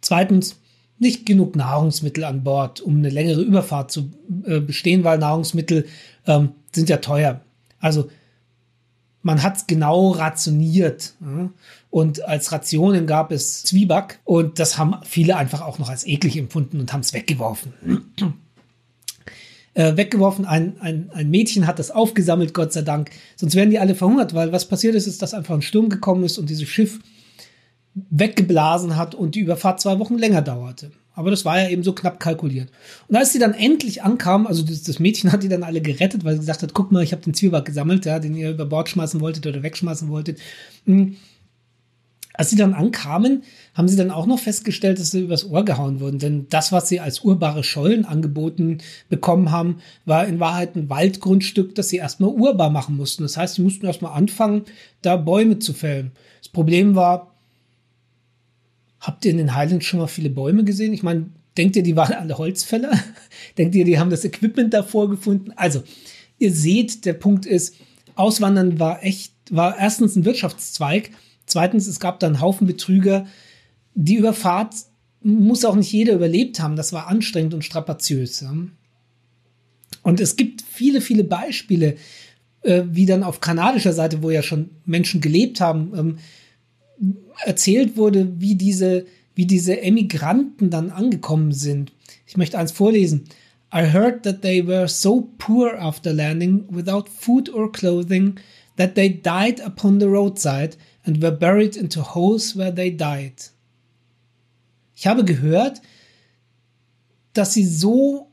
Zweitens, 0.00 0.56
nicht 0.98 1.26
genug 1.26 1.56
Nahrungsmittel 1.56 2.24
an 2.24 2.44
Bord, 2.44 2.80
um 2.80 2.96
eine 2.98 3.10
längere 3.10 3.42
Überfahrt 3.42 3.90
zu 3.90 4.10
äh, 4.44 4.60
bestehen, 4.60 5.04
weil 5.04 5.18
Nahrungsmittel 5.18 5.86
ähm, 6.26 6.50
sind 6.72 6.88
ja 6.88 6.98
teuer. 6.98 7.40
Also 7.80 8.08
man 9.22 9.42
hat 9.42 9.68
genau 9.68 10.10
rationiert. 10.10 11.14
Ja? 11.20 11.50
Und 11.90 12.24
als 12.24 12.52
Rationen 12.52 13.06
gab 13.06 13.32
es 13.32 13.62
Zwieback 13.62 14.20
und 14.24 14.58
das 14.58 14.78
haben 14.78 14.96
viele 15.04 15.36
einfach 15.36 15.60
auch 15.60 15.78
noch 15.78 15.88
als 15.88 16.06
eklig 16.06 16.36
empfunden 16.36 16.80
und 16.80 16.92
haben 16.92 17.00
es 17.00 17.12
weggeworfen. 17.12 17.72
äh, 19.74 19.96
weggeworfen, 19.96 20.44
ein, 20.44 20.80
ein, 20.80 21.10
ein 21.12 21.30
Mädchen 21.30 21.66
hat 21.66 21.78
das 21.78 21.90
aufgesammelt, 21.90 22.54
Gott 22.54 22.72
sei 22.72 22.82
Dank. 22.82 23.10
Sonst 23.36 23.54
wären 23.54 23.70
die 23.70 23.78
alle 23.78 23.94
verhungert, 23.94 24.34
weil 24.34 24.52
was 24.52 24.66
passiert 24.66 24.94
ist, 24.94 25.06
ist, 25.06 25.22
dass 25.22 25.34
einfach 25.34 25.54
ein 25.54 25.62
Sturm 25.62 25.88
gekommen 25.88 26.24
ist 26.24 26.38
und 26.38 26.50
dieses 26.50 26.68
Schiff 26.68 26.98
weggeblasen 27.94 28.96
hat 28.96 29.14
und 29.14 29.34
die 29.34 29.40
Überfahrt 29.40 29.80
zwei 29.80 29.98
Wochen 29.98 30.18
länger 30.18 30.42
dauerte. 30.42 30.92
Aber 31.14 31.30
das 31.30 31.44
war 31.44 31.60
ja 31.60 31.68
eben 31.68 31.82
so 31.82 31.92
knapp 31.92 32.20
kalkuliert. 32.20 32.70
Und 33.08 33.16
als 33.16 33.32
sie 33.32 33.38
dann 33.38 33.54
endlich 33.54 34.02
ankam, 34.02 34.46
also 34.46 34.62
das, 34.62 34.82
das 34.82 34.98
Mädchen 34.98 35.30
hat 35.30 35.42
die 35.42 35.48
dann 35.48 35.62
alle 35.62 35.82
gerettet, 35.82 36.24
weil 36.24 36.34
sie 36.34 36.40
gesagt 36.40 36.62
hat, 36.62 36.74
guck 36.74 36.90
mal, 36.90 37.02
ich 37.02 37.12
habe 37.12 37.22
den 37.22 37.34
Zwieback 37.34 37.66
gesammelt, 37.66 38.06
ja, 38.06 38.18
den 38.18 38.34
ihr 38.34 38.50
über 38.50 38.64
Bord 38.64 38.88
schmeißen 38.88 39.20
wolltet 39.20 39.46
oder 39.46 39.62
wegschmeißen 39.62 40.08
wolltet. 40.08 40.38
Mhm. 40.86 41.16
Als 42.34 42.48
sie 42.48 42.56
dann 42.56 42.72
ankamen, 42.72 43.42
haben 43.74 43.88
sie 43.88 43.96
dann 43.96 44.10
auch 44.10 44.24
noch 44.24 44.38
festgestellt, 44.38 44.98
dass 44.98 45.10
sie 45.10 45.20
übers 45.20 45.44
Ohr 45.44 45.66
gehauen 45.66 46.00
wurden. 46.00 46.18
Denn 46.18 46.46
das, 46.48 46.72
was 46.72 46.88
sie 46.88 46.98
als 46.98 47.20
urbare 47.20 47.62
Schollen 47.62 48.06
angeboten 48.06 48.78
bekommen 49.10 49.50
haben, 49.50 49.82
war 50.06 50.26
in 50.26 50.40
Wahrheit 50.40 50.74
ein 50.74 50.88
Waldgrundstück, 50.88 51.74
das 51.74 51.90
sie 51.90 51.98
erstmal 51.98 52.30
urbar 52.30 52.70
machen 52.70 52.96
mussten. 52.96 53.22
Das 53.22 53.36
heißt, 53.36 53.56
sie 53.56 53.62
mussten 53.62 53.84
erstmal 53.84 54.14
anfangen, 54.16 54.62
da 55.02 55.16
Bäume 55.18 55.58
zu 55.58 55.74
fällen. 55.74 56.12
Das 56.40 56.48
Problem 56.48 56.94
war, 56.94 57.31
Habt 59.02 59.24
ihr 59.24 59.32
in 59.32 59.38
den 59.38 59.56
Highlands 59.56 59.84
schon 59.84 59.98
mal 59.98 60.06
viele 60.06 60.30
Bäume 60.30 60.62
gesehen? 60.62 60.92
Ich 60.92 61.02
meine, 61.02 61.26
denkt 61.58 61.74
ihr, 61.74 61.82
die 61.82 61.96
waren 61.96 62.14
alle 62.14 62.38
Holzfäller? 62.38 62.92
denkt 63.58 63.74
ihr, 63.74 63.84
die 63.84 63.98
haben 63.98 64.10
das 64.10 64.24
Equipment 64.24 64.72
davor 64.72 65.10
gefunden? 65.10 65.52
Also, 65.56 65.82
ihr 66.38 66.52
seht, 66.52 67.04
der 67.04 67.14
Punkt 67.14 67.44
ist, 67.44 67.74
Auswandern 68.14 68.78
war 68.78 69.02
echt, 69.02 69.32
war 69.50 69.76
erstens 69.76 70.14
ein 70.14 70.24
Wirtschaftszweig. 70.24 71.10
Zweitens, 71.46 71.88
es 71.88 71.98
gab 71.98 72.20
da 72.20 72.28
einen 72.28 72.40
Haufen 72.40 72.68
Betrüger. 72.68 73.26
Die 73.96 74.14
Überfahrt 74.14 74.72
muss 75.20 75.64
auch 75.64 75.74
nicht 75.74 75.90
jeder 75.90 76.14
überlebt 76.14 76.60
haben. 76.60 76.76
Das 76.76 76.92
war 76.92 77.08
anstrengend 77.08 77.54
und 77.54 77.64
strapaziös. 77.64 78.44
Und 80.04 80.20
es 80.20 80.36
gibt 80.36 80.62
viele, 80.62 81.00
viele 81.00 81.24
Beispiele, 81.24 81.96
äh, 82.62 82.84
wie 82.86 83.06
dann 83.06 83.24
auf 83.24 83.40
kanadischer 83.40 83.92
Seite, 83.92 84.22
wo 84.22 84.30
ja 84.30 84.44
schon 84.44 84.70
Menschen 84.84 85.20
gelebt 85.20 85.60
haben, 85.60 85.92
ähm, 85.96 86.18
erzählt 87.44 87.96
wurde, 87.96 88.40
wie 88.40 88.54
diese, 88.54 89.06
wie 89.34 89.46
diese 89.46 89.80
Emigranten 89.80 90.70
dann 90.70 90.90
angekommen 90.90 91.52
sind. 91.52 91.92
Ich 92.26 92.36
möchte 92.36 92.58
eins 92.58 92.72
vorlesen. 92.72 93.24
I 93.74 93.90
heard 93.90 94.22
that 94.24 94.42
they 94.42 94.66
were 94.66 94.86
so 94.86 95.32
poor 95.38 95.78
after 95.78 96.12
landing, 96.12 96.66
without 96.70 97.08
food 97.08 97.48
or 97.48 97.72
clothing, 97.72 98.38
that 98.76 98.94
they 98.94 99.08
died 99.08 99.60
upon 99.60 99.98
the 99.98 100.06
roadside 100.06 100.76
and 101.04 101.22
were 101.22 101.32
buried 101.32 101.76
into 101.76 102.02
holes 102.02 102.56
where 102.56 102.74
they 102.74 102.94
died. 102.94 103.50
Ich 104.94 105.06
habe 105.06 105.24
gehört, 105.24 105.80
dass 107.32 107.54
sie 107.54 107.64
so 107.64 108.30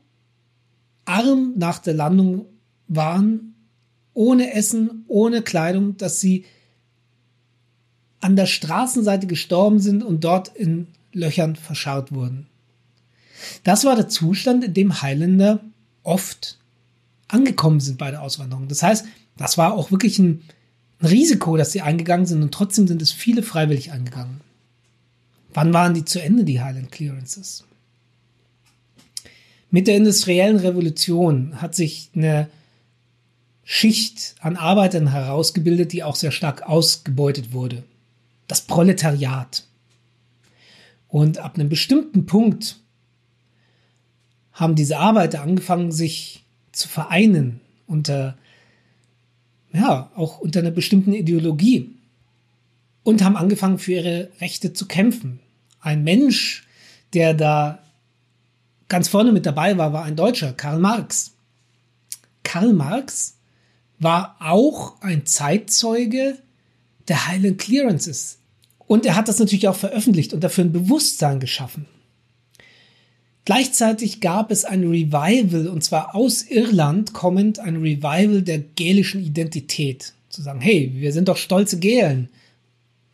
arm 1.04 1.54
nach 1.56 1.78
der 1.78 1.94
Landung 1.94 2.46
waren, 2.86 3.54
ohne 4.12 4.52
Essen, 4.52 5.04
ohne 5.08 5.42
Kleidung, 5.42 5.96
dass 5.96 6.20
sie 6.20 6.44
an 8.20 8.36
der 8.36 8.46
Straßenseite 8.46 9.26
gestorben 9.26 9.80
sind 9.80 10.02
und 10.02 10.24
dort 10.24 10.48
in 10.48 10.86
Löchern 11.12 11.56
verscharrt 11.56 12.12
wurden. 12.12 12.46
Das 13.64 13.84
war 13.84 13.96
der 13.96 14.08
Zustand, 14.08 14.64
in 14.64 14.74
dem 14.74 15.02
Highlander 15.02 15.60
oft 16.02 16.58
angekommen 17.28 17.80
sind 17.80 17.98
bei 17.98 18.10
der 18.10 18.22
Auswanderung. 18.22 18.68
Das 18.68 18.82
heißt, 18.82 19.06
das 19.36 19.56
war 19.56 19.72
auch 19.74 19.90
wirklich 19.90 20.18
ein, 20.18 20.42
ein 21.00 21.06
Risiko, 21.06 21.56
dass 21.56 21.72
sie 21.72 21.80
eingegangen 21.80 22.26
sind 22.26 22.42
und 22.42 22.52
trotzdem 22.52 22.86
sind 22.86 23.00
es 23.00 23.12
viele 23.12 23.42
freiwillig 23.42 23.92
eingegangen. 23.92 24.40
Wann 25.54 25.72
waren 25.72 25.94
die 25.94 26.04
zu 26.04 26.22
Ende, 26.22 26.44
die 26.44 26.60
Highland 26.60 26.92
Clearances? 26.92 27.64
Mit 29.70 29.86
der 29.86 29.96
industriellen 29.96 30.56
Revolution 30.56 31.60
hat 31.60 31.74
sich 31.74 32.10
eine 32.14 32.48
Schicht 33.62 34.34
an 34.40 34.56
Arbeitern 34.56 35.12
herausgebildet, 35.12 35.92
die 35.92 36.02
auch 36.02 36.16
sehr 36.16 36.32
stark 36.32 36.62
ausgebeutet 36.62 37.52
wurde. 37.52 37.84
Das 38.50 38.62
Proletariat. 38.62 39.62
Und 41.06 41.38
ab 41.38 41.54
einem 41.54 41.68
bestimmten 41.68 42.26
Punkt 42.26 42.80
haben 44.50 44.74
diese 44.74 44.98
Arbeiter 44.98 45.42
angefangen, 45.42 45.92
sich 45.92 46.42
zu 46.72 46.88
vereinen 46.88 47.60
unter, 47.86 48.36
ja, 49.72 50.10
auch 50.16 50.40
unter 50.40 50.58
einer 50.58 50.72
bestimmten 50.72 51.12
Ideologie 51.12 51.94
und 53.04 53.22
haben 53.22 53.36
angefangen, 53.36 53.78
für 53.78 53.92
ihre 53.92 54.30
Rechte 54.40 54.72
zu 54.72 54.86
kämpfen. 54.86 55.38
Ein 55.80 56.02
Mensch, 56.02 56.66
der 57.12 57.34
da 57.34 57.78
ganz 58.88 59.06
vorne 59.06 59.30
mit 59.30 59.46
dabei 59.46 59.78
war, 59.78 59.92
war 59.92 60.02
ein 60.02 60.16
Deutscher, 60.16 60.54
Karl 60.54 60.80
Marx. 60.80 61.34
Karl 62.42 62.72
Marx 62.72 63.36
war 64.00 64.34
auch 64.40 65.00
ein 65.02 65.24
Zeitzeuge 65.24 66.36
der 67.06 67.28
Highland 67.28 67.58
Clearances. 67.58 68.39
Und 68.90 69.06
er 69.06 69.14
hat 69.14 69.28
das 69.28 69.38
natürlich 69.38 69.68
auch 69.68 69.76
veröffentlicht 69.76 70.34
und 70.34 70.42
dafür 70.42 70.64
ein 70.64 70.72
Bewusstsein 70.72 71.38
geschaffen. 71.38 71.86
Gleichzeitig 73.44 74.20
gab 74.20 74.50
es 74.50 74.64
ein 74.64 74.82
Revival, 74.82 75.68
und 75.68 75.84
zwar 75.84 76.16
aus 76.16 76.42
Irland 76.42 77.12
kommend, 77.12 77.60
ein 77.60 77.76
Revival 77.76 78.42
der 78.42 78.58
gälischen 78.58 79.24
Identität. 79.24 80.12
Zu 80.28 80.42
sagen, 80.42 80.60
hey, 80.60 80.90
wir 80.96 81.12
sind 81.12 81.28
doch 81.28 81.36
stolze 81.36 81.78
Gälen. 81.78 82.30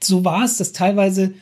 So 0.03 0.25
war 0.25 0.47
es, 0.47 0.57
dass 0.57 0.73
teilweise 0.73 1.35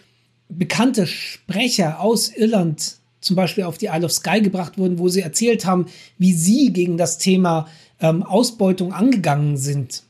bekannte 0.49 1.07
Sprecher 1.07 2.01
aus 2.01 2.29
Irland 2.29 2.97
zum 3.21 3.37
Beispiel 3.37 3.63
auf 3.63 3.79
die 3.79 3.87
Isle 3.87 4.07
of 4.07 4.13
Skye 4.13 4.43
gebracht 4.43 4.79
wurden, 4.79 4.99
wo 4.99 5.09
sie 5.09 5.21
erzählt 5.21 5.65
haben, 5.65 5.87
wie 6.19 6.33
sie 6.33 6.73
gegen 6.73 6.99
das 6.99 7.19
Thema 7.19 7.69
ähm, 8.01 8.25
Ausbeutung 8.25 8.93
angegangen 8.93 9.59
sind. 9.59 10.03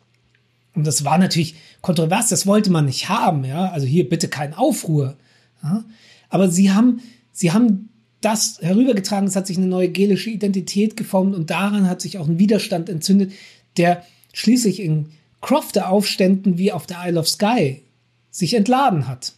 Und 0.74 0.86
das 0.86 1.04
war 1.04 1.18
natürlich 1.18 1.56
kontrovers, 1.85 2.30
das 2.30 2.47
wollte 2.47 2.70
man 2.70 2.87
nicht 2.87 3.11
haben, 3.11 3.45
ja. 3.45 3.68
Also 3.68 3.87
hier 3.87 4.09
bitte 4.09 4.28
kein 4.28 4.55
Aufruhr. 4.55 5.16
Ja? 5.62 5.85
Aber 6.30 6.49
sie 6.49 6.72
haben, 6.72 7.03
sie 7.30 7.53
haben 7.53 7.91
das 8.22 8.59
herübergetragen, 8.62 9.28
es 9.28 9.37
hat 9.37 9.47
sich 9.47 9.59
eine 9.59 9.66
neue 9.66 9.91
gelische 9.91 10.30
Identität 10.30 10.97
geformt 10.97 11.37
und 11.37 11.51
daran 11.51 11.87
hat 11.87 12.01
sich 12.01 12.16
auch 12.16 12.26
ein 12.26 12.39
Widerstand 12.39 12.89
entzündet, 12.89 13.32
der 13.76 14.03
schließlich 14.32 14.80
in 14.80 15.11
Crofter-Aufständen 15.43 16.57
wie 16.57 16.72
auf 16.72 16.87
der 16.87 17.03
Isle 17.05 17.20
of 17.20 17.28
Skye 17.28 17.82
sich 18.30 18.55
entladen 18.55 19.07
hat. 19.07 19.35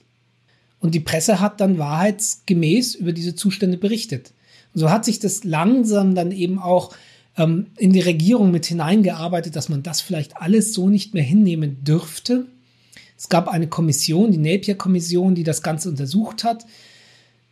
Und 0.78 0.94
die 0.94 1.00
Presse 1.00 1.40
hat 1.40 1.60
dann 1.60 1.78
wahrheitsgemäß 1.78 2.94
über 2.94 3.10
diese 3.10 3.34
Zustände 3.34 3.76
berichtet. 3.76 4.32
Und 4.72 4.80
so 4.80 4.90
hat 4.90 5.04
sich 5.04 5.18
das 5.18 5.42
langsam 5.42 6.14
dann 6.14 6.30
eben 6.30 6.60
auch 6.60 6.94
ähm, 7.36 7.66
in 7.76 7.92
die 7.92 8.00
Regierung 8.00 8.50
mit 8.50 8.66
hineingearbeitet, 8.66 9.56
dass 9.56 9.68
man 9.68 9.82
das 9.82 10.00
vielleicht 10.00 10.36
alles 10.36 10.72
so 10.74 10.88
nicht 10.88 11.14
mehr 11.14 11.22
hinnehmen 11.22 11.84
dürfte. 11.84 12.46
Es 13.18 13.28
gab 13.28 13.48
eine 13.48 13.68
Kommission, 13.68 14.30
die 14.30 14.38
Napier-Kommission, 14.38 15.34
die 15.34 15.44
das 15.44 15.62
Ganze 15.62 15.88
untersucht 15.88 16.44
hat, 16.44 16.66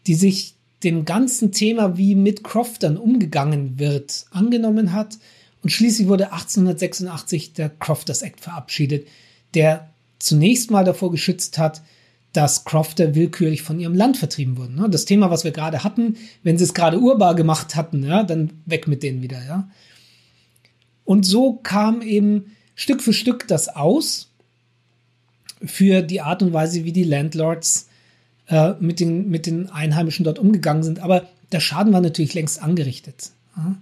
die 0.07 0.14
sich 0.14 0.55
dem 0.82 1.05
ganzen 1.05 1.53
Thema, 1.53 1.97
wie 1.97 2.14
mit 2.14 2.45
Croftern 2.45 2.97
umgegangen 2.97 3.78
wird, 3.78 4.26
angenommen 4.30 4.93
hat. 4.93 5.18
Und 5.62 5.70
schließlich 5.70 6.09
wurde 6.09 6.32
1886 6.32 7.55
der 7.55 7.70
Crofters 7.70 8.20
Act 8.20 8.41
verabschiedet, 8.41 9.09
der 9.55 9.89
zunächst 10.18 10.70
mal 10.70 10.85
davor 10.85 11.11
geschützt 11.11 11.57
hat, 11.57 11.82
dass 12.35 12.64
Crofter 12.64 13.14
willkürlich 13.14 13.62
von 13.62 13.80
ihrem 13.80 13.95
Land 13.95 14.18
vertrieben 14.18 14.59
wurden. 14.59 14.74
Ne? 14.74 14.91
Das 14.91 15.07
Thema, 15.07 15.30
was 15.30 15.45
wir 15.45 15.53
gerade 15.53 15.85
hatten, 15.85 16.16
wenn 16.43 16.59
sie 16.59 16.64
es 16.64 16.74
gerade 16.74 16.99
urbar 16.99 17.35
gemacht 17.35 17.76
hatten, 17.76 18.05
ja, 18.05 18.24
dann 18.24 18.51
weg 18.66 18.87
mit 18.89 19.03
denen 19.03 19.22
wieder. 19.22 19.43
Ja. 19.43 19.68
Und 21.05 21.24
so 21.24 21.55
kam 21.55 22.03
eben 22.03 22.57
Stück 22.74 23.03
für 23.03 23.12
Stück 23.12 23.47
das 23.49 23.68
aus 23.68 24.30
für 25.64 26.03
die 26.03 26.20
Art 26.20 26.43
und 26.43 26.53
Weise, 26.53 26.85
wie 26.85 26.93
die 26.93 27.05
Landlords 27.05 27.89
äh, 28.49 28.74
mit, 28.80 29.01
den, 29.01 29.30
mit 29.30 29.47
den 29.47 29.70
Einheimischen 29.70 30.24
dort 30.24 30.41
umgegangen 30.41 30.82
sind. 30.82 30.99
Aber 30.99 31.28
der 31.53 31.61
Schaden 31.61 31.93
war 31.93 32.01
natürlich 32.01 32.35
längst 32.35 32.61
angerichtet. 32.61 33.30
Ja. 33.57 33.76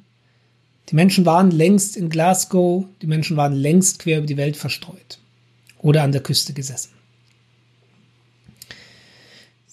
Die 0.91 0.95
Menschen 0.95 1.25
waren 1.25 1.51
längst 1.51 1.97
in 1.97 2.11
Glasgow, 2.11 2.85
die 3.01 3.07
Menschen 3.07 3.39
waren 3.39 3.55
längst 3.55 4.01
quer 4.01 4.19
über 4.19 4.27
die 4.27 4.37
Welt 4.37 4.59
verstreut 4.59 5.21
oder 5.79 6.03
an 6.03 6.13
der 6.13 6.23
Küste 6.23 6.53
gesessen. 6.53 6.91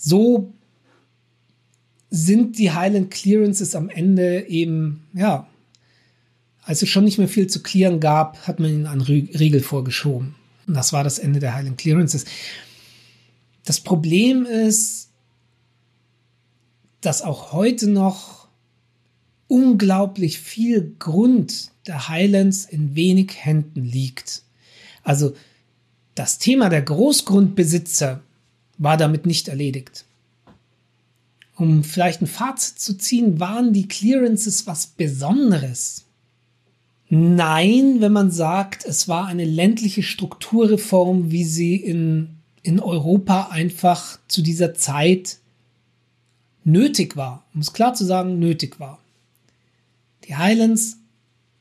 So 0.01 0.53
sind 2.09 2.57
die 2.57 2.71
Highland 2.71 3.11
Clearances 3.11 3.75
am 3.75 3.89
Ende 3.89 4.47
eben, 4.47 5.03
ja, 5.13 5.45
als 6.63 6.81
es 6.81 6.87
schon 6.87 7.03
nicht 7.03 7.17
mehr 7.17 7.27
viel 7.27 7.47
zu 7.47 7.61
klären 7.61 7.99
gab, 7.99 8.47
hat 8.47 8.61
man 8.61 8.71
ihnen 8.71 8.87
einen 8.87 9.01
Riegel 9.01 9.59
vorgeschoben. 9.59 10.35
Und 10.67 10.73
das 10.73 10.93
war 10.93 11.03
das 11.03 11.19
Ende 11.19 11.41
der 11.41 11.53
Highland 11.53 11.77
Clearances. 11.77 12.23
Das 13.65 13.81
Problem 13.81 14.45
ist, 14.45 15.09
dass 17.01 17.21
auch 17.21 17.51
heute 17.51 17.89
noch 17.89 18.47
unglaublich 19.47 20.39
viel 20.39 20.95
Grund 20.97 21.71
der 21.87 22.07
Highlands 22.07 22.63
in 22.63 22.95
wenig 22.95 23.33
Händen 23.35 23.83
liegt. 23.83 24.43
Also 25.03 25.35
das 26.15 26.37
Thema 26.37 26.69
der 26.69 26.83
Großgrundbesitzer 26.83 28.23
war 28.79 28.97
damit 28.97 29.27
nicht 29.27 29.47
erledigt. 29.47 30.05
Um 31.55 31.83
vielleicht 31.83 32.21
ein 32.21 32.27
Fazit 32.27 32.79
zu 32.79 32.97
ziehen, 32.97 33.39
waren 33.39 33.73
die 33.73 33.87
Clearances 33.87 34.65
was 34.65 34.87
Besonderes? 34.87 36.05
Nein, 37.09 37.97
wenn 37.99 38.13
man 38.13 38.31
sagt, 38.31 38.85
es 38.85 39.07
war 39.07 39.27
eine 39.27 39.45
ländliche 39.45 40.01
Strukturreform, 40.01 41.31
wie 41.31 41.43
sie 41.43 41.75
in, 41.75 42.37
in 42.63 42.79
Europa 42.79 43.49
einfach 43.51 44.19
zu 44.27 44.41
dieser 44.41 44.73
Zeit 44.73 45.39
nötig 46.63 47.17
war. 47.17 47.45
Um 47.53 47.61
es 47.61 47.73
klar 47.73 47.93
zu 47.93 48.05
sagen, 48.05 48.39
nötig 48.39 48.79
war. 48.79 48.99
Die 50.25 50.35
Highlands 50.35 50.97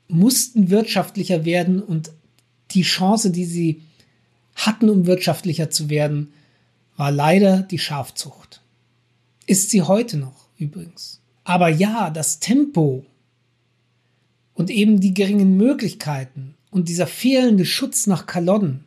mussten 0.07 0.71
wirtschaftlicher 0.71 1.45
werden 1.45 1.83
und 1.83 2.13
die 2.71 2.83
Chance, 2.83 3.31
die 3.31 3.47
sie 3.47 3.83
hatten, 4.55 4.91
um 4.91 5.07
wirtschaftlicher 5.07 5.71
zu 5.71 5.89
werden, 5.89 6.33
war 6.99 7.13
leider 7.13 7.63
die 7.63 7.79
Schafzucht. 7.79 8.61
Ist 9.47 9.71
sie 9.71 9.81
heute 9.81 10.19
noch 10.19 10.49
übrigens. 10.59 11.23
Aber 11.45 11.71
ja, 11.71 12.11
das 12.11 12.41
Tempo 12.41 13.07
und 14.53 14.69
eben 14.69 15.01
die 15.01 15.15
geringen 15.15 15.57
Möglichkeiten 15.57 16.57
und 16.71 16.89
dieser 16.89 17.07
fehlende 17.07 17.65
Schutz 17.65 18.07
nach 18.09 18.27
Kalodden, 18.27 18.85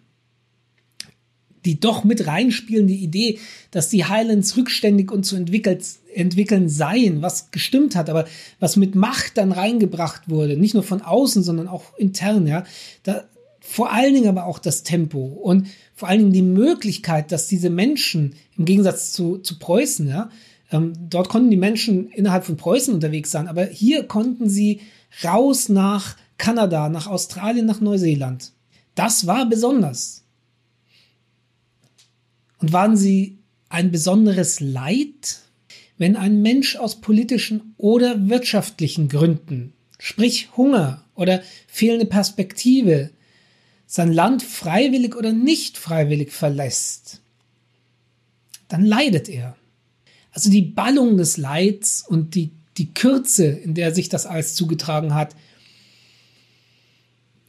die 1.63 1.79
doch 1.79 2.03
mit 2.03 2.27
reinspielende 2.27 2.93
Idee, 2.93 3.39
dass 3.71 3.87
die 3.87 4.05
Highlands 4.05 4.57
rückständig 4.57 5.09
und 5.09 5.23
zu 5.23 5.37
entwickeln 5.37 6.69
seien, 6.69 7.21
was 7.21 7.51
gestimmt 7.51 7.95
hat, 7.95 8.09
aber 8.09 8.25
was 8.59 8.75
mit 8.75 8.93
Macht 8.93 9.37
dann 9.37 9.53
reingebracht 9.53 10.27
wurde, 10.27 10.57
nicht 10.57 10.73
nur 10.73 10.83
von 10.83 11.01
außen, 11.01 11.43
sondern 11.43 11.69
auch 11.69 11.97
intern, 11.97 12.45
ja, 12.45 12.65
da, 13.03 13.23
vor 13.61 13.93
allen 13.93 14.15
Dingen 14.15 14.27
aber 14.27 14.45
auch 14.45 14.59
das 14.59 14.83
Tempo 14.83 15.23
und 15.23 15.67
vor 15.93 16.09
allen 16.09 16.19
Dingen 16.19 16.33
die 16.33 16.41
Möglichkeit, 16.41 17.31
dass 17.31 17.47
diese 17.47 17.69
Menschen 17.69 18.35
im 18.57 18.65
Gegensatz 18.65 19.13
zu, 19.13 19.37
zu 19.37 19.59
Preußen, 19.59 20.09
ja, 20.09 20.29
ähm, 20.71 20.93
dort 21.09 21.29
konnten 21.29 21.51
die 21.51 21.57
Menschen 21.57 22.09
innerhalb 22.09 22.43
von 22.43 22.57
Preußen 22.57 22.93
unterwegs 22.93 23.29
sein, 23.29 23.47
aber 23.47 23.65
hier 23.65 24.03
konnten 24.07 24.49
sie 24.49 24.81
raus 25.23 25.69
nach 25.69 26.17
Kanada, 26.37 26.89
nach 26.89 27.05
Australien, 27.05 27.67
nach 27.67 27.81
Neuseeland. 27.81 28.51
Das 28.95 29.27
war 29.27 29.47
besonders. 29.47 30.23
Und 32.57 32.73
waren 32.73 32.97
sie 32.97 33.37
ein 33.69 33.91
besonderes 33.91 34.59
Leid, 34.59 35.39
wenn 35.97 36.15
ein 36.15 36.41
Mensch 36.41 36.77
aus 36.77 36.99
politischen 36.99 37.75
oder 37.77 38.27
wirtschaftlichen 38.27 39.07
Gründen, 39.07 39.73
sprich 39.99 40.49
Hunger 40.57 41.05
oder 41.13 41.41
fehlende 41.67 42.07
Perspektive, 42.07 43.11
sein 43.91 44.13
Land 44.13 44.41
freiwillig 44.41 45.17
oder 45.17 45.33
nicht 45.33 45.77
freiwillig 45.77 46.31
verlässt, 46.31 47.19
dann 48.69 48.85
leidet 48.85 49.27
er. 49.27 49.57
Also 50.31 50.49
die 50.49 50.61
Ballung 50.61 51.17
des 51.17 51.35
Leids 51.35 52.01
und 52.07 52.33
die, 52.35 52.51
die 52.77 52.93
Kürze, 52.93 53.47
in 53.47 53.73
der 53.73 53.93
sich 53.93 54.07
das 54.07 54.25
alles 54.25 54.55
zugetragen 54.55 55.13
hat, 55.13 55.35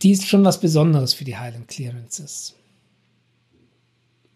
die 0.03 0.11
ist 0.11 0.27
schon 0.27 0.45
was 0.45 0.59
Besonderes 0.59 1.15
für 1.15 1.23
die 1.23 1.37
Highland 1.37 1.69
Clearances. 1.69 2.57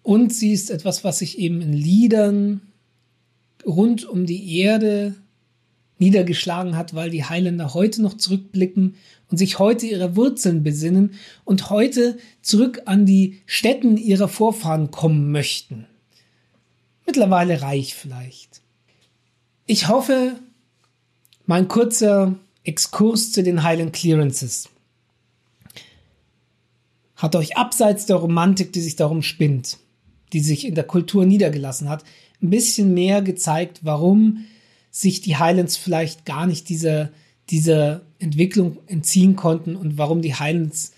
Und 0.05 0.33
sie 0.33 0.53
ist 0.53 0.71
etwas, 0.71 1.03
was 1.03 1.19
sich 1.19 1.41
eben 1.41 1.61
in 1.61 1.73
Liedern 1.73 2.61
rund 3.67 4.05
um 4.05 4.27
die 4.27 4.61
Erde 4.61 5.17
niedergeschlagen 5.99 6.77
hat, 6.77 6.95
weil 6.95 7.11
die 7.11 7.25
Highlander 7.25 7.75
heute 7.75 8.03
noch 8.03 8.17
zurückblicken 8.17 8.97
und 9.31 9.39
sich 9.39 9.59
heute 9.59 9.87
ihrer 9.87 10.17
Wurzeln 10.17 10.63
besinnen 10.63 11.15
und 11.45 11.71
heute 11.71 12.19
zurück 12.43 12.83
an 12.85 13.07
die 13.07 13.41
Stätten 13.47 13.97
ihrer 13.97 14.29
Vorfahren 14.29 14.91
kommen 14.91 15.33
möchten. 15.33 15.87
Mittlerweile 17.07 17.63
reich 17.63 17.95
vielleicht. 17.95 18.61
Ich 19.67 19.89
hoffe, 19.89 20.37
mein 21.47 21.69
kurzer 21.69 22.37
Exkurs 22.65 23.33
zu 23.33 23.43
den 23.43 23.63
Highland 23.63 23.93
Clearances 23.93 24.69
hat 27.17 27.35
euch 27.35 27.57
abseits 27.57 28.07
der 28.07 28.17
Romantik, 28.17 28.73
die 28.73 28.81
sich 28.81 28.97
darum 28.97 29.23
spinnt, 29.23 29.79
die 30.33 30.41
sich 30.41 30.67
in 30.67 30.75
der 30.75 30.85
Kultur 30.85 31.25
niedergelassen 31.25 31.89
hat, 31.89 32.05
ein 32.43 32.51
bisschen 32.51 32.93
mehr 32.93 33.23
gezeigt, 33.23 33.81
warum 33.83 34.45
sich 34.97 35.21
die 35.21 35.37
Highlands 35.37 35.77
vielleicht 35.77 36.25
gar 36.25 36.47
nicht 36.47 36.71
dieser, 36.71 37.11
dieser 37.51 38.01
Entwicklung 38.19 38.79
entziehen 38.87 39.37
konnten 39.37 39.77
und 39.77 39.99
warum 39.99 40.23
die 40.23 40.35
Highlands 40.35 40.93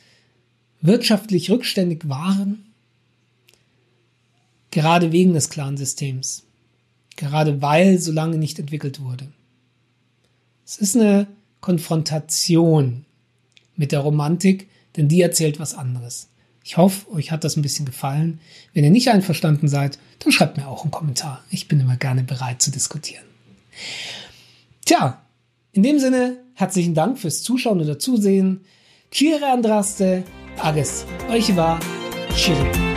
wirtschaftlich 0.80 1.50
rückständig 1.50 2.08
waren, 2.08 2.64
gerade 4.70 5.10
wegen 5.10 5.32
des 5.32 5.50
Clansystems, 5.50 6.44
gerade 7.16 7.60
weil 7.60 7.98
so 7.98 8.12
lange 8.12 8.38
nicht 8.38 8.60
entwickelt 8.60 9.00
wurde. 9.00 9.26
Es 10.64 10.76
ist 10.76 10.94
eine 10.94 11.26
Konfrontation 11.60 13.04
mit 13.74 13.90
der 13.90 14.00
Romantik, 14.00 14.68
denn 14.96 15.08
die 15.08 15.22
erzählt 15.22 15.58
was 15.58 15.74
anderes. 15.74 16.28
Ich 16.62 16.76
hoffe, 16.76 17.10
euch 17.10 17.32
hat 17.32 17.42
das 17.42 17.56
ein 17.56 17.62
bisschen 17.62 17.86
gefallen. 17.86 18.38
Wenn 18.74 18.84
ihr 18.84 18.90
nicht 18.90 19.08
einverstanden 19.08 19.66
seid, 19.66 19.98
dann 20.20 20.30
schreibt 20.30 20.56
mir 20.56 20.68
auch 20.68 20.82
einen 20.82 20.92
Kommentar. 20.92 21.42
Ich 21.50 21.66
bin 21.66 21.80
immer 21.80 21.96
gerne 21.96 22.22
bereit 22.22 22.62
zu 22.62 22.70
diskutieren. 22.70 23.27
Tja, 24.84 25.22
in 25.72 25.82
dem 25.82 25.98
Sinne, 25.98 26.44
herzlichen 26.54 26.94
Dank 26.94 27.18
fürs 27.18 27.42
Zuschauen 27.42 27.80
oder 27.80 27.98
Zusehen. 27.98 28.64
Kire 29.10 29.46
Andraste, 29.46 30.24
Ages, 30.58 31.06
euch 31.30 31.54
war 31.56 31.78
Chiri. 32.34 32.87